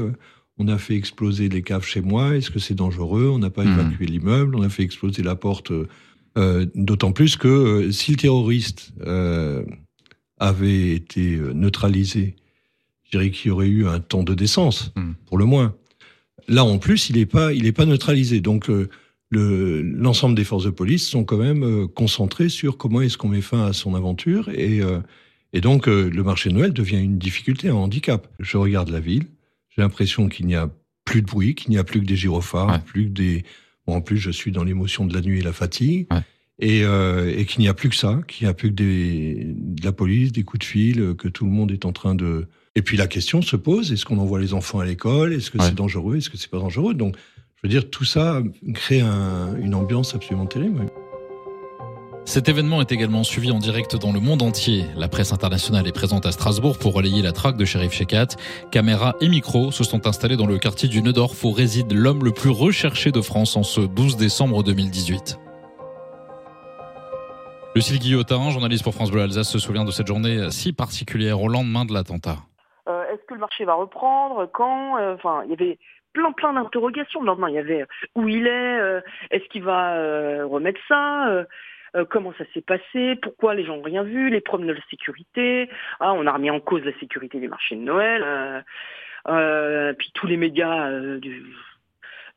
on 0.57 0.67
a 0.67 0.77
fait 0.77 0.95
exploser 0.95 1.49
les 1.49 1.61
caves 1.61 1.85
chez 1.85 2.01
moi. 2.01 2.35
Est-ce 2.35 2.51
que 2.51 2.59
c'est 2.59 2.75
dangereux? 2.75 3.29
On 3.33 3.39
n'a 3.39 3.49
pas 3.49 3.63
mmh. 3.63 3.79
évacué 3.79 4.05
l'immeuble. 4.05 4.55
On 4.55 4.61
a 4.61 4.69
fait 4.69 4.83
exploser 4.83 5.23
la 5.23 5.35
porte. 5.35 5.71
D'autant 6.75 7.13
plus 7.13 7.35
que 7.35 7.89
si 7.89 8.11
le 8.11 8.17
terroriste 8.17 8.93
avait 10.39 10.91
été 10.91 11.35
euh, 11.35 11.53
neutralisé, 11.53 12.35
je 13.05 13.11
dirais 13.11 13.31
qu'il 13.31 13.49
y 13.49 13.51
aurait 13.51 13.67
eu 13.67 13.87
un 13.87 13.99
ton 13.99 14.23
de 14.23 14.33
décence, 14.33 14.91
mmh. 14.95 15.11
pour 15.25 15.37
le 15.37 15.45
moins. 15.45 15.75
Là, 16.47 16.63
en 16.63 16.77
plus, 16.77 17.09
il 17.09 17.17
n'est 17.17 17.25
pas, 17.25 17.53
il 17.53 17.65
est 17.65 17.71
pas 17.71 17.85
neutralisé. 17.85 18.41
Donc, 18.41 18.69
euh, 18.69 18.89
l'ensemble 19.33 20.35
des 20.35 20.43
forces 20.43 20.65
de 20.65 20.69
police 20.69 21.07
sont 21.07 21.23
quand 21.23 21.37
même 21.37 21.63
euh, 21.63 21.87
concentrées 21.87 22.49
sur 22.49 22.77
comment 22.77 23.01
est-ce 23.01 23.17
qu'on 23.17 23.29
met 23.29 23.41
fin 23.41 23.65
à 23.65 23.73
son 23.73 23.95
aventure. 23.95 24.49
Et, 24.49 24.81
euh, 24.81 24.99
et 25.53 25.61
donc, 25.61 25.87
le 25.87 26.23
marché 26.23 26.49
de 26.49 26.55
Noël 26.55 26.73
devient 26.73 26.99
une 26.99 27.17
difficulté, 27.17 27.69
un 27.69 27.75
handicap. 27.75 28.27
Je 28.39 28.57
regarde 28.57 28.89
la 28.89 28.99
ville, 28.99 29.25
j'ai 29.69 29.81
l'impression 29.81 30.27
qu'il 30.27 30.45
n'y 30.45 30.55
a 30.55 30.69
plus 31.05 31.21
de 31.21 31.27
bruit, 31.27 31.55
qu'il 31.55 31.71
n'y 31.71 31.77
a 31.77 31.83
plus 31.83 32.01
que 32.01 32.05
des 32.05 32.17
gyrophares, 32.17 32.67
ouais. 32.67 32.79
plus 32.85 33.05
que 33.05 33.11
des... 33.11 33.43
Bon, 33.85 33.95
en 33.95 34.01
plus, 34.01 34.17
je 34.17 34.29
suis 34.29 34.51
dans 34.51 34.65
l'émotion 34.65 35.05
de 35.05 35.13
la 35.13 35.21
nuit 35.21 35.39
et 35.39 35.43
la 35.43 35.53
fatigue. 35.53 36.07
Ouais 36.11 36.21
et, 36.59 36.83
euh, 36.83 37.33
et 37.35 37.45
qu'il 37.45 37.61
n'y 37.61 37.67
a 37.67 37.73
plus 37.73 37.89
que 37.89 37.95
ça, 37.95 38.19
qu'il 38.27 38.45
n'y 38.45 38.49
a 38.49 38.53
plus 38.53 38.69
que 38.69 38.75
des, 38.75 39.53
de 39.55 39.85
la 39.85 39.91
police, 39.91 40.31
des 40.31 40.43
coups 40.43 40.59
de 40.59 40.65
fil, 40.65 41.15
que 41.15 41.27
tout 41.27 41.45
le 41.45 41.51
monde 41.51 41.71
est 41.71 41.85
en 41.85 41.91
train 41.91 42.15
de... 42.15 42.47
Et 42.75 42.81
puis 42.81 42.97
la 42.97 43.07
question 43.07 43.41
se 43.41 43.55
pose, 43.55 43.91
est-ce 43.91 44.05
qu'on 44.05 44.17
envoie 44.17 44.39
les 44.39 44.53
enfants 44.53 44.79
à 44.79 44.85
l'école 44.85 45.33
Est-ce 45.33 45.51
que 45.51 45.57
ouais. 45.57 45.65
c'est 45.65 45.75
dangereux 45.75 46.17
Est-ce 46.17 46.29
que 46.29 46.37
c'est 46.37 46.49
pas 46.49 46.59
dangereux? 46.59 46.93
Donc, 46.93 47.15
je 47.55 47.61
veux 47.63 47.69
dire, 47.69 47.89
tout 47.89 48.05
ça 48.05 48.41
crée 48.73 49.01
un, 49.01 49.55
une 49.57 49.73
ambiance 49.73 50.13
absolument 50.13 50.45
terrible. 50.45 50.85
Cet 52.27 52.49
événement 52.49 52.81
est 52.81 52.91
également 52.91 53.23
suivi 53.23 53.51
en 53.51 53.57
direct 53.57 53.95
dans 53.95 54.11
le 54.11 54.19
monde 54.19 54.41
entier. 54.41 54.83
La 54.97 55.07
presse 55.07 55.31
internationale 55.31 55.87
est 55.87 55.93
présente 55.93 56.25
à 56.25 56.33
Strasbourg 56.33 56.77
pour 56.77 56.93
relayer 56.93 57.21
la 57.21 57.31
traque 57.31 57.55
de 57.55 57.63
Sheriff 57.63 57.93
Shekat. 57.93 58.35
Caméras 58.69 59.15
et 59.21 59.29
micros 59.29 59.71
se 59.71 59.85
sont 59.85 60.05
installés 60.05 60.35
dans 60.35 60.45
le 60.45 60.57
quartier 60.57 60.89
du 60.89 61.01
Neudorf 61.01 61.41
où 61.45 61.51
réside 61.51 61.93
l'homme 61.93 62.25
le 62.25 62.31
plus 62.31 62.49
recherché 62.49 63.13
de 63.13 63.21
France 63.21 63.55
en 63.55 63.63
ce 63.63 63.79
12 63.79 64.17
décembre 64.17 64.61
2018. 64.61 65.39
Lucille 67.77 67.99
Guillotin, 67.99 68.49
journaliste 68.49 68.83
pour 68.83 68.95
France 68.95 69.11
Bleu 69.11 69.21
Alsace, 69.21 69.51
se 69.51 69.59
souvient 69.59 69.85
de 69.85 69.91
cette 69.91 70.07
journée 70.07 70.49
si 70.49 70.73
particulière 70.73 71.39
au 71.39 71.47
lendemain 71.47 71.85
de 71.85 71.93
l'attentat. 71.93 72.37
Euh, 72.89 73.03
Est-ce 73.13 73.23
que 73.27 73.35
le 73.35 73.39
marché 73.39 73.65
va 73.65 73.75
reprendre? 73.75 74.49
Quand? 74.51 74.97
Enfin, 75.13 75.43
il 75.45 75.51
y 75.51 75.53
avait 75.53 75.77
plein 76.11 76.31
plein 76.31 76.53
d'interrogations 76.53 77.19
le 77.19 77.27
lendemain. 77.27 77.49
Il 77.49 77.53
y 77.53 77.59
avait 77.59 77.85
où 78.15 78.27
il 78.27 78.47
est 78.47 78.79
euh, 78.79 78.99
Est-ce 79.29 79.47
qu'il 79.49 79.61
va 79.61 79.93
euh, 79.93 80.47
remettre 80.47 80.79
ça? 80.87 81.27
Euh, 81.27 81.45
Comment 82.09 82.33
ça 82.39 82.45
s'est 82.51 82.61
passé? 82.63 83.15
Pourquoi 83.21 83.53
les 83.53 83.63
gens 83.63 83.77
n'ont 83.77 83.83
rien 83.83 84.01
vu? 84.01 84.31
Les 84.31 84.41
problèmes 84.41 84.69
de 84.69 84.73
la 84.73 84.85
sécurité? 84.89 85.69
Ah, 85.99 86.13
On 86.13 86.25
a 86.25 86.31
remis 86.31 86.49
en 86.49 86.59
cause 86.59 86.83
la 86.83 86.97
sécurité 86.99 87.39
du 87.39 87.47
marché 87.47 87.75
de 87.75 87.81
Noël. 87.81 88.25
puis 89.99 90.11
tous 90.15 90.25
les 90.25 90.37
médias 90.37 90.89
du 91.19 91.45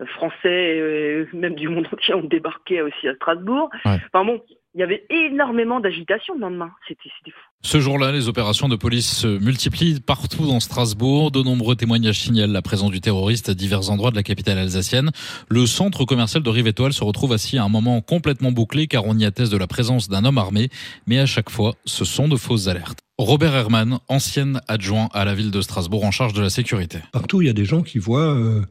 français, 0.04 1.26
même 1.32 1.54
du 1.54 1.68
monde 1.68 1.86
entier, 1.92 2.12
ont 2.12 2.20
débarqué 2.24 2.82
aussi 2.82 3.08
à 3.08 3.14
Strasbourg. 3.14 3.70
Ouais. 3.86 3.98
Enfin 4.12 4.24
bon, 4.26 4.42
il 4.74 4.80
y 4.80 4.82
avait 4.84 5.04
énormément 5.10 5.80
d'agitation 5.80 6.34
le 6.34 6.40
lendemain. 6.40 6.70
C'était 6.86 7.10
fou. 7.24 7.30
Ce 7.62 7.80
jour-là, 7.80 8.12
les 8.12 8.28
opérations 8.28 8.68
de 8.68 8.76
police 8.76 9.16
se 9.16 9.26
multiplient 9.26 10.00
partout 10.00 10.46
dans 10.46 10.60
Strasbourg. 10.60 11.32
De 11.32 11.42
nombreux 11.42 11.74
témoignages 11.74 12.20
signalent 12.20 12.52
la 12.52 12.62
présence 12.62 12.92
du 12.92 13.00
terroriste 13.00 13.48
à 13.48 13.54
divers 13.54 13.90
endroits 13.90 14.12
de 14.12 14.16
la 14.16 14.22
capitale 14.22 14.58
alsacienne. 14.58 15.10
Le 15.48 15.66
centre 15.66 16.04
commercial 16.04 16.42
de 16.42 16.48
Rive-Étoile 16.48 16.92
se 16.92 17.02
retrouve 17.02 17.32
assis 17.32 17.58
à 17.58 17.64
un 17.64 17.68
moment 17.68 18.00
complètement 18.00 18.52
bouclé 18.52 18.86
car 18.86 19.06
on 19.06 19.18
y 19.18 19.24
atteste 19.24 19.50
de 19.50 19.58
la 19.58 19.66
présence 19.66 20.08
d'un 20.08 20.24
homme 20.24 20.38
armé. 20.38 20.68
Mais 21.06 21.18
à 21.18 21.26
chaque 21.26 21.50
fois, 21.50 21.74
ce 21.84 22.04
sont 22.04 22.28
de 22.28 22.36
fausses 22.36 22.68
alertes. 22.68 23.00
Robert 23.18 23.54
Herman, 23.54 23.98
ancien 24.08 24.54
adjoint 24.68 25.08
à 25.12 25.24
la 25.24 25.34
ville 25.34 25.50
de 25.50 25.60
Strasbourg 25.60 26.04
en 26.04 26.12
charge 26.12 26.32
de 26.32 26.42
la 26.42 26.48
sécurité. 26.48 26.98
Partout, 27.12 27.42
il 27.42 27.46
y 27.46 27.50
a 27.50 27.54
des 27.54 27.64
gens 27.64 27.82
qui 27.82 27.98
voient 27.98 28.34
euh, 28.34 28.62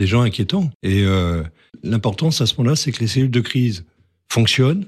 des 0.00 0.06
gens 0.06 0.22
inquiétants. 0.22 0.70
Et 0.82 1.04
euh, 1.04 1.42
l'importance 1.84 2.40
à 2.40 2.46
ce 2.46 2.56
moment-là, 2.58 2.76
c'est 2.76 2.90
que 2.90 3.00
les 3.00 3.06
cellules 3.06 3.30
de 3.30 3.40
crise 3.40 3.86
fonctionnent 4.28 4.84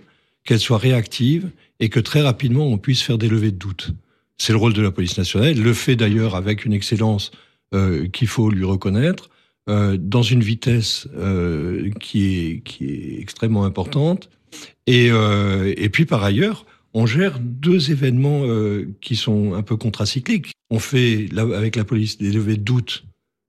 qu'elle 0.46 0.60
soit 0.60 0.78
réactive 0.78 1.50
et 1.80 1.88
que 1.90 2.00
très 2.00 2.22
rapidement 2.22 2.66
on 2.66 2.78
puisse 2.78 3.02
faire 3.02 3.18
des 3.18 3.28
levées 3.28 3.50
de 3.50 3.58
doute. 3.58 3.90
C'est 4.38 4.52
le 4.52 4.58
rôle 4.58 4.72
de 4.72 4.82
la 4.82 4.90
police 4.90 5.18
nationale. 5.18 5.58
Le 5.58 5.74
fait 5.74 5.96
d'ailleurs 5.96 6.34
avec 6.34 6.64
une 6.64 6.72
excellence 6.72 7.32
euh, 7.74 8.06
qu'il 8.08 8.28
faut 8.28 8.48
lui 8.50 8.64
reconnaître, 8.64 9.28
euh, 9.68 9.96
dans 9.98 10.22
une 10.22 10.42
vitesse 10.42 11.08
euh, 11.16 11.90
qui, 12.00 12.24
est, 12.24 12.60
qui 12.60 12.84
est 12.86 13.20
extrêmement 13.20 13.64
importante. 13.64 14.30
Et, 14.86 15.08
et 15.08 15.88
puis 15.90 16.06
par 16.06 16.22
ailleurs, 16.22 16.64
on 16.94 17.04
gère 17.04 17.40
deux 17.40 17.90
événements 17.90 18.44
qui 19.02 19.16
sont 19.16 19.52
un 19.54 19.62
peu 19.62 19.76
contracycliques. 19.76 20.52
On 20.70 20.78
fait 20.78 21.26
avec 21.36 21.76
la 21.76 21.84
police 21.84 22.16
des 22.16 22.30
levées 22.30 22.56
de 22.56 22.62
doute 22.62 23.04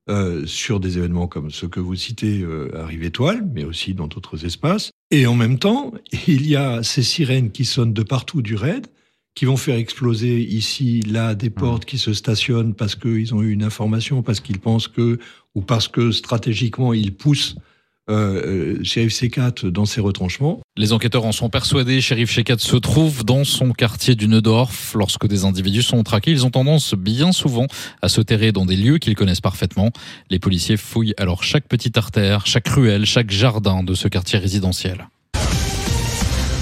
euh, 0.09 0.45
sur 0.45 0.79
des 0.79 0.97
événements 0.97 1.27
comme 1.27 1.51
ceux 1.51 1.67
que 1.67 1.79
vous 1.79 1.95
citez 1.95 2.41
euh, 2.41 2.69
à 2.75 2.85
Rive-Étoile, 2.85 3.47
mais 3.53 3.63
aussi 3.63 3.93
dans 3.93 4.07
d'autres 4.07 4.45
espaces. 4.45 4.91
Et 5.11 5.27
en 5.27 5.35
même 5.35 5.59
temps, 5.59 5.93
il 6.27 6.47
y 6.47 6.55
a 6.55 6.83
ces 6.83 7.03
sirènes 7.03 7.51
qui 7.51 7.65
sonnent 7.65 7.93
de 7.93 8.03
partout 8.03 8.41
du 8.41 8.55
raid, 8.55 8.87
qui 9.35 9.45
vont 9.45 9.57
faire 9.57 9.77
exploser 9.77 10.39
ici, 10.39 11.01
là, 11.01 11.35
des 11.35 11.49
portes 11.49 11.85
qui 11.85 11.97
se 11.97 12.13
stationnent 12.13 12.73
parce 12.73 12.95
qu'ils 12.95 13.35
ont 13.35 13.43
eu 13.43 13.51
une 13.51 13.63
information, 13.63 14.23
parce 14.23 14.39
qu'ils 14.39 14.59
pensent 14.59 14.87
que, 14.87 15.19
ou 15.53 15.61
parce 15.61 15.87
que 15.87 16.11
stratégiquement, 16.11 16.93
ils 16.93 17.13
poussent 17.13 17.55
euh, 18.09 18.77
Shérif 18.83 19.13
Sekat 19.13 19.53
dans 19.65 19.85
ses 19.85 20.01
retranchements. 20.01 20.61
Les 20.77 20.93
enquêteurs 20.93 21.25
en 21.25 21.31
sont 21.31 21.49
persuadés. 21.49 22.01
Shérif 22.01 22.31
Sekat 22.33 22.57
se 22.59 22.75
trouve 22.77 23.25
dans 23.25 23.43
son 23.43 23.71
quartier 23.71 24.15
du 24.15 24.27
Neudorf. 24.27 24.93
Lorsque 24.95 25.27
des 25.27 25.45
individus 25.45 25.83
sont 25.83 26.03
traqués, 26.03 26.31
ils 26.31 26.45
ont 26.45 26.51
tendance 26.51 26.93
bien 26.93 27.31
souvent 27.31 27.67
à 28.01 28.09
se 28.09 28.21
terrer 28.21 28.51
dans 28.51 28.65
des 28.65 28.75
lieux 28.75 28.97
qu'ils 28.97 29.15
connaissent 29.15 29.41
parfaitement. 29.41 29.91
Les 30.29 30.39
policiers 30.39 30.77
fouillent 30.77 31.15
alors 31.17 31.43
chaque 31.43 31.67
petite 31.67 31.97
artère, 31.97 32.45
chaque 32.45 32.67
ruelle, 32.67 33.05
chaque 33.05 33.31
jardin 33.31 33.83
de 33.83 33.93
ce 33.93 34.07
quartier 34.07 34.39
résidentiel. 34.39 35.07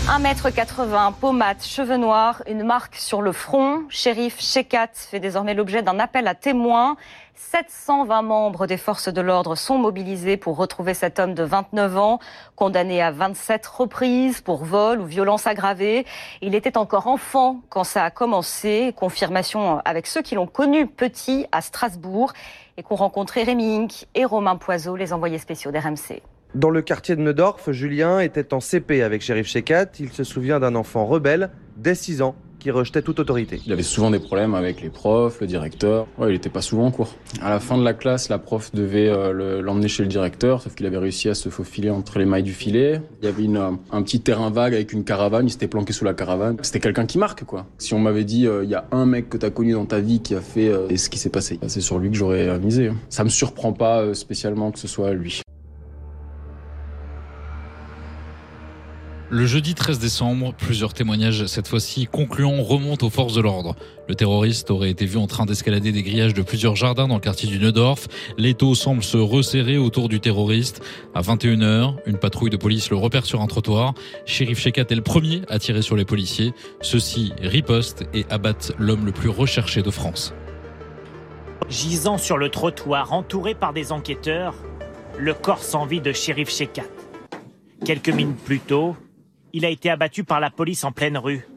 1m80, 0.05 1.13
pommade, 1.13 1.63
cheveux 1.63 1.97
noirs, 1.97 2.43
une 2.47 2.63
marque 2.63 2.95
sur 2.95 3.23
le 3.23 3.31
front. 3.31 3.85
Shérif 3.89 4.39
Shekat 4.39 4.91
fait 4.93 5.19
désormais 5.19 5.55
l'objet 5.55 5.81
d'un 5.81 5.99
appel 5.99 6.27
à 6.27 6.35
témoins. 6.35 6.95
720 7.33 8.21
membres 8.21 8.67
des 8.67 8.77
forces 8.77 9.09
de 9.09 9.19
l'ordre 9.19 9.55
sont 9.55 9.79
mobilisés 9.79 10.37
pour 10.37 10.57
retrouver 10.57 10.93
cet 10.93 11.19
homme 11.19 11.33
de 11.33 11.41
29 11.41 11.97
ans, 11.97 12.19
condamné 12.55 13.01
à 13.01 13.09
27 13.09 13.65
reprises 13.65 14.41
pour 14.41 14.63
vol 14.63 15.01
ou 15.01 15.05
violence 15.05 15.47
aggravée. 15.47 16.05
Il 16.41 16.53
était 16.53 16.77
encore 16.77 17.07
enfant 17.07 17.61
quand 17.69 17.83
ça 17.83 18.03
a 18.03 18.11
commencé. 18.11 18.93
Confirmation 18.95 19.81
avec 19.85 20.05
ceux 20.05 20.21
qui 20.21 20.35
l'ont 20.35 20.45
connu 20.47 20.85
petit 20.85 21.47
à 21.51 21.61
Strasbourg 21.61 22.31
et 22.77 22.83
qu'ont 22.83 22.95
rencontré 22.95 23.41
Rémi 23.41 23.75
Inc. 23.75 24.05
et 24.13 24.23
Romain 24.23 24.55
Poiseau, 24.55 24.95
les 24.95 25.13
envoyés 25.13 25.39
spéciaux 25.39 25.71
d'RMC. 25.71 26.21
Dans 26.55 26.69
le 26.69 26.81
quartier 26.81 27.17
de 27.17 27.21
Neudorf, 27.21 27.73
Julien 27.73 28.21
était 28.21 28.53
en 28.53 28.61
CP 28.61 29.03
avec 29.03 29.21
Shérif 29.21 29.45
Shekat. 29.45 29.87
Il 29.99 30.13
se 30.13 30.23
souvient 30.23 30.61
d'un 30.61 30.75
enfant 30.75 31.05
rebelle 31.05 31.49
dès 31.75 31.95
6 31.95 32.21
ans 32.21 32.33
qui 32.59 32.71
rejetait 32.71 33.01
toute 33.01 33.19
autorité. 33.19 33.59
Il 33.65 33.73
avait 33.73 33.83
souvent 33.83 34.09
des 34.09 34.19
problèmes 34.19 34.55
avec 34.55 34.81
les 34.81 34.89
profs, 34.89 35.41
le 35.41 35.47
directeur. 35.47 36.07
Ouais, 36.17 36.29
il 36.29 36.31
n'était 36.31 36.49
pas 36.49 36.61
souvent 36.61 36.85
en 36.85 36.91
cours. 36.91 37.13
À 37.41 37.49
la 37.49 37.59
fin 37.59 37.77
de 37.77 37.83
la 37.83 37.93
classe, 37.93 38.29
la 38.29 38.39
prof 38.39 38.73
devait 38.73 39.10
euh, 39.10 39.62
l'emmener 39.62 39.89
chez 39.89 40.03
le 40.03 40.08
directeur, 40.08 40.62
sauf 40.62 40.75
qu'il 40.75 40.85
avait 40.85 40.97
réussi 40.97 41.27
à 41.27 41.33
se 41.33 41.49
faufiler 41.49 41.89
entre 41.89 42.19
les 42.19 42.25
mailles 42.25 42.41
du 42.41 42.53
filet. 42.53 43.01
Il 43.21 43.25
y 43.25 43.27
avait 43.27 43.43
une, 43.43 43.58
un 43.91 44.01
petit 44.01 44.21
terrain 44.21 44.49
vague 44.49 44.73
avec 44.73 44.93
une 44.93 45.03
caravane, 45.03 45.47
il 45.47 45.51
s'était 45.51 45.67
planqué 45.67 45.91
sous 45.91 46.06
la 46.06 46.13
caravane. 46.13 46.56
C'était 46.62 46.79
quelqu'un 46.79 47.06
qui 47.06 47.17
marque, 47.17 47.43
quoi. 47.43 47.65
Si 47.79 47.93
on 47.93 47.99
m'avait 47.99 48.23
dit, 48.23 48.47
euh, 48.47 48.63
il 48.63 48.69
y 48.69 48.75
a 48.75 48.85
un 48.93 49.06
mec 49.06 49.27
que 49.27 49.35
tu 49.35 49.45
as 49.45 49.49
connu 49.49 49.73
dans 49.73 49.85
ta 49.85 49.99
vie 49.99 50.21
qui 50.21 50.35
a 50.35 50.41
fait 50.41 50.69
euh, 50.69 50.87
ce 50.95 51.10
qui 51.10 51.19
s'est 51.19 51.29
passé, 51.29 51.60
c'est 51.67 51.81
sur 51.81 51.99
lui 51.99 52.10
que 52.10 52.15
j'aurais 52.15 52.58
misé. 52.60 52.91
Ça 53.10 53.25
me 53.25 53.29
surprend 53.29 53.73
pas 53.73 54.13
spécialement 54.13 54.71
que 54.71 54.79
ce 54.79 54.87
soit 54.87 55.13
lui. 55.13 55.41
Le 59.32 59.48
jeudi 59.48 59.73
13 59.73 59.98
décembre, 59.98 60.54
plusieurs 60.56 60.94
témoignages, 60.94 61.48
cette 61.48 61.67
fois-ci 61.67 62.06
concluants, 62.06 62.62
remontent 62.62 63.08
aux 63.08 63.10
forces 63.10 63.34
de 63.34 63.42
l'ordre. 63.42 63.76
Le 64.08 64.13
terroriste 64.13 64.69
aurait 64.69 64.92
été 64.92 65.08
vu 65.08 65.17
en 65.17 65.26
train 65.26 65.48
d'escalader 65.48 65.92
des 65.92 66.04
grillages 66.04 66.36
de 66.36 66.44
plusieurs 66.44 66.76
jardins 66.76 67.08
dans 67.08 67.15
le 67.15 67.21
quartier 67.21 67.50
du 67.50 67.58
Neudorf. 67.58 68.08
L'étau 68.38 68.76
semble 68.76 69.04
se 69.04 69.17
resserrer 69.17 69.80
autour 69.80 70.10
du 70.10 70.19
terroriste. 70.19 70.84
À 71.15 71.21
21h, 71.21 71.96
une 72.06 72.19
patrouille 72.19 72.52
de 72.52 72.58
police 72.58 72.92
le 72.92 72.98
repère 72.98 73.26
sur 73.26 73.42
un 73.42 73.48
trottoir. 73.48 73.96
Shérif 74.28 74.60
Shekat 74.60 74.86
est 74.92 74.96
le 74.96 75.02
premier 75.02 75.42
à 75.50 75.58
tirer 75.58 75.82
sur 75.82 75.96
les 75.96 76.06
policiers. 76.06 76.54
Ceux-ci 76.82 77.34
ripostent 77.42 78.04
et 78.13 78.28
abattent 78.30 78.73
l'homme 78.78 79.08
le 79.08 79.12
plus 79.12 79.30
recherché 79.30 79.82
de 79.82 79.90
France. 79.90 80.36
Gisant 81.67 82.19
sur 82.19 82.38
le 82.38 82.50
trottoir, 82.50 83.12
entouré 83.12 83.56
par 83.56 83.73
des 83.73 83.92
enquêteurs, 83.92 84.54
le 85.17 85.34
corps 85.34 85.63
sans 85.63 85.88
vie 85.88 86.00
de 86.02 86.12
Shérif 86.12 86.52
Shekat. 86.52 86.84
Quelques 87.84 88.10
minutes 88.10 88.44
plus 88.46 88.60
tôt, 88.60 88.96
il 89.56 89.63
a 89.63 89.69
été 89.69 89.89
abattu 89.89 90.25
par 90.25 90.41
la 90.41 90.49
police 90.49 90.83
en 90.83 90.91
pleine 90.91 91.17
rue. 91.17 91.47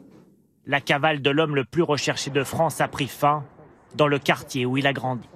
La 0.65 0.79
cavale 0.79 1.21
de 1.21 1.29
l'homme 1.29 1.53
le 1.53 1.65
plus 1.65 1.83
recherché 1.83 2.31
de 2.31 2.45
France 2.45 2.79
a 2.79 2.87
pris 2.87 3.07
fin 3.07 3.43
dans 3.97 4.07
le 4.07 4.19
quartier 4.19 4.65
où 4.65 4.77
il 4.77 4.87
a 4.87 4.93
grandi. 4.93 5.27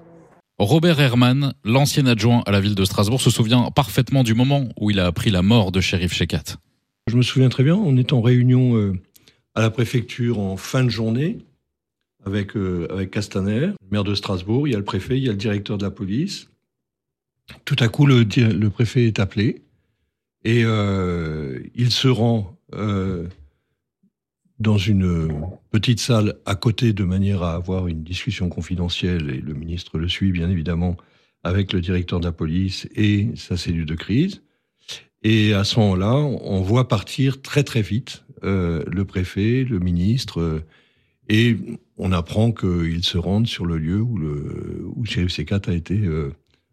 Robert 0.58 1.02
Herman, 1.02 1.54
l'ancien 1.66 2.06
adjoint 2.06 2.42
à 2.46 2.52
la 2.52 2.62
ville 2.62 2.76
de 2.76 2.86
Strasbourg, 2.86 3.20
se 3.20 3.30
souvient 3.30 3.70
parfaitement 3.72 4.24
du 4.24 4.34
moment 4.34 4.70
où 4.80 4.90
il 4.90 5.02
a 5.02 5.08
appris 5.08 5.30
la 5.30 5.42
mort 5.42 5.74
de 5.74 5.82
Shérif 5.82 6.14
Shekat. 6.14 6.56
Je 7.08 7.18
me 7.18 7.22
souviens 7.22 7.50
très 7.50 7.66
bien, 7.66 7.76
on 7.76 7.98
est 7.98 8.14
en 8.14 8.22
réunion 8.22 8.78
euh, 8.78 8.94
à 9.56 9.62
la 9.62 9.70
préfecture 9.70 10.40
en 10.40 10.56
fin 10.56 10.86
de 10.86 10.90
journée 10.90 11.40
avec, 12.26 12.56
euh, 12.56 12.88
avec 12.90 13.12
Castaner, 13.12 13.60
le 13.68 13.76
maire 13.92 14.06
de 14.06 14.16
Strasbourg, 14.16 14.70
il 14.70 14.72
y 14.72 14.76
a 14.76 14.78
le 14.78 14.86
préfet, 14.86 15.18
il 15.18 15.24
y 15.24 15.28
a 15.28 15.34
le 15.34 15.38
directeur 15.38 15.78
de 15.78 15.84
la 15.84 15.92
police. 15.92 16.48
Tout 17.66 17.76
à 17.80 17.90
coup, 17.90 18.06
le, 18.06 18.24
le 18.24 18.70
préfet 18.70 19.04
est 19.04 19.20
appelé 19.20 19.63
et 20.44 20.64
euh, 20.66 21.60
il 21.74 21.92
se 21.92 22.08
rend 22.08 22.58
euh, 22.74 23.28
dans 24.60 24.78
une 24.78 25.30
petite 25.72 26.00
salle 26.00 26.36
à 26.46 26.56
côté 26.56 26.94
de 26.94 27.04
manière 27.04 27.44
à 27.44 27.56
avoir 27.56 27.88
une 27.88 28.04
discussion 28.04 28.50
confidentielle, 28.50 29.30
et 29.30 29.42
le 29.42 29.54
ministre 29.54 29.98
le 29.98 30.08
suit 30.08 30.32
bien 30.32 30.50
évidemment 30.50 30.98
avec 31.44 31.74
le 31.74 31.82
directeur 31.82 32.20
de 32.20 32.26
la 32.26 32.32
police 32.32 32.88
et 32.96 33.30
sa 33.36 33.58
cellule 33.58 33.86
de 33.86 33.96
crise. 33.96 34.42
Et 35.24 35.54
à 35.54 35.64
ce 35.64 35.80
moment-là, 35.80 36.16
on 36.16 36.62
voit 36.62 36.88
partir 36.88 37.42
très 37.42 37.64
très 37.64 37.82
vite 37.82 38.26
euh, 38.44 38.84
le 38.88 39.06
préfet, 39.06 39.66
le 39.70 39.80
ministre, 39.80 40.64
et 41.30 41.58
on 41.98 42.12
apprend 42.12 42.52
qu'ils 42.52 43.06
se 43.06 43.18
rendent 43.18 43.48
sur 43.48 43.66
le 43.66 43.78
lieu 43.78 44.02
où, 44.02 44.18
le, 44.18 44.84
où 44.94 45.06
Shérif 45.06 45.32
Sekat 45.32 45.62
a 45.68 45.72
été 45.72 46.02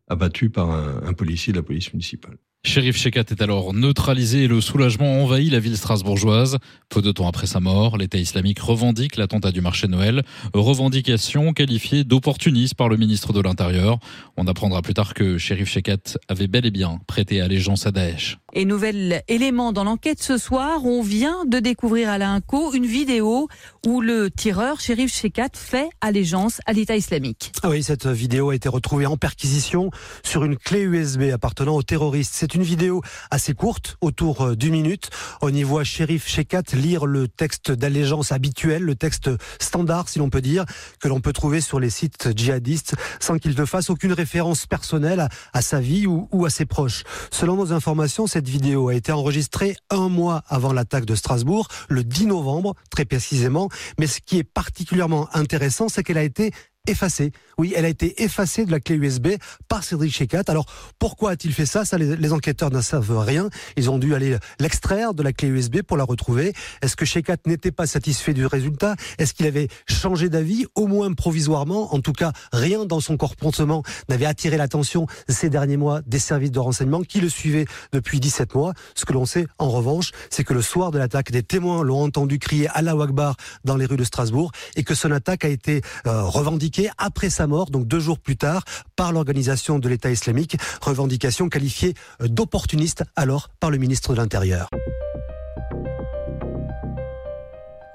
abattu 0.09 0.51
par 0.51 0.71
un 0.71 1.13
policier 1.13 1.53
de 1.53 1.59
la 1.59 1.63
police 1.63 1.93
municipale. 1.93 2.37
Shérif 2.63 2.99
Shekat 2.99 3.25
est 3.31 3.41
alors 3.41 3.73
neutralisé 3.73 4.43
et 4.45 4.47
le 4.47 4.61
soulagement 4.61 5.23
envahit 5.23 5.51
la 5.51 5.61
ville 5.61 5.79
strasbourgeoise. 5.79 6.59
Peu 6.91 7.01
de 7.01 7.11
temps 7.11 7.27
après 7.27 7.47
sa 7.47 7.59
mort, 7.59 7.97
l'État 7.97 8.19
islamique 8.19 8.59
revendique 8.59 9.17
l'attentat 9.17 9.51
du 9.51 9.63
marché 9.63 9.89
Noël, 9.89 10.23
revendication 10.53 11.55
qualifiée 11.55 12.05
d'opportuniste 12.05 12.75
par 12.75 12.91
le 12.91 12.99
ministre 12.99 13.33
de 13.33 13.41
l'Intérieur. 13.41 13.99
On 14.37 14.47
apprendra 14.47 14.83
plus 14.83 14.93
tard 14.93 15.15
que 15.15 15.39
Shérif 15.39 15.71
Shekat 15.71 16.19
avait 16.29 16.49
bel 16.49 16.67
et 16.67 16.71
bien 16.71 17.01
prêté 17.07 17.41
allégeance 17.41 17.87
à 17.87 17.93
Daesh. 17.93 18.37
Et 18.53 18.67
nouvel 18.67 19.23
élément 19.29 19.73
dans 19.73 19.85
l'enquête 19.85 20.23
ce 20.23 20.37
soir, 20.37 20.85
on 20.85 21.03
vient 21.03 21.47
de 21.47 21.61
découvrir 21.61 22.11
à 22.11 22.19
l'INCO 22.19 22.75
une 22.75 22.85
vidéo 22.85 23.49
où 23.87 24.01
le 24.03 24.31
tireur, 24.31 24.81
Shérif 24.81 25.15
Shekat, 25.15 25.51
fait 25.55 25.89
allégeance 26.01 26.61
à 26.67 26.73
l'État 26.73 26.97
islamique. 26.97 27.53
Ah 27.63 27.71
oui, 27.71 27.83
cette 27.83 28.07
vidéo 28.07 28.51
a 28.51 28.55
été 28.55 28.69
retrouvée 28.69 29.07
en 29.07 29.17
perquisition 29.17 29.91
sur 30.25 30.45
une 30.45 30.57
clé 30.57 30.83
USB 30.83 31.23
appartenant 31.33 31.77
aux 31.77 31.83
terroristes. 31.83 32.50
C'est 32.51 32.57
une 32.57 32.65
vidéo 32.65 33.01
assez 33.31 33.55
courte, 33.55 33.97
autour 34.01 34.41
euh, 34.41 34.57
d'une 34.57 34.73
minute. 34.73 35.11
On 35.41 35.55
y 35.55 35.63
voit 35.63 35.85
Shérif 35.85 36.27
Shekat 36.27 36.63
lire 36.73 37.07
le 37.07 37.29
texte 37.29 37.71
d'allégeance 37.71 38.33
habituel, 38.33 38.83
le 38.83 38.97
texte 38.97 39.31
standard, 39.61 40.09
si 40.09 40.19
l'on 40.19 40.31
peut 40.31 40.41
dire, 40.41 40.65
que 40.99 41.07
l'on 41.07 41.21
peut 41.21 41.33
trouver 41.33 41.61
sur 41.61 41.79
les 41.79 41.91
sites 41.91 42.37
djihadistes, 42.37 42.97
sans 43.21 43.39
qu'il 43.39 43.57
ne 43.57 43.65
fasse 43.65 43.89
aucune 43.89 44.13
référence 44.13 44.67
personnelle 44.67 45.29
à, 45.53 45.63
sa 45.63 45.79
vie 45.79 46.09
ou, 46.09 46.29
ou, 46.33 46.45
à 46.45 46.51
ses 46.51 46.67
proches. 46.67 47.05
Selon 47.31 47.55
nos 47.55 47.73
informations, 47.73 48.27
cette 48.27 48.49
vidéo 48.49 48.89
a 48.89 48.97
été 48.97 49.13
enregistrée 49.13 49.77
un 49.89 50.09
mois 50.09 50.43
avant 50.49 50.73
l'attaque 50.73 51.05
de 51.05 51.15
Strasbourg, 51.15 51.69
le 51.89 52.03
10 52.03 52.27
novembre, 52.27 52.75
très 52.91 53.05
précisément. 53.05 53.69
Mais 54.01 54.09
ce 54.09 54.19
qui 54.19 54.39
est 54.39 54.45
particulièrement 54.45 55.29
intéressant, 55.37 55.89
c'est 55.89 56.03
qu'elle 56.03 56.19
a 56.19 56.25
été 56.25 56.51
effacée. 56.91 57.33
Oui, 57.59 57.73
elle 57.77 57.85
a 57.85 57.89
été 57.89 58.23
effacée 58.23 58.65
de 58.65 58.71
la 58.71 58.81
clé 58.81 58.97
USB 58.97 59.29
par 59.69 59.85
Cédric 59.85 60.13
Checat. 60.13 60.45
Alors, 60.49 60.67
pourquoi 60.99 61.33
a-t-il 61.33 61.53
fait 61.53 61.67
ça? 61.67 61.85
Ça, 61.85 61.99
les, 61.99 62.33
enquêteurs 62.33 62.71
ne 62.71 62.81
savent 62.81 63.19
rien. 63.19 63.51
Ils 63.77 63.91
ont 63.91 63.99
dû 63.99 64.15
aller 64.15 64.37
l'extraire 64.59 65.15
de 65.15 65.23
la 65.23 65.33
clé 65.33 65.49
USB 65.49 65.83
pour 65.83 65.97
la 65.97 66.05
retrouver. 66.05 66.53
Est-ce 66.83 66.97
que 66.97 67.05
Checat 67.05 67.37
n'était 67.47 67.73
pas 67.73 67.87
satisfait 67.87 68.33
du 68.33 68.47
résultat? 68.47 68.95
Est-ce 69.19 69.35
qu'il 69.35 69.47
avait 69.47 69.69
changé 69.89 70.29
d'avis, 70.29 70.67
au 70.75 70.87
moins 70.87 71.13
provisoirement 71.13 71.95
En 71.95 72.01
tout 72.01 72.13
cas, 72.13 72.33
rien 72.53 72.87
dans 72.87 73.01
son 73.01 73.17
comportement 73.17 73.83
n'avait 74.09 74.27
attiré 74.27 74.57
l'attention 74.57 75.07
ces 75.29 75.51
derniers 75.51 75.77
mois 75.77 76.01
des 76.07 76.19
services 76.19 76.53
de 76.53 76.59
renseignement 76.59 77.03
qui 77.03 77.21
le 77.21 77.29
suivaient 77.29 77.67
depuis 77.93 78.21
17 78.21 78.55
mois. 78.55 78.73
Ce 78.95 79.05
que 79.05 79.13
l'on 79.13 79.27
sait, 79.27 79.47
en 79.59 79.69
revanche, 79.69 80.13
c'est 80.31 80.45
que 80.45 80.55
le 80.55 80.63
soir 80.63 80.91
de 80.91 80.99
l'attaque, 80.99 81.31
des 81.31 81.43
témoins 81.43 81.83
l'ont 81.83 82.03
entendu 82.03 82.39
crier 82.39 82.69
Allah 82.73 82.93
Akbar 83.01 83.37
dans 83.65 83.77
les 83.77 83.87
rues 83.87 83.97
de 83.97 84.05
Strasbourg 84.05 84.53
et 84.77 84.83
que 84.83 84.95
son 84.95 85.11
attaque 85.11 85.45
a 85.45 85.49
été 85.49 85.83
euh, 86.07 86.23
revendiquée 86.23 86.80
après 86.99 87.31
sa 87.31 87.47
mort, 87.47 87.71
donc 87.71 87.87
deux 87.87 88.01
jours 88.01 88.19
plus 88.19 88.37
tard, 88.37 88.65
par 88.97 89.13
l'organisation 89.13 89.79
de 89.79 89.89
l'État 89.89 90.11
islamique, 90.11 90.57
revendication 90.81 91.49
qualifiée 91.49 91.95
d'opportuniste 92.21 93.05
alors 93.17 93.49
par 93.61 93.71
le 93.71 93.79
ministre 93.79 94.13
de 94.13 94.19
l'Intérieur. 94.19 94.69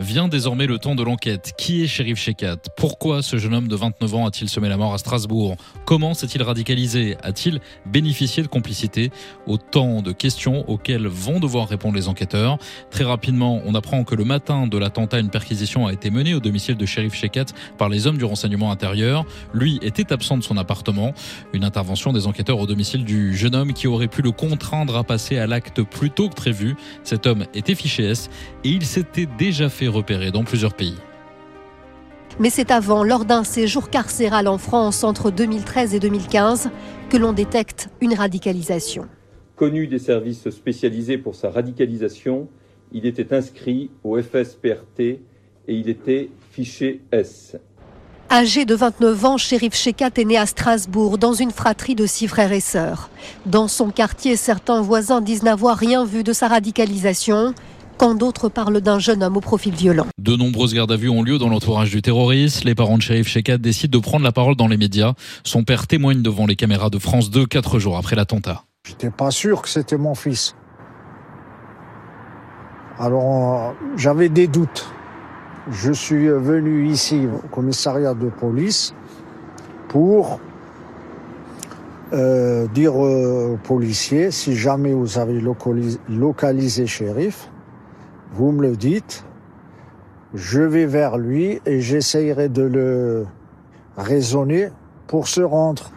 Vient 0.02 0.28
désormais 0.28 0.68
le 0.68 0.78
temps 0.78 0.94
de 0.94 1.04
l'enquête. 1.04 1.54
Qui 1.58 1.82
est 1.82 1.88
Shérif 1.88 2.20
Shekat? 2.20 2.58
Pourquoi 2.76 3.22
ce 3.22 3.38
jeune 3.38 3.54
homme 3.54 3.70
de 3.70 3.78
29 3.78 4.16
ans 4.16 4.26
a-t-il 4.26 4.50
semé 4.50 4.68
la 4.68 4.76
mort 4.76 4.94
à 4.94 4.98
Strasbourg? 4.98 5.56
Comment 5.86 6.14
s'est-il 6.14 6.44
radicalisé? 6.44 7.16
A-t-il 7.24 7.62
bénéficié 7.86 8.44
de 8.44 8.50
complicité? 8.50 9.10
Autant 9.48 10.02
de 10.02 10.12
questions 10.12 10.70
auxquelles 10.70 11.08
vont 11.08 11.40
devoir 11.40 11.70
répondre 11.70 11.96
les 11.96 12.10
enquêteurs. 12.10 12.58
Très 12.92 13.06
rapidement, 13.06 13.62
on 13.66 13.74
apprend 13.74 14.04
que 14.04 14.16
le 14.16 14.26
matin 14.26 14.68
de 14.68 14.78
l'attentat, 14.78 15.20
une 15.20 15.30
perquisition 15.30 15.88
a 15.88 15.94
été 15.94 16.10
menée 16.10 16.34
au 16.34 16.42
domicile 16.42 16.76
de 16.76 16.86
Shérif 16.86 17.14
Shekat 17.14 17.46
par 17.78 17.88
les 17.88 18.06
hommes 18.06 18.18
du 18.18 18.26
renseignement 18.26 18.72
intérieur. 18.72 19.24
Lui 19.54 19.80
était 19.82 20.12
absent 20.12 20.38
de 20.38 20.44
son 20.44 20.58
appartement. 20.58 21.14
Une 21.54 21.64
intervention 21.64 22.12
des 22.12 22.28
enquêteurs 22.28 22.60
au 22.60 22.68
domicile 22.68 23.06
du 23.06 23.34
jeune 23.34 23.56
homme 23.56 23.72
qui 23.72 23.88
aurait 23.88 24.10
pu 24.10 24.22
le 24.22 24.32
contraindre 24.32 24.98
à 24.98 25.06
passer 25.06 25.38
à 25.38 25.48
l'acte 25.48 25.82
plus 25.84 26.12
tôt 26.12 26.28
que 26.28 26.36
prévu. 26.36 26.76
Cet 27.06 27.28
homme 27.28 27.46
était 27.54 27.76
fiché 27.76 28.04
S 28.04 28.30
et 28.66 28.70
il 28.70 28.86
s'était 28.86 29.28
déjà 29.38 29.70
fait 29.70 29.85
repéré 29.88 30.32
dans 30.32 30.44
plusieurs 30.44 30.74
pays. 30.74 30.98
Mais 32.40 32.50
c'est 32.50 32.72
avant, 32.72 33.04
lors 33.04 33.24
d'un 33.24 33.44
séjour 33.44 33.90
carcéral 33.90 34.48
en 34.48 34.58
France 34.58 35.04
entre 35.04 35.32
2013 35.32 35.96
et 35.96 36.00
2015, 36.00 36.70
que 37.10 37.18
l'on 37.18 37.32
détecte 37.32 37.90
une 38.02 38.14
radicalisation. 38.14 39.08
Connu 39.56 39.88
des 39.88 40.00
services 40.00 40.50
spécialisés 40.50 41.18
pour 41.18 41.36
sa 41.36 41.50
radicalisation, 41.50 42.50
il 42.92 43.06
était 43.06 43.34
inscrit 43.34 43.90
au 44.04 44.22
FSPRT 44.22 45.00
et 45.00 45.22
il 45.68 45.88
était 45.88 46.30
fiché 46.52 47.02
S. 47.12 47.56
Âgé 48.30 48.66
de 48.66 48.76
29 48.76 49.26
ans, 49.26 49.38
Shérif 49.38 49.76
Shekat 49.76 50.10
est 50.18 50.26
né 50.26 50.36
à 50.38 50.46
Strasbourg, 50.46 51.18
dans 51.18 51.34
une 51.34 51.52
fratrie 51.52 51.96
de 51.96 52.06
six 52.06 52.28
frères 52.28 52.52
et 52.52 52.60
sœurs. 52.60 53.10
Dans 53.46 53.68
son 53.68 53.92
quartier, 53.92 54.36
certains 54.36 54.82
voisins 54.82 55.22
disent 55.22 55.44
n'avoir 55.44 55.78
rien 55.78 56.04
vu 56.06 56.24
de 56.24 56.34
sa 56.34 56.48
radicalisation 56.48 57.54
quand 57.98 58.16
d'autres 58.16 58.50
parlent 58.50 58.82
d'un 58.82 59.00
jeune 59.00 59.24
homme 59.24 59.38
au 59.38 59.42
profil 59.42 59.74
violent. 59.74 60.06
De 60.18 60.36
nombreuses 60.36 60.74
gardes 60.74 60.92
à 60.92 60.96
vue 60.96 61.10
ont 61.10 61.24
lieu 61.24 61.38
dans 61.38 61.50
l'entourage 61.50 61.92
du 61.92 62.02
terroriste. 62.02 62.64
Les 62.64 62.76
parents 62.76 62.98
de 62.98 63.02
Shérif 63.02 63.28
Shekat 63.28 63.58
décident 63.58 63.98
de 63.98 64.04
prendre 64.04 64.24
la 64.24 64.32
parole 64.32 64.56
dans 64.56 64.68
les 64.68 64.78
médias. 64.78 65.14
Son 65.44 65.64
père 65.64 65.88
témoigne 65.88 66.22
devant 66.22 66.46
les 66.46 66.56
caméras 66.56 66.90
de 66.90 67.00
France 67.00 67.30
2 67.30 67.46
quatre 67.46 67.80
jours 67.80 67.98
après 67.98 68.16
l'attentat. 68.16 68.64
J'étais 68.88 69.10
pas 69.10 69.32
sûr 69.32 69.62
que 69.62 69.70
c'était 69.70 69.98
mon 69.98 70.16
fils. 70.16 70.56
Alors, 73.00 73.74
j'avais 73.98 74.30
des 74.30 74.48
doutes. 74.48 74.88
Je 75.72 75.92
suis 75.92 76.28
venu 76.28 76.88
ici 76.88 77.28
au 77.28 77.48
commissariat 77.48 78.14
de 78.14 78.30
police 78.30 78.94
pour 79.90 80.40
euh, 82.14 82.68
dire 82.68 82.96
aux 82.96 83.58
policiers, 83.64 84.30
si 84.30 84.56
jamais 84.56 84.94
vous 84.94 85.18
avez 85.18 85.42
localisé, 85.42 86.00
localisé 86.08 86.86
shérif, 86.86 87.50
vous 88.36 88.52
me 88.52 88.62
le 88.62 88.76
dites, 88.76 89.24
je 90.34 90.60
vais 90.60 90.86
vers 90.86 91.18
lui 91.18 91.60
et 91.66 91.80
j'essayerai 91.80 92.50
de 92.50 92.64
le 92.64 93.26
raisonner 93.96 94.70
pour 95.08 95.30
se 95.30 95.40
rendre. 95.40 95.92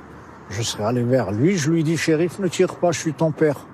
Je 0.48 0.62
serai 0.62 0.84
allé 0.84 1.02
vers 1.02 1.32
lui, 1.32 1.58
je 1.58 1.70
lui 1.70 1.82
dis, 1.82 1.96
shérif, 1.96 2.38
ne 2.38 2.46
tire 2.46 2.76
pas, 2.76 2.92
je 2.92 3.00
suis 3.00 3.12
ton 3.12 3.32
père. 3.32 3.66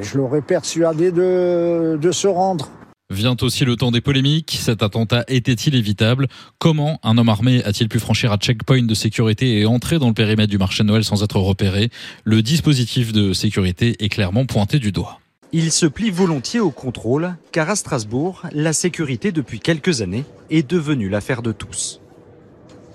Et 0.00 0.02
je 0.02 0.16
l'aurais 0.16 0.40
persuadé 0.40 1.12
de, 1.12 1.98
de 2.00 2.10
se 2.10 2.26
rendre. 2.26 2.70
Vient 3.10 3.36
aussi 3.42 3.66
le 3.66 3.76
temps 3.76 3.90
des 3.90 4.00
polémiques. 4.00 4.58
Cet 4.58 4.82
attentat 4.82 5.24
était-il 5.28 5.74
évitable? 5.74 6.26
Comment 6.58 6.98
un 7.04 7.18
homme 7.18 7.28
armé 7.28 7.62
a-t-il 7.64 7.88
pu 7.88 8.00
franchir 8.00 8.32
un 8.32 8.38
checkpoint 8.38 8.82
de 8.82 8.94
sécurité 8.94 9.60
et 9.60 9.66
entrer 9.66 9.98
dans 9.98 10.08
le 10.08 10.14
périmètre 10.14 10.50
du 10.50 10.58
marché 10.58 10.82
Noël 10.84 11.04
sans 11.04 11.22
être 11.22 11.38
repéré? 11.38 11.90
Le 12.24 12.40
dispositif 12.42 13.12
de 13.12 13.34
sécurité 13.34 13.94
est 14.02 14.08
clairement 14.08 14.46
pointé 14.46 14.78
du 14.78 14.90
doigt. 14.90 15.20
Il 15.58 15.72
se 15.72 15.86
plie 15.86 16.10
volontiers 16.10 16.60
au 16.60 16.68
contrôle, 16.70 17.34
car 17.50 17.70
à 17.70 17.76
Strasbourg, 17.76 18.42
la 18.52 18.74
sécurité 18.74 19.32
depuis 19.32 19.58
quelques 19.58 20.02
années 20.02 20.26
est 20.50 20.70
devenue 20.70 21.08
l'affaire 21.08 21.40
de 21.40 21.50
tous. 21.50 22.02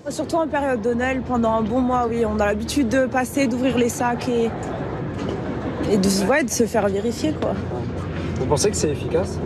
Surtout 0.08 0.36
en 0.36 0.46
période 0.46 0.80
de 0.80 0.94
Noël, 0.94 1.22
pendant 1.26 1.54
un 1.54 1.62
bon 1.62 1.80
mois, 1.80 2.06
oui, 2.08 2.24
on 2.24 2.38
a 2.38 2.46
l'habitude 2.46 2.88
de 2.88 3.06
passer, 3.06 3.48
d'ouvrir 3.48 3.76
les 3.76 3.88
sacs 3.88 4.28
et, 4.28 4.48
et 5.90 5.96
de, 5.96 6.26
ouais, 6.28 6.44
de 6.44 6.50
se 6.50 6.62
faire 6.66 6.86
vérifier. 6.86 7.32
Quoi. 7.32 7.54
Vous 8.36 8.46
pensez 8.46 8.70
que 8.70 8.76
c'est 8.76 8.90
efficace? 8.90 9.40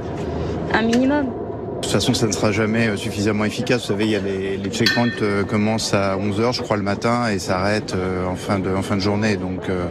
Un 0.74 0.82
minimum. 0.82 1.24
De 1.24 1.80
toute 1.80 1.92
façon, 1.92 2.12
ça 2.12 2.26
ne 2.26 2.32
sera 2.32 2.52
jamais 2.52 2.88
euh, 2.88 2.96
suffisamment 2.98 3.46
efficace. 3.46 3.80
Vous 3.80 3.86
savez, 3.86 4.04
il 4.04 4.10
y 4.10 4.16
a 4.16 4.20
les, 4.20 4.58
les 4.58 4.70
checkpoints 4.70 5.08
euh, 5.22 5.42
commencent 5.42 5.94
à 5.94 6.18
11h, 6.18 6.52
je 6.52 6.60
crois, 6.60 6.76
le 6.76 6.82
matin 6.82 7.30
et 7.30 7.38
s'arrêtent 7.38 7.94
euh, 7.94 8.26
en, 8.26 8.36
fin 8.36 8.58
de, 8.58 8.68
en 8.68 8.82
fin 8.82 8.96
de 8.96 9.00
journée. 9.00 9.36
Donc, 9.36 9.70
euh, 9.70 9.86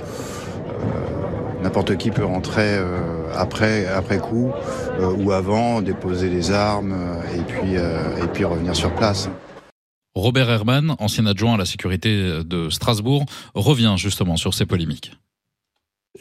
n'importe 1.75 1.97
qui 1.97 2.09
peut 2.09 2.23
rentrer 2.23 2.77
euh, 2.77 3.27
après, 3.35 3.85
après 3.85 4.17
coup 4.17 4.49
euh, 4.97 5.11
ou 5.11 5.33
avant, 5.33 5.81
déposer 5.81 6.29
les 6.29 6.51
armes 6.51 6.93
euh, 6.93 7.37
et, 7.37 7.41
puis, 7.43 7.75
euh, 7.75 8.23
et 8.23 8.27
puis 8.27 8.45
revenir 8.45 8.73
sur 8.73 8.95
place. 8.95 9.29
Robert 10.13 10.49
Herman, 10.49 10.95
ancien 10.99 11.25
adjoint 11.25 11.55
à 11.55 11.57
la 11.57 11.65
sécurité 11.65 12.43
de 12.45 12.69
Strasbourg, 12.69 13.25
revient 13.55 13.95
justement 13.97 14.37
sur 14.37 14.53
ces 14.53 14.65
polémiques. 14.65 15.11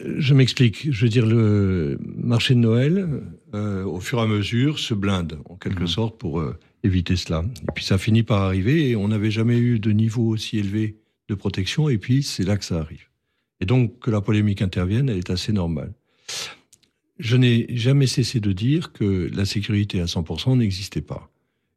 Je 0.03 0.33
m'explique. 0.33 0.91
Je 0.91 1.05
veux 1.05 1.09
dire, 1.09 1.25
le 1.25 1.97
marché 2.17 2.53
de 2.53 2.59
Noël, 2.59 3.21
euh, 3.53 3.85
au 3.85 4.01
fur 4.01 4.19
et 4.19 4.23
à 4.23 4.27
mesure, 4.27 4.77
se 4.77 4.93
blinde, 4.93 5.39
en 5.49 5.55
quelque 5.55 5.85
sorte, 5.85 6.17
pour 6.19 6.41
euh, 6.41 6.59
éviter 6.83 7.15
cela. 7.15 7.45
Et 7.61 7.71
puis 7.73 7.85
ça 7.85 7.97
finit 7.97 8.23
par 8.23 8.41
arriver, 8.41 8.89
et 8.89 8.97
on 8.97 9.07
n'avait 9.07 9.31
jamais 9.31 9.57
eu 9.57 9.79
de 9.79 9.91
niveau 9.91 10.27
aussi 10.27 10.57
élevé 10.57 10.97
de 11.29 11.35
protection, 11.35 11.87
et 11.87 11.97
puis 11.97 12.23
c'est 12.23 12.43
là 12.43 12.57
que 12.57 12.65
ça 12.65 12.75
arrive. 12.75 13.07
Et 13.61 13.65
donc, 13.65 13.99
que 13.99 14.11
la 14.11 14.21
polémique 14.21 14.61
intervienne, 14.61 15.09
elle 15.09 15.17
est 15.17 15.29
assez 15.29 15.51
normale. 15.53 15.93
Je 17.19 17.37
n'ai 17.37 17.65
jamais 17.75 18.07
cessé 18.07 18.39
de 18.39 18.51
dire 18.51 18.91
que 18.91 19.29
la 19.33 19.45
sécurité 19.45 20.01
à 20.01 20.05
100% 20.05 20.57
n'existait 20.57 21.01
pas. 21.01 21.31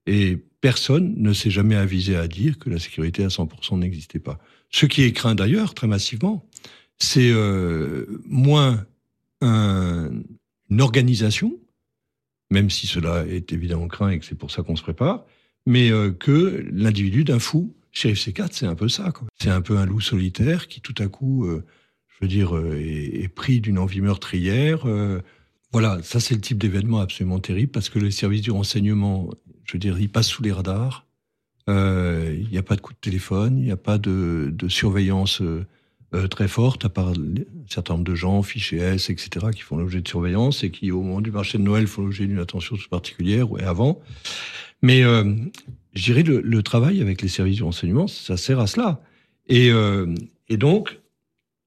Et 0.07 0.37
personne 0.61 1.15
ne 1.17 1.33
s'est 1.33 1.51
jamais 1.51 1.77
avisé 1.77 2.17
à 2.17 2.27
dire 2.27 2.59
que 2.59 2.71
la 2.71 2.79
sécurité 2.81 3.23
à 3.25 3.29
100% 3.29 3.79
n'existait 3.79 4.19
pas. 4.19 4.39
Ce 4.71 4.87
qui 4.87 5.03
est 5.03 5.13
craint 5.13 5.35
d'ailleurs, 5.37 5.75
très 5.75 5.87
massivement, 5.87 6.45
c'est 6.99 7.31
euh, 7.31 8.07
moins 8.27 8.85
un- 9.41 10.11
une 10.71 10.81
organisation, 10.81 11.57
même 12.51 12.71
si 12.71 12.87
cela 12.89 13.25
est 13.27 13.53
évidemment 13.53 13.87
craint 13.87 14.11
et 14.11 14.19
que 14.19 14.25
c'est 14.25 14.35
pour 14.35 14.51
ça 14.51 14.63
qu'on 14.63 14.75
se 14.77 14.83
prépare, 14.83 15.25
mais 15.67 15.91
euh, 15.93 16.11
que 16.11 16.67
l'individu 16.73 17.23
d'un 17.23 17.39
fou. 17.39 17.75
Sheriff 17.93 18.27
C4, 18.27 18.49
c'est 18.53 18.67
un 18.67 18.75
peu 18.75 18.89
ça. 18.89 19.13
C'est 19.41 19.51
un 19.51 19.61
peu 19.61 19.79
un 19.79 19.87
loup 19.87 20.01
solitaire 20.01 20.69
qui 20.69 20.81
tout 20.81 20.95
à 20.99 21.09
coup, 21.09 21.47
euh, 21.47 21.65
je 22.09 22.17
veux 22.21 22.29
dire, 22.29 22.57
euh, 22.57 22.77
est, 22.79 23.29
pris 23.29 23.61
d'une 23.61 23.79
envie 23.79 24.01
meurtrière. 24.01 24.87
euh, 24.87 25.21
voilà, 25.73 25.99
ça 26.03 26.19
c'est 26.21 26.35
le 26.35 26.41
type 26.41 26.59
d'événement 26.59 27.01
absolument 27.01 27.41
terrible 27.41 27.71
parce 27.71 27.91
que 27.91 27.99
les 27.99 28.11
services 28.11 28.41
du 28.41 28.51
renseignement, 28.51 29.31
je 29.65 29.75
veux 29.75 29.79
dire, 29.79 29.99
ils 29.99 30.09
passent 30.09 30.29
sous 30.29 30.43
les 30.43 30.53
radars. 30.53 31.07
Il 31.67 32.49
n'y 32.51 32.57
a 32.57 32.63
pas 32.63 32.77
de 32.77 32.81
coup 32.81 32.95
de 32.95 32.99
téléphone, 32.99 33.59
il 33.59 33.65
n'y 33.65 33.71
a 33.71 33.77
pas 33.77 33.99
de, 33.99 34.55
surveillance 34.69 35.43
très 36.31 36.49
forte, 36.49 36.87
à 36.87 36.89
part 36.89 37.09
un 37.09 37.35
certain 37.69 37.93
nombre 37.93 38.07
de 38.07 38.15
gens, 38.15 38.43
fichés 38.43 38.79
S, 38.79 39.11
etc., 39.11 39.49
qui 39.55 39.61
font 39.61 39.77
l'objet 39.77 40.01
de 40.01 40.09
surveillance 40.09 40.65
et 40.65 40.71
qui, 40.71 40.91
au 40.91 41.03
moment 41.03 41.21
du 41.21 41.31
marché 41.31 41.59
de 41.59 41.63
Noël, 41.63 41.87
font 41.87 42.01
l'objet 42.01 42.27
d'une 42.27 42.39
attention 42.39 42.77
toute 42.77 42.89
particulière, 42.89 43.53
ou 43.53 43.59
avant. 43.59 44.01
Mais 44.81 45.03
je 45.95 46.05
dirais 46.05 46.23
le, 46.23 46.41
le 46.41 46.63
travail 46.63 47.01
avec 47.01 47.23
les 47.23 47.29
services 47.29 47.57
du 47.57 47.63
renseignement, 47.63 48.07
ça 48.07 48.37
sert 48.37 48.61
à 48.61 48.67
cela. 48.67 49.01
Et, 49.49 49.71
euh, 49.71 50.15
et 50.49 50.57
donc, 50.57 51.01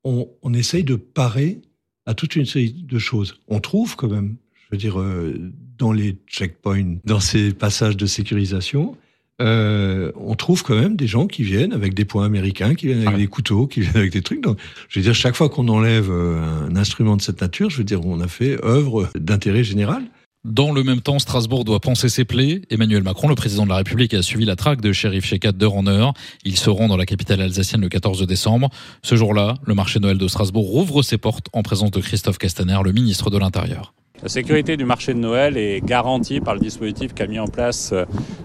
on, 0.04 0.30
on 0.42 0.54
essaye 0.54 0.84
de 0.84 0.96
parer 0.96 1.62
à 2.06 2.14
toute 2.14 2.36
une 2.36 2.46
série 2.46 2.74
de 2.74 3.00
choses. 3.00 3.40
On 3.48 3.60
trouve 3.60 3.96
quand 3.96 4.10
même, 4.10 4.36
je 4.56 4.68
veux 4.72 4.78
dire, 4.78 5.00
euh, 5.00 5.52
dans 5.78 5.92
les 5.92 6.18
checkpoints, 6.28 6.98
dans 7.06 7.20
ces 7.20 7.54
passages 7.54 7.98
de 7.98 8.06
sécurisation, 8.06 8.96
euh, 9.42 10.12
on 10.16 10.36
trouve 10.36 10.64
quand 10.64 10.80
même 10.80 10.96
des 10.96 11.08
gens 11.08 11.26
qui 11.26 11.42
viennent 11.42 11.74
avec 11.74 11.96
des 11.96 12.06
points 12.06 12.26
américains, 12.26 12.76
qui 12.76 12.88
viennent 12.88 13.08
avec 13.08 13.18
des 13.18 13.28
couteaux, 13.28 13.66
qui 13.66 13.82
viennent 13.82 13.98
avec 13.98 14.12
des 14.12 14.22
trucs. 14.22 14.42
Donc, 14.42 14.60
je 14.88 15.00
veux 15.00 15.04
dire, 15.04 15.16
chaque 15.16 15.36
fois 15.36 15.50
qu'on 15.50 15.68
enlève 15.68 16.12
un 16.12 16.76
instrument 16.76 17.18
de 17.18 17.24
cette 17.24 17.42
nature, 17.42 17.72
je 17.72 17.78
veux 17.78 17.84
dire, 17.84 18.06
on 18.06 18.20
a 18.20 18.28
fait 18.28 18.64
œuvre 18.64 19.10
d'intérêt 19.16 19.64
général. 19.64 20.04
Dans 20.44 20.72
le 20.72 20.84
même 20.84 21.02
temps, 21.02 21.20
Strasbourg 21.20 21.66
doit 21.66 21.80
penser 21.80 22.10
ses 22.10 22.26
plaies. 22.26 22.64
Emmanuel 22.72 23.04
Macron, 23.04 23.28
le 23.28 23.36
président 23.36 23.64
de 23.64 23.70
la 23.70 23.76
République, 23.76 24.16
a 24.16 24.24
suivi 24.24 24.44
la 24.44 24.56
traque 24.56 24.82
de 24.82 24.92
shérif 24.92 25.24
Shekat 25.24 25.52
d'heure 25.52 25.76
en 25.76 25.86
heure. 25.86 26.14
Il 26.44 26.58
se 26.58 26.72
rend 26.72 26.88
dans 26.88 26.98
la 26.98 27.06
capitale 27.06 27.42
alsacienne 27.42 27.82
le 27.82 27.90
14 27.90 28.26
décembre. 28.26 28.72
Ce 29.04 29.16
jour-là, 29.16 29.54
le 29.64 29.76
marché 29.76 30.00
Noël 30.00 30.18
de 30.18 30.28
Strasbourg 30.28 30.68
rouvre 30.68 31.04
ses 31.04 31.20
portes 31.20 31.46
en 31.54 31.62
présence 31.62 31.92
de 31.92 32.02
Christophe 32.02 32.40
Castaner, 32.40 32.80
le 32.84 32.92
ministre 32.92 33.30
de 33.30 33.38
l'Intérieur. 33.38 33.94
La 34.24 34.30
sécurité 34.30 34.78
du 34.78 34.86
marché 34.86 35.14
de 35.14 35.20
Noël 35.20 35.58
est 35.58 35.80
garantie 35.80 36.42
par 36.42 36.56
le 36.56 36.60
dispositif 36.60 37.14
qu'a 37.14 37.28
mis 37.28 37.40
en 37.40 37.48
place 37.48 37.94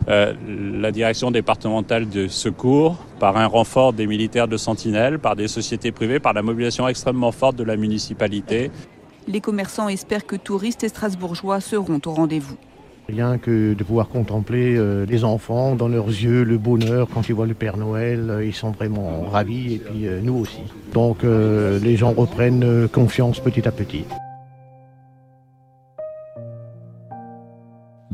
euh, 0.09 0.35
la 0.47 0.91
direction 0.91 1.31
départementale 1.31 2.11
de 2.11 2.29
secours, 2.29 2.97
par 3.21 3.39
un 3.39 3.47
renfort 3.47 3.95
des 3.95 4.07
militaires 4.07 4.49
de 4.49 4.59
sentinelle, 4.59 5.19
par 5.19 5.35
des 5.35 5.49
sociétés 5.49 5.93
privées, 5.93 6.21
par 6.21 6.35
la 6.35 6.43
mobilisation 6.43 6.89
extrêmement 6.89 7.33
forte 7.33 7.57
de 7.57 7.65
la 7.65 7.77
municipalité. 7.77 8.71
Les 9.29 9.41
commerçants 9.41 9.89
espèrent 9.89 10.27
que 10.27 10.37
touristes 10.37 10.85
et 10.85 10.89
strasbourgeois 10.89 11.61
seront 11.61 12.01
au 12.07 12.13
rendez-vous. 12.13 12.57
Rien 13.09 13.39
que 13.39 13.75
de 13.75 13.85
pouvoir 13.85 14.09
contempler 14.09 14.77
euh, 14.77 15.07
les 15.07 15.23
enfants 15.23 15.77
dans 15.77 15.87
leurs 15.87 16.09
yeux, 16.09 16.43
le 16.43 16.59
bonheur 16.59 17.09
quand 17.13 17.29
ils 17.29 17.35
voient 17.35 17.47
le 17.47 17.55
Père 17.55 17.77
Noël, 17.77 18.31
euh, 18.31 18.45
ils 18.45 18.55
sont 18.55 18.73
vraiment 18.73 19.23
ravis 19.31 19.75
et 19.75 19.79
puis 19.79 20.09
euh, 20.09 20.21
nous 20.21 20.35
aussi. 20.35 20.63
Donc 20.93 21.19
les 21.23 21.97
gens 21.97 22.13
reprennent 22.13 22.89
confiance 22.89 23.39
petit 23.39 23.69
à 23.69 23.71
petit. 23.71 24.05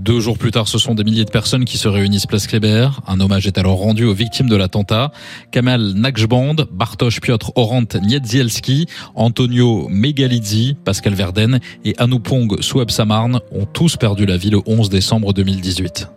Deux 0.03 0.19
jours 0.19 0.37
plus 0.37 0.51
tard, 0.51 0.67
ce 0.67 0.79
sont 0.79 0.97
des 0.97 1.05
milliers 1.05 1.25
de 1.25 1.31
personnes 1.31 1.65
qui 1.65 1.79
se 1.79 1.87
réunissent 1.87 2.27
place 2.27 2.49
Kléber. 2.49 2.89
Un 3.07 3.21
hommage 3.21 3.47
est 3.47 3.57
alors 3.57 3.79
rendu 3.79 4.05
aux 4.05 4.13
victimes 4.13 4.49
de 4.49 4.57
l'attentat. 4.57 5.13
Kamal 5.53 5.93
Nakjband, 5.95 6.57
Bartosz 6.73 7.21
Piotr 7.21 7.53
Orant 7.55 7.87
Niedzielski, 8.03 8.87
Antonio 9.15 9.87
Megalidzi, 9.89 10.75
Pascal 10.85 11.15
Verden 11.15 11.61
et 11.85 11.95
Anoupong 11.99 12.61
Soueb 12.63 12.91
Samarn 12.91 13.39
ont 13.53 13.65
tous 13.65 13.97
perdu 13.97 14.27
la 14.27 14.37
vie 14.37 14.51
le 14.51 14.59
11 14.67 14.91
décembre 14.91 15.33
2018. 15.33 16.09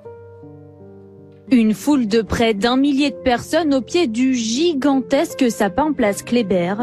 Une 1.51 1.75
foule 1.75 2.07
de 2.07 2.23
près 2.23 2.55
d'un 2.55 2.77
millier 2.77 3.11
de 3.11 3.21
personnes 3.23 3.75
au 3.75 3.81
pied 3.81 4.07
du 4.07 4.33
gigantesque 4.33 5.45
sapin 5.51 5.93
place 5.93 6.23
Kléber 6.23 6.73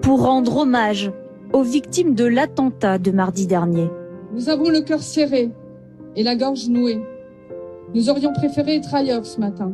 pour 0.00 0.22
rendre 0.22 0.58
hommage 0.58 1.10
aux 1.52 1.64
victimes 1.64 2.14
de 2.14 2.24
l'attentat 2.24 2.98
de 2.98 3.10
mardi 3.10 3.48
dernier. 3.48 3.88
Nous 4.32 4.48
avons 4.48 4.68
le 4.70 4.82
cœur 4.82 5.02
serré 5.02 5.50
et 6.16 6.22
la 6.22 6.36
gorge 6.36 6.68
nouée. 6.68 7.00
Nous 7.94 8.08
aurions 8.08 8.32
préféré 8.32 8.76
être 8.76 8.94
ailleurs 8.94 9.26
ce 9.26 9.40
matin. 9.40 9.72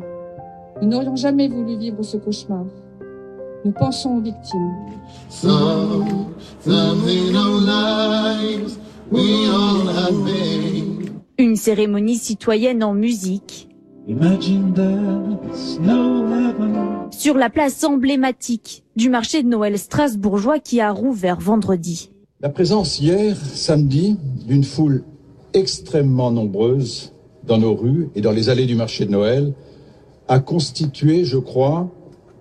Nous 0.81 0.89
n'aurions 0.89 1.17
jamais 1.17 1.49
voulu 1.49 1.77
vivre 1.77 2.03
ce 2.03 2.17
cauchemar. 2.17 2.65
Nous 3.65 3.73
pensons 3.73 4.17
aux 4.19 4.21
victimes. 4.21 4.73
Some, 5.29 6.27
something 6.61 7.35
of 7.35 7.63
lives 7.65 8.79
we 9.11 9.49
all 9.49 9.89
have 9.89 10.15
made. 10.25 11.11
Une 11.39 11.57
cérémonie 11.57 12.17
citoyenne 12.17 12.83
en 12.83 12.95
musique 12.95 13.69
Imagine 14.09 14.73
there's 14.73 15.79
no 15.81 16.25
heaven. 16.27 17.11
sur 17.11 17.37
la 17.37 17.51
place 17.51 17.83
emblématique 17.85 18.85
du 18.95 19.11
marché 19.11 19.43
de 19.43 19.49
Noël 19.49 19.79
strasbourgeois 19.79 20.61
qui 20.61 20.81
a 20.81 20.93
rouvert 20.93 21.41
vendredi. 21.41 22.11
La 22.41 22.49
présence 22.51 23.01
hier, 23.01 23.37
samedi, 23.37 24.17
d'une 24.47 24.63
foule 24.65 25.03
extrêmement 25.57 26.31
nombreuse 26.31 27.13
dans 27.45 27.59
nos 27.59 27.75
rues 27.75 28.11
et 28.15 28.21
dans 28.21 28.33
les 28.33 28.49
allées 28.49 28.67
du 28.67 28.75
marché 28.75 29.07
de 29.07 29.11
Noël 29.11 29.55
a 30.29 30.39
constitué, 30.39 31.25
je 31.25 31.39
crois, 31.39 31.91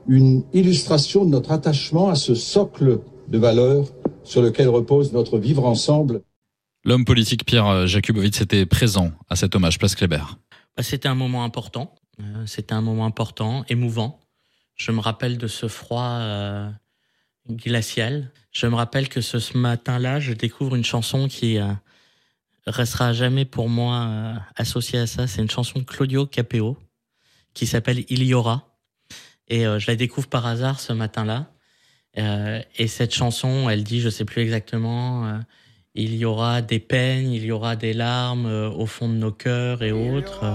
une 0.08 0.44
illustration 0.54 1.26
de 1.26 1.30
notre 1.30 1.52
attachement 1.52 2.10
à 2.10 2.16
ce 2.16 2.36
socle 2.36 3.00
de 3.28 3.38
valeurs 3.38 3.88
sur 4.24 4.42
lequel 4.42 4.68
repose 4.68 5.14
notre 5.14 5.38
vivre 5.38 5.66
ensemble. 5.66 6.22
L'homme 6.84 7.06
politique 7.06 7.46
Pierre 7.46 7.88
Jakubowicz 7.88 8.42
était 8.42 8.66
présent 8.66 9.12
à 9.30 9.36
cet 9.36 9.56
hommage 9.56 9.80
place 9.80 9.96
Kléber. 9.96 10.24
Bah, 10.76 10.84
C'était 10.84 11.08
un 11.08 11.16
moment 11.16 11.44
important. 11.44 11.96
Euh, 12.20 12.46
C'était 12.46 12.74
un 12.74 12.82
moment 12.82 13.06
important, 13.06 13.64
émouvant. 13.70 14.20
Je 14.76 14.92
me 14.92 15.00
rappelle 15.00 15.38
de 15.38 15.48
ce 15.48 15.68
froid 15.68 16.18
euh, 16.20 16.70
glacial. 17.50 18.32
Je 18.52 18.68
me 18.68 18.76
rappelle 18.76 19.10
que 19.10 19.22
ce, 19.22 19.40
ce 19.40 19.58
matin-là, 19.58 20.20
je 20.20 20.34
découvre 20.34 20.76
une 20.76 20.84
chanson 20.84 21.28
qui 21.28 21.58
euh, 21.58 21.72
restera 22.68 23.14
jamais 23.14 23.46
pour 23.46 23.70
moi 23.70 24.08
euh, 24.08 24.34
associée 24.56 25.00
à 25.00 25.08
ça. 25.08 25.28
C'est 25.28 25.42
une 25.42 25.50
chanson 25.50 25.80
de 25.80 25.84
Claudio 25.84 26.26
Capeo 26.26 26.78
qui 27.54 27.66
s'appelle 27.68 28.04
Il 28.10 28.24
y 28.24 28.34
aura. 28.34 28.76
Et 29.48 29.66
euh, 29.66 29.80
je 29.80 29.90
la 29.90 29.96
découvre 29.96 30.28
par 30.28 30.46
hasard 30.46 30.80
ce 30.80 30.94
matin-là. 30.94 31.48
Euh, 32.18 32.62
et 32.78 32.88
cette 32.88 33.14
chanson, 33.14 33.70
elle 33.70 33.84
dit, 33.84 34.02
je 34.02 34.10
sais 34.10 34.26
plus 34.26 34.42
exactement, 34.42 35.26
euh, 35.26 35.38
il 35.96 36.16
y 36.16 36.26
aura 36.26 36.62
des 36.62 36.80
peines, 36.80 37.32
il 37.32 37.44
y 37.44 37.52
aura 37.52 37.76
des 37.76 37.94
larmes 37.94 38.46
au 38.46 38.86
fond 38.86 39.10
de 39.10 39.16
nos 39.16 39.32
cœurs 39.32 39.84
et 39.84 39.92
autres. 39.92 40.46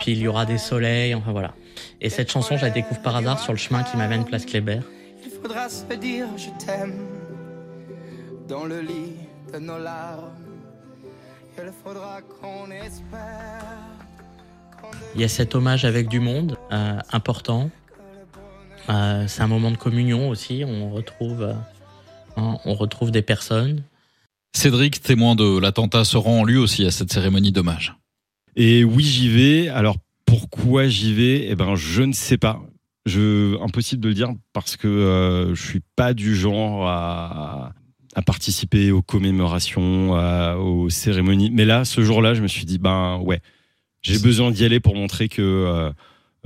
puis 0.00 0.12
il 0.12 0.18
y 0.18 0.28
aura 0.28 0.46
des 0.46 0.58
soleils, 0.58 1.14
enfin 1.14 1.32
voilà. 1.32 1.54
Et 2.00 2.10
cette 2.10 2.30
chanson, 2.30 2.56
je 2.56 2.62
la 2.62 2.70
découvre 2.70 3.02
par 3.02 3.16
hasard 3.16 3.38
sur 3.40 3.52
le 3.52 3.58
chemin 3.58 3.82
qui 3.82 3.96
m'amène 3.96 4.24
place 4.24 4.46
Kléber. 4.46 4.80
Il 5.24 5.30
faudra 5.30 5.68
se 5.68 5.84
dire 5.94 6.26
je 6.36 6.50
t'aime 6.64 6.94
dans 8.48 8.64
le 8.64 8.80
lit 8.80 9.14
de 9.52 9.58
nos 9.58 9.78
larmes. 9.78 10.45
Il 11.58 11.72
faudra 11.84 12.20
qu'on 12.22 12.70
espère. 12.70 13.64
Il 15.14 15.20
y 15.20 15.24
a 15.24 15.28
cet 15.28 15.54
hommage 15.54 15.84
avec 15.84 16.08
du 16.08 16.20
monde 16.20 16.58
euh, 16.70 16.98
important. 17.12 17.70
Euh, 18.88 19.24
c'est 19.26 19.42
un 19.42 19.46
moment 19.48 19.70
de 19.70 19.76
communion 19.76 20.28
aussi. 20.28 20.64
On 20.66 20.90
retrouve, 20.90 21.42
euh, 21.42 21.54
hein, 22.36 22.58
on 22.64 22.74
retrouve 22.74 23.10
des 23.10 23.22
personnes. 23.22 23.82
Cédric, 24.54 25.00
témoin 25.00 25.34
de 25.34 25.58
l'attentat, 25.58 26.04
se 26.04 26.16
rend 26.16 26.44
lui 26.44 26.56
aussi 26.56 26.84
à 26.86 26.90
cette 26.90 27.12
cérémonie 27.12 27.52
d'hommage. 27.52 27.96
Et 28.54 28.84
oui, 28.84 29.04
j'y 29.04 29.28
vais. 29.28 29.68
Alors 29.68 29.96
pourquoi 30.24 30.88
j'y 30.88 31.14
vais? 31.14 31.48
Eh 31.48 31.54
ben, 31.54 31.74
je 31.74 32.02
ne 32.02 32.12
sais 32.12 32.38
pas. 32.38 32.60
Je, 33.06 33.60
impossible 33.62 34.02
de 34.02 34.08
le 34.08 34.14
dire 34.14 34.34
parce 34.52 34.76
que 34.76 34.88
euh, 34.88 35.54
je 35.54 35.64
suis 35.64 35.82
pas 35.94 36.12
du 36.12 36.34
genre 36.34 36.88
à, 36.88 37.72
à 38.16 38.22
participer 38.22 38.90
aux 38.90 39.02
commémorations, 39.02 40.14
à- 40.16 40.56
aux 40.56 40.88
cérémonies. 40.88 41.50
Mais 41.52 41.66
là, 41.66 41.84
ce 41.84 42.00
jour-là, 42.00 42.32
je 42.34 42.40
me 42.42 42.48
suis 42.48 42.64
dit, 42.64 42.78
ben 42.78 43.18
ouais, 43.18 43.40
j'ai 44.02 44.18
besoin 44.18 44.50
d'y 44.50 44.64
aller 44.64 44.80
pour 44.80 44.96
montrer 44.96 45.28
que 45.28 45.42
euh, 45.42 45.90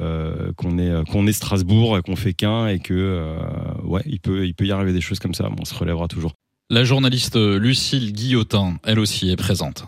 euh, 0.01 0.53
qu'on 0.57 0.79
est 0.79 1.09
qu'on 1.11 1.27
est 1.27 1.33
Strasbourg, 1.33 2.03
qu'on 2.05 2.17
fait 2.17 2.33
qu'un 2.35 2.67
et 2.67 2.81
que 2.81 2.93
euh, 2.95 3.39
ouais, 3.85 4.03
il 4.07 4.19
peut 4.19 4.45
il 4.47 4.55
peut 4.55 4.65
y 4.67 4.73
arriver 4.73 4.93
des 4.93 5.01
choses 5.01 5.21
comme 5.21 5.35
ça. 5.35 5.49
mais 5.49 5.57
on 5.61 5.65
se 5.65 5.75
relèvera 5.75 6.09
toujours. 6.09 6.33
La 6.71 6.85
journaliste 6.85 7.37
Lucille 7.37 8.13
Guillotin, 8.13 8.75
elle 8.85 8.99
aussi, 8.99 9.31
est 9.31 9.37
présente. 9.37 9.85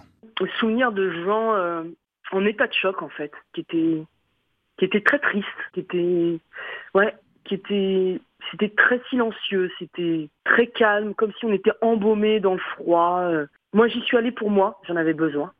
souvenir 0.60 0.92
de 0.92 1.10
gens 1.24 1.54
euh, 1.54 1.82
en 2.32 2.44
état 2.46 2.66
de 2.66 2.72
choc 2.74 3.02
en 3.02 3.08
fait, 3.08 3.32
qui 3.54 3.60
étaient 3.62 4.02
qui 4.78 4.84
étaient 4.84 5.00
très 5.00 5.18
tristes, 5.18 5.46
qui 5.74 5.80
étaient 5.80 6.38
ouais, 6.94 7.14
qui 7.44 7.54
étaient 7.54 8.20
c'était 8.50 8.70
très 8.70 9.00
silencieux, 9.08 9.70
c'était 9.78 10.28
très 10.44 10.66
calme, 10.66 11.14
comme 11.14 11.32
si 11.38 11.44
on 11.44 11.52
était 11.52 11.72
embaumé 11.80 12.40
dans 12.40 12.54
le 12.54 12.60
froid. 12.60 13.20
euh. 13.22 13.46
Moi, 13.72 13.88
j'y 13.88 14.00
suis 14.02 14.16
allée 14.16 14.32
pour 14.32 14.50
moi, 14.50 14.80
j'en 14.86 14.96
avais 14.96 15.14
besoin. 15.14 15.52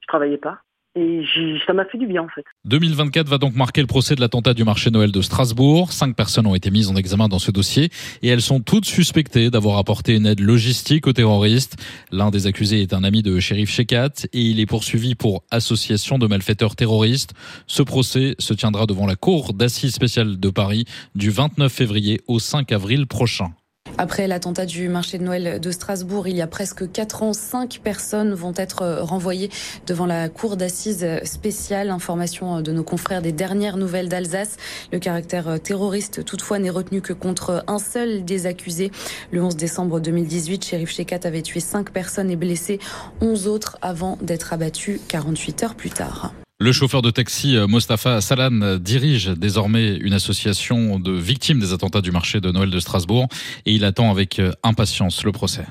Je 0.00 0.06
travaillais 0.06 0.38
pas 0.38 0.62
et 0.96 1.22
ça 1.66 1.72
m'a 1.72 1.84
fait 1.84 1.98
du 1.98 2.06
bien 2.06 2.22
en 2.22 2.28
fait. 2.28 2.44
2024 2.64 3.28
va 3.28 3.38
donc 3.38 3.54
marquer 3.54 3.80
le 3.80 3.86
procès 3.86 4.16
de 4.16 4.20
l'attentat 4.20 4.54
du 4.54 4.64
marché 4.64 4.90
Noël 4.90 5.12
de 5.12 5.22
Strasbourg. 5.22 5.92
Cinq 5.92 6.16
personnes 6.16 6.46
ont 6.46 6.54
été 6.54 6.70
mises 6.70 6.88
en 6.88 6.96
examen 6.96 7.28
dans 7.28 7.38
ce 7.38 7.52
dossier 7.52 7.90
et 8.22 8.28
elles 8.28 8.42
sont 8.42 8.60
toutes 8.60 8.86
suspectées 8.86 9.50
d'avoir 9.50 9.78
apporté 9.78 10.16
une 10.16 10.26
aide 10.26 10.40
logistique 10.40 11.06
aux 11.06 11.12
terroristes. 11.12 11.76
L'un 12.10 12.30
des 12.30 12.48
accusés 12.48 12.82
est 12.82 12.92
un 12.92 13.04
ami 13.04 13.22
de 13.22 13.38
shérif 13.38 13.70
Shekat 13.70 14.26
et 14.32 14.40
il 14.40 14.58
est 14.58 14.66
poursuivi 14.66 15.14
pour 15.14 15.44
association 15.50 16.18
de 16.18 16.26
malfaiteurs 16.26 16.74
terroristes. 16.74 17.34
Ce 17.68 17.82
procès 17.82 18.34
se 18.38 18.52
tiendra 18.54 18.86
devant 18.86 19.06
la 19.06 19.16
Cour 19.16 19.54
d'assises 19.54 19.94
spéciale 19.94 20.40
de 20.40 20.50
Paris 20.50 20.86
du 21.14 21.30
29 21.30 21.72
février 21.72 22.20
au 22.26 22.40
5 22.40 22.72
avril 22.72 23.06
prochain. 23.06 23.52
Après 23.98 24.26
l'attentat 24.26 24.66
du 24.66 24.88
marché 24.88 25.18
de 25.18 25.24
Noël 25.24 25.60
de 25.60 25.70
Strasbourg, 25.70 26.26
il 26.28 26.36
y 26.36 26.42
a 26.42 26.46
presque 26.46 26.90
quatre 26.90 27.22
ans, 27.22 27.32
cinq 27.32 27.80
personnes 27.82 28.32
vont 28.32 28.54
être 28.56 28.82
euh, 28.82 29.02
renvoyées 29.02 29.50
devant 29.86 30.06
la 30.06 30.28
cour 30.28 30.56
d'assises 30.56 31.06
spéciale. 31.24 31.90
Information 31.90 32.56
euh, 32.56 32.62
de 32.62 32.72
nos 32.72 32.82
confrères 32.82 33.22
des 33.22 33.32
dernières 33.32 33.76
nouvelles 33.76 34.08
d'Alsace. 34.08 34.56
Le 34.92 34.98
caractère 34.98 35.48
euh, 35.48 35.58
terroriste, 35.58 36.24
toutefois, 36.24 36.58
n'est 36.58 36.70
retenu 36.70 37.00
que 37.00 37.12
contre 37.12 37.64
un 37.66 37.78
seul 37.78 38.24
des 38.24 38.46
accusés. 38.46 38.90
Le 39.32 39.42
11 39.42 39.56
décembre 39.56 40.00
2018, 40.00 40.64
Shérif 40.64 40.90
Shekat 40.90 41.20
avait 41.24 41.42
tué 41.42 41.60
cinq 41.60 41.90
personnes 41.90 42.30
et 42.30 42.36
blessé 42.36 42.78
11 43.20 43.48
autres 43.48 43.78
avant 43.82 44.18
d'être 44.22 44.52
abattu 44.52 45.00
48 45.08 45.62
heures 45.62 45.74
plus 45.74 45.90
tard. 45.90 46.32
Le 46.62 46.72
chauffeur 46.72 47.00
de 47.00 47.08
taxi 47.08 47.56
euh, 47.56 47.66
Mostafa 47.66 48.20
Salan 48.20 48.60
euh, 48.60 48.78
dirige 48.78 49.28
désormais 49.28 49.96
une 49.96 50.12
association 50.12 50.98
de 50.98 51.10
victimes 51.10 51.58
des 51.58 51.72
attentats 51.72 52.02
du 52.02 52.12
marché 52.12 52.42
de 52.42 52.50
Noël 52.50 52.68
de 52.68 52.78
Strasbourg 52.78 53.28
et 53.64 53.72
il 53.72 53.82
attend 53.82 54.10
avec 54.10 54.38
euh, 54.38 54.52
impatience 54.62 55.24
le 55.24 55.32
procès. 55.32 55.64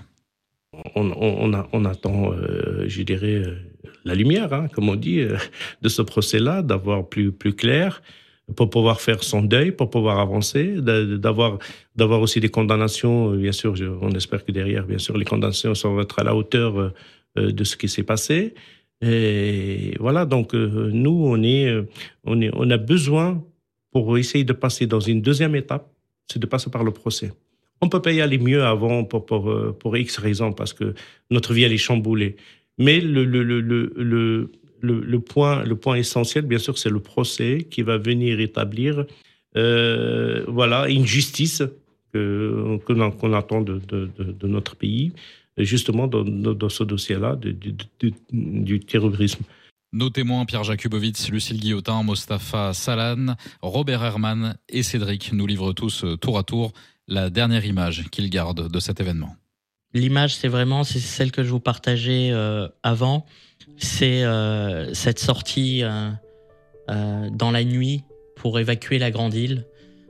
on, 0.96 1.86
attend, 1.86 2.32
je 2.88 3.04
dirais, 3.04 3.44
la 4.04 4.16
lumière, 4.16 4.52
hein, 4.52 4.68
comme 4.74 4.90
on 4.90 4.96
dit, 4.96 5.22
de 5.84 5.90
ce 5.90 6.02
procès-là, 6.02 6.64
d'avoir 6.64 7.08
plus, 7.08 7.34
clair 7.56 8.02
pour 8.56 8.72
pouvoir 8.72 9.00
faire 9.00 9.24
son 9.24 9.44
deuil, 9.44 9.72
pour 9.72 9.92
pouvoir 9.92 10.18
avancer, 10.18 10.74
d'avoir, 10.82 11.60
d'avoir 11.96 12.20
aussi 12.22 12.40
des 12.40 12.50
condamnations. 12.50 13.32
Bien 13.36 13.52
sûr, 13.52 13.76
on 14.02 14.10
espère 14.14 14.44
que 14.44 14.52
derrière, 14.52 14.86
bien 14.88 14.98
sûr, 14.98 15.16
les 15.18 15.26
condamnations 15.26 15.74
vont 15.84 16.02
être 16.02 16.18
à 16.18 16.24
la 16.24 16.34
hauteur 16.34 16.94
de 17.36 17.64
ce 17.64 17.76
qui 17.78 17.88
s'est 17.90 18.04
passé. 18.04 18.56
Et 19.02 19.94
voilà, 20.00 20.26
donc 20.26 20.54
euh, 20.54 20.90
nous, 20.92 21.24
on, 21.26 21.42
est, 21.42 21.68
euh, 21.70 21.84
on, 22.26 22.42
est, 22.42 22.52
on 22.54 22.70
a 22.70 22.78
besoin, 22.78 23.44
pour 23.92 24.18
essayer 24.18 24.44
de 24.44 24.54
passer 24.54 24.86
dans 24.86 25.00
une 25.00 25.22
deuxième 25.22 25.56
étape, 25.56 25.90
c'est 26.28 26.40
de 26.40 26.46
passer 26.46 26.70
par 26.70 26.84
le 26.84 26.92
procès. 26.92 27.32
On 27.82 27.90
peut 27.90 28.02
pas 28.02 28.12
y 28.12 28.22
aller 28.22 28.38
mieux 28.38 28.64
avant 28.64 29.04
pour, 29.04 29.26
pour, 29.26 29.50
euh, 29.50 29.76
pour 29.80 29.96
X 29.98 30.18
raisons, 30.18 30.54
parce 30.54 30.74
que 30.74 30.94
notre 31.32 31.54
vie, 31.54 31.64
elle 31.64 31.74
est 31.74 31.78
chamboulée. 31.78 32.36
Mais 32.78 33.00
le, 33.00 33.26
le, 33.26 33.44
le, 33.44 33.62
le, 33.62 33.94
le, 33.96 34.52
le, 34.82 35.20
point, 35.20 35.64
le 35.64 35.76
point 35.76 35.96
essentiel, 35.96 36.46
bien 36.46 36.60
sûr, 36.60 36.78
c'est 36.78 36.90
le 36.90 37.00
procès 37.00 37.68
qui 37.70 37.82
va 37.82 37.98
venir 37.98 38.40
établir 38.40 39.06
voilà, 39.56 40.88
une 40.88 41.06
justice 41.06 41.64
que, 42.14 42.78
que 42.86 42.94
qu'on 42.94 43.34
attend 43.34 43.62
de, 43.62 43.82
de, 43.88 44.10
de 44.18 44.48
notre 44.48 44.76
pays, 44.76 45.12
justement 45.66 46.08
dans, 46.08 46.24
dans 46.24 46.54
dans 46.54 46.70
ce 46.70 46.84
dossier-là 46.84 47.38
du 48.32 48.80
terrorisme. 48.80 49.44
Nos 49.92 50.12
témoins 50.12 50.46
Pierre 50.46 50.64
Jakubowicz, 50.64 51.30
Lucille 51.32 51.60
Guillotin, 51.60 52.04
Mostafa 52.04 52.74
Salan, 52.74 53.36
Robert 53.62 54.04
Herman 54.04 54.56
et 54.70 54.84
Cédric 54.84 55.34
nous 55.34 55.48
livrent 55.48 55.74
tous 55.74 56.04
euh, 56.04 56.16
tour 56.16 56.38
à 56.38 56.44
tour 56.44 56.74
la 57.08 57.32
dernière 57.32 57.66
image 57.66 58.08
qu'ils 58.12 58.30
gardent 58.30 58.72
de 58.72 58.80
cet 58.80 59.00
événement. 59.00 59.36
L'image, 59.96 60.36
c'est 60.36 60.48
vraiment 60.48 60.84
c'est 60.84 61.00
celle 61.00 61.32
que 61.32 61.44
je 61.44 61.50
vous 61.50 61.60
partageais 61.60 62.30
euh, 62.32 62.68
avant. 62.84 63.26
C'est 63.78 64.24
euh, 64.24 64.94
cette 64.94 65.18
sortie 65.18 65.82
euh, 65.84 66.12
euh, 66.92 67.30
dans 67.32 67.50
la 67.50 67.64
nuit 67.64 68.04
pour 68.36 68.60
évacuer 68.60 69.00
la 69.00 69.10
grande 69.10 69.34
île 69.34 69.66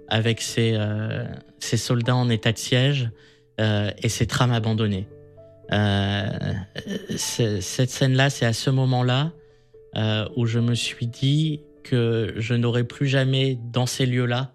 avec 0.09 0.43
euh, 0.57 1.25
ces 1.59 1.77
soldats 1.77 2.17
en 2.17 2.29
état 2.29 2.51
de 2.51 2.57
siège 2.57 3.11
euh, 3.61 3.91
et 4.03 4.09
ces 4.09 4.27
trames 4.27 4.51
abandonnées. 4.51 5.07
Euh, 5.71 6.25
cette 7.17 7.89
scène-là, 7.89 8.29
c'est 8.29 8.45
à 8.45 8.53
ce 8.53 8.69
moment-là 8.69 9.31
euh, 9.95 10.25
où 10.35 10.45
je 10.45 10.59
me 10.59 10.73
suis 10.73 11.07
dit 11.07 11.61
que 11.83 12.33
je 12.37 12.53
n'aurais 12.53 12.83
plus 12.83 13.07
jamais 13.07 13.57
dans 13.71 13.85
ces 13.85 14.05
lieux-là, 14.05 14.51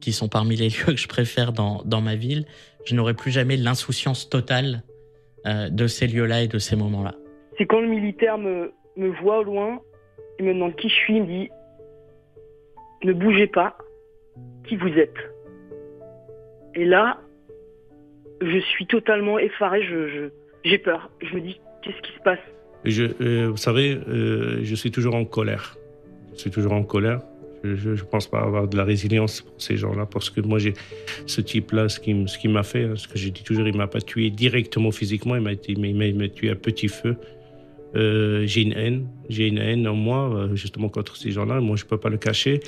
qui 0.00 0.12
sont 0.12 0.28
parmi 0.28 0.56
les 0.56 0.68
lieux 0.68 0.92
que 0.92 0.96
je 0.96 1.08
préfère 1.08 1.52
dans, 1.52 1.82
dans 1.84 2.00
ma 2.00 2.16
ville, 2.16 2.44
je 2.84 2.94
n'aurai 2.94 3.14
plus 3.14 3.30
jamais 3.30 3.56
l'insouciance 3.56 4.28
totale 4.28 4.82
euh, 5.46 5.68
de 5.68 5.86
ces 5.86 6.06
lieux-là 6.06 6.42
et 6.42 6.48
de 6.48 6.58
ces 6.58 6.76
moments-là. 6.76 7.14
C'est 7.58 7.66
quand 7.66 7.80
le 7.80 7.88
militaire 7.88 8.38
me, 8.38 8.72
me 8.96 9.08
voit 9.20 9.40
au 9.40 9.44
loin, 9.44 9.80
il 10.38 10.46
me 10.46 10.54
demande 10.54 10.74
qui 10.76 10.88
je 10.88 10.94
suis, 10.94 11.16
il 11.16 11.22
me 11.22 11.26
dit 11.26 11.50
ne 13.04 13.12
bougez 13.12 13.48
pas, 13.48 13.76
qui 14.68 14.76
vous 14.76 14.88
êtes. 14.88 15.16
Et 16.74 16.84
là, 16.84 17.20
je 18.40 18.58
suis 18.58 18.86
totalement 18.86 19.38
effaré, 19.38 19.82
j'ai 20.64 20.78
peur. 20.78 21.10
Je 21.20 21.34
me 21.34 21.40
dis 21.40 21.60
qu'est-ce 21.82 22.00
qui 22.02 22.12
se 22.16 22.22
passe? 22.22 22.38
Euh, 22.86 23.48
vous 23.50 23.56
savez, 23.56 23.98
euh, 24.08 24.60
je 24.62 24.74
suis 24.74 24.90
toujours 24.90 25.14
en 25.14 25.24
colère. 25.24 25.76
Je 26.34 26.40
suis 26.40 26.50
toujours 26.50 26.72
en 26.72 26.82
colère. 26.82 27.20
Je 27.64 27.90
ne 27.90 27.96
pense 27.96 28.26
pas 28.26 28.40
avoir 28.40 28.66
de 28.66 28.76
la 28.76 28.82
résilience 28.82 29.42
pour 29.42 29.54
ces 29.62 29.76
gens-là, 29.76 30.04
parce 30.04 30.30
que 30.30 30.40
moi, 30.40 30.58
j'ai 30.58 30.74
ce 31.26 31.40
type-là, 31.40 31.88
ce 31.88 32.00
qui, 32.00 32.48
m'a 32.48 32.64
fait, 32.64 32.84
hein, 32.84 32.94
ce 32.96 33.06
que 33.06 33.16
je 33.16 33.28
dis 33.28 33.44
toujours, 33.44 33.68
il 33.68 33.76
m'a 33.76 33.86
pas 33.86 34.00
tué 34.00 34.30
directement 34.30 34.90
physiquement, 34.90 35.36
il 35.36 35.42
m'a 35.42 36.28
tué 36.28 36.50
à 36.50 36.56
petit 36.56 36.88
feu. 36.88 37.16
Euh, 37.94 38.44
j'ai 38.46 38.62
une 38.62 38.72
haine, 38.72 39.06
j'ai 39.28 39.46
une 39.46 39.58
haine 39.58 39.86
en 39.86 39.94
moi, 39.94 40.48
justement 40.54 40.88
contre 40.88 41.14
ces 41.14 41.30
gens-là. 41.30 41.60
Moi, 41.60 41.76
je 41.76 41.84
peux 41.84 41.98
pas 41.98 42.08
le 42.08 42.16
cacher, 42.16 42.58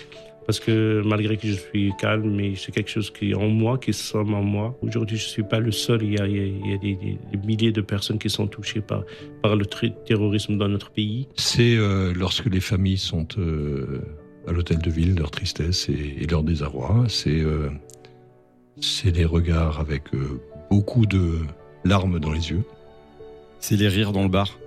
parce 0.46 0.60
que 0.60 1.02
malgré 1.04 1.36
que 1.36 1.46
je 1.48 1.54
suis 1.54 1.92
calme, 1.98 2.30
mais 2.34 2.54
c'est 2.56 2.72
quelque 2.72 2.90
chose 2.90 3.10
qui 3.10 3.30
est 3.30 3.34
en 3.34 3.48
moi, 3.48 3.78
qui 3.78 3.92
somme 3.92 4.34
en 4.34 4.42
moi. 4.42 4.76
Aujourd'hui, 4.82 5.16
je 5.16 5.24
suis 5.26 5.42
pas 5.42 5.58
le 5.60 5.72
seul. 5.72 6.02
Il 6.02 6.12
y 6.14 6.18
a, 6.20 6.26
il 6.26 6.66
y 6.66 6.78
des, 6.78 6.94
des- 6.96 7.18
des 7.32 7.46
milliers 7.46 7.72
de 7.72 7.80
personnes 7.80 8.18
qui 8.18 8.28
sont 8.30 8.46
touchées 8.46 8.80
par, 8.80 9.04
par 9.42 9.56
le 9.56 9.64
terrorisme 10.06 10.58
dans 10.58 10.68
notre 10.68 10.90
pays. 10.90 11.28
C'est 11.36 11.76
euh, 11.76 12.12
lorsque 12.14 12.46
les 12.46 12.60
familles 12.60 12.98
sont 12.98 13.26
euh, 13.38 14.02
à 14.46 14.52
l'hôtel 14.52 14.78
de 14.78 14.90
ville, 14.90 15.14
leur 15.16 15.30
tristesse 15.30 15.88
et, 15.88 16.16
et 16.22 16.26
leur 16.26 16.42
désarroi. 16.42 17.04
C'est 17.08 17.40
euh, 17.40 17.70
c'est 18.80 19.12
des 19.12 19.24
regards 19.24 19.80
avec 19.80 20.02
euh, 20.14 20.40
beaucoup 20.70 21.06
de 21.06 21.38
larmes 21.84 22.18
dans 22.20 22.32
les 22.32 22.50
yeux. 22.50 22.64
C'est 23.60 23.76
les 23.76 23.88
rires 23.88 24.12
dans 24.12 24.22
le 24.24 24.28
bar. 24.28 24.58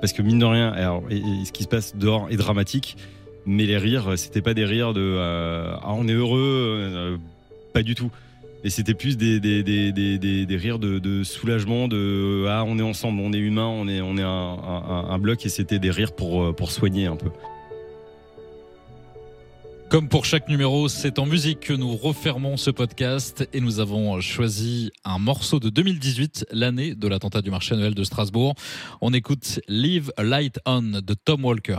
Parce 0.00 0.12
que 0.12 0.20
mine 0.22 0.38
de 0.38 0.44
rien, 0.44 0.68
alors, 0.72 1.02
et- 1.10 1.16
et 1.16 1.44
ce 1.46 1.52
qui 1.52 1.62
se 1.62 1.68
passe 1.68 1.96
dehors 1.96 2.28
est 2.30 2.36
dramatique, 2.36 2.96
mais 3.46 3.66
les 3.66 3.78
rires, 3.78 4.12
c'était 4.16 4.42
pas 4.42 4.54
des 4.54 4.64
rires 4.64 4.92
de 4.94 5.00
euh, 5.02 5.74
ah 5.82 5.92
on 5.94 6.08
est 6.08 6.12
heureux, 6.12 6.78
euh, 6.80 7.16
pas 7.72 7.82
du 7.82 7.94
tout. 7.94 8.10
Et 8.66 8.70
c'était 8.70 8.94
plus 8.94 9.18
des, 9.18 9.40
des, 9.40 9.62
des, 9.62 9.92
des, 9.92 10.46
des- 10.46 10.56
rires 10.56 10.78
de, 10.78 10.98
de 10.98 11.22
soulagement, 11.22 11.86
de 11.86 12.46
ah 12.48 12.64
on 12.66 12.78
est 12.78 12.82
ensemble, 12.82 13.20
on 13.20 13.30
est 13.34 13.38
humain, 13.38 13.66
on 13.66 13.86
est, 13.88 14.00
on 14.00 14.16
est 14.16 14.22
un, 14.22 15.18
bloc, 15.18 15.44
et 15.44 15.50
c'était 15.50 15.78
des 15.78 15.90
rires 15.90 16.12
pour, 16.12 16.42
euh, 16.42 16.52
pour 16.54 16.70
soigner 16.72 17.04
un 17.04 17.16
peu. 17.16 17.28
Comme 19.90 20.08
pour 20.08 20.24
chaque 20.24 20.48
numéro, 20.48 20.88
c'est 20.88 21.18
en 21.18 21.26
musique 21.26 21.60
que 21.60 21.72
nous 21.74 21.94
refermons 21.94 22.56
ce 22.56 22.70
podcast 22.70 23.46
et 23.52 23.60
nous 23.60 23.80
avons 23.80 24.18
choisi 24.22 24.90
un 25.04 25.18
morceau 25.18 25.60
de 25.60 25.68
2018, 25.68 26.46
l'année 26.50 26.94
de 26.94 27.06
l'attentat 27.06 27.42
du 27.42 27.50
marché 27.50 27.76
Noël 27.76 27.94
de 27.94 28.02
Strasbourg. 28.02 28.54
On 29.02 29.12
écoute 29.12 29.60
Leave 29.68 30.10
a 30.16 30.22
Light 30.24 30.58
On 30.64 30.80
de 30.82 31.14
Tom 31.14 31.44
Walker. 31.44 31.78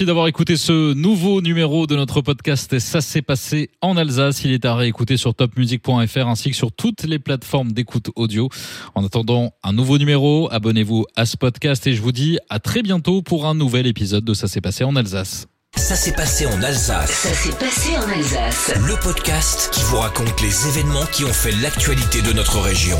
Merci 0.00 0.06
d'avoir 0.06 0.28
écouté 0.28 0.56
ce 0.56 0.94
nouveau 0.94 1.42
numéro 1.42 1.86
de 1.86 1.94
notre 1.94 2.22
podcast 2.22 2.78
Ça 2.78 3.02
s'est 3.02 3.20
passé 3.20 3.68
en 3.82 3.98
Alsace. 3.98 4.44
Il 4.44 4.52
est 4.52 4.64
à 4.64 4.74
réécouter 4.74 5.18
sur 5.18 5.34
topmusic.fr 5.34 6.26
ainsi 6.26 6.48
que 6.48 6.56
sur 6.56 6.72
toutes 6.72 7.02
les 7.02 7.18
plateformes 7.18 7.72
d'écoute 7.72 8.08
audio. 8.16 8.48
En 8.94 9.04
attendant 9.04 9.52
un 9.62 9.74
nouveau 9.74 9.98
numéro, 9.98 10.48
abonnez-vous 10.50 11.04
à 11.16 11.26
ce 11.26 11.36
podcast 11.36 11.86
et 11.86 11.92
je 11.92 12.00
vous 12.00 12.12
dis 12.12 12.38
à 12.48 12.60
très 12.60 12.80
bientôt 12.80 13.20
pour 13.20 13.44
un 13.44 13.54
nouvel 13.54 13.86
épisode 13.86 14.24
de 14.24 14.32
Ça 14.32 14.48
s'est 14.48 14.62
passé 14.62 14.84
en 14.84 14.96
Alsace. 14.96 15.48
Ça 15.76 15.96
s'est 15.96 16.14
passé 16.14 16.46
en 16.46 16.62
Alsace. 16.62 17.10
Ça 17.10 17.34
s'est 17.34 17.58
passé 17.58 17.94
en 17.98 18.08
Alsace. 18.08 18.72
Le 18.76 18.98
podcast 19.02 19.68
qui 19.70 19.82
vous 19.82 19.98
raconte 19.98 20.40
les 20.40 20.68
événements 20.68 21.04
qui 21.12 21.24
ont 21.24 21.34
fait 21.34 21.52
l'actualité 21.60 22.22
de 22.22 22.32
notre 22.32 22.58
région. 22.58 22.96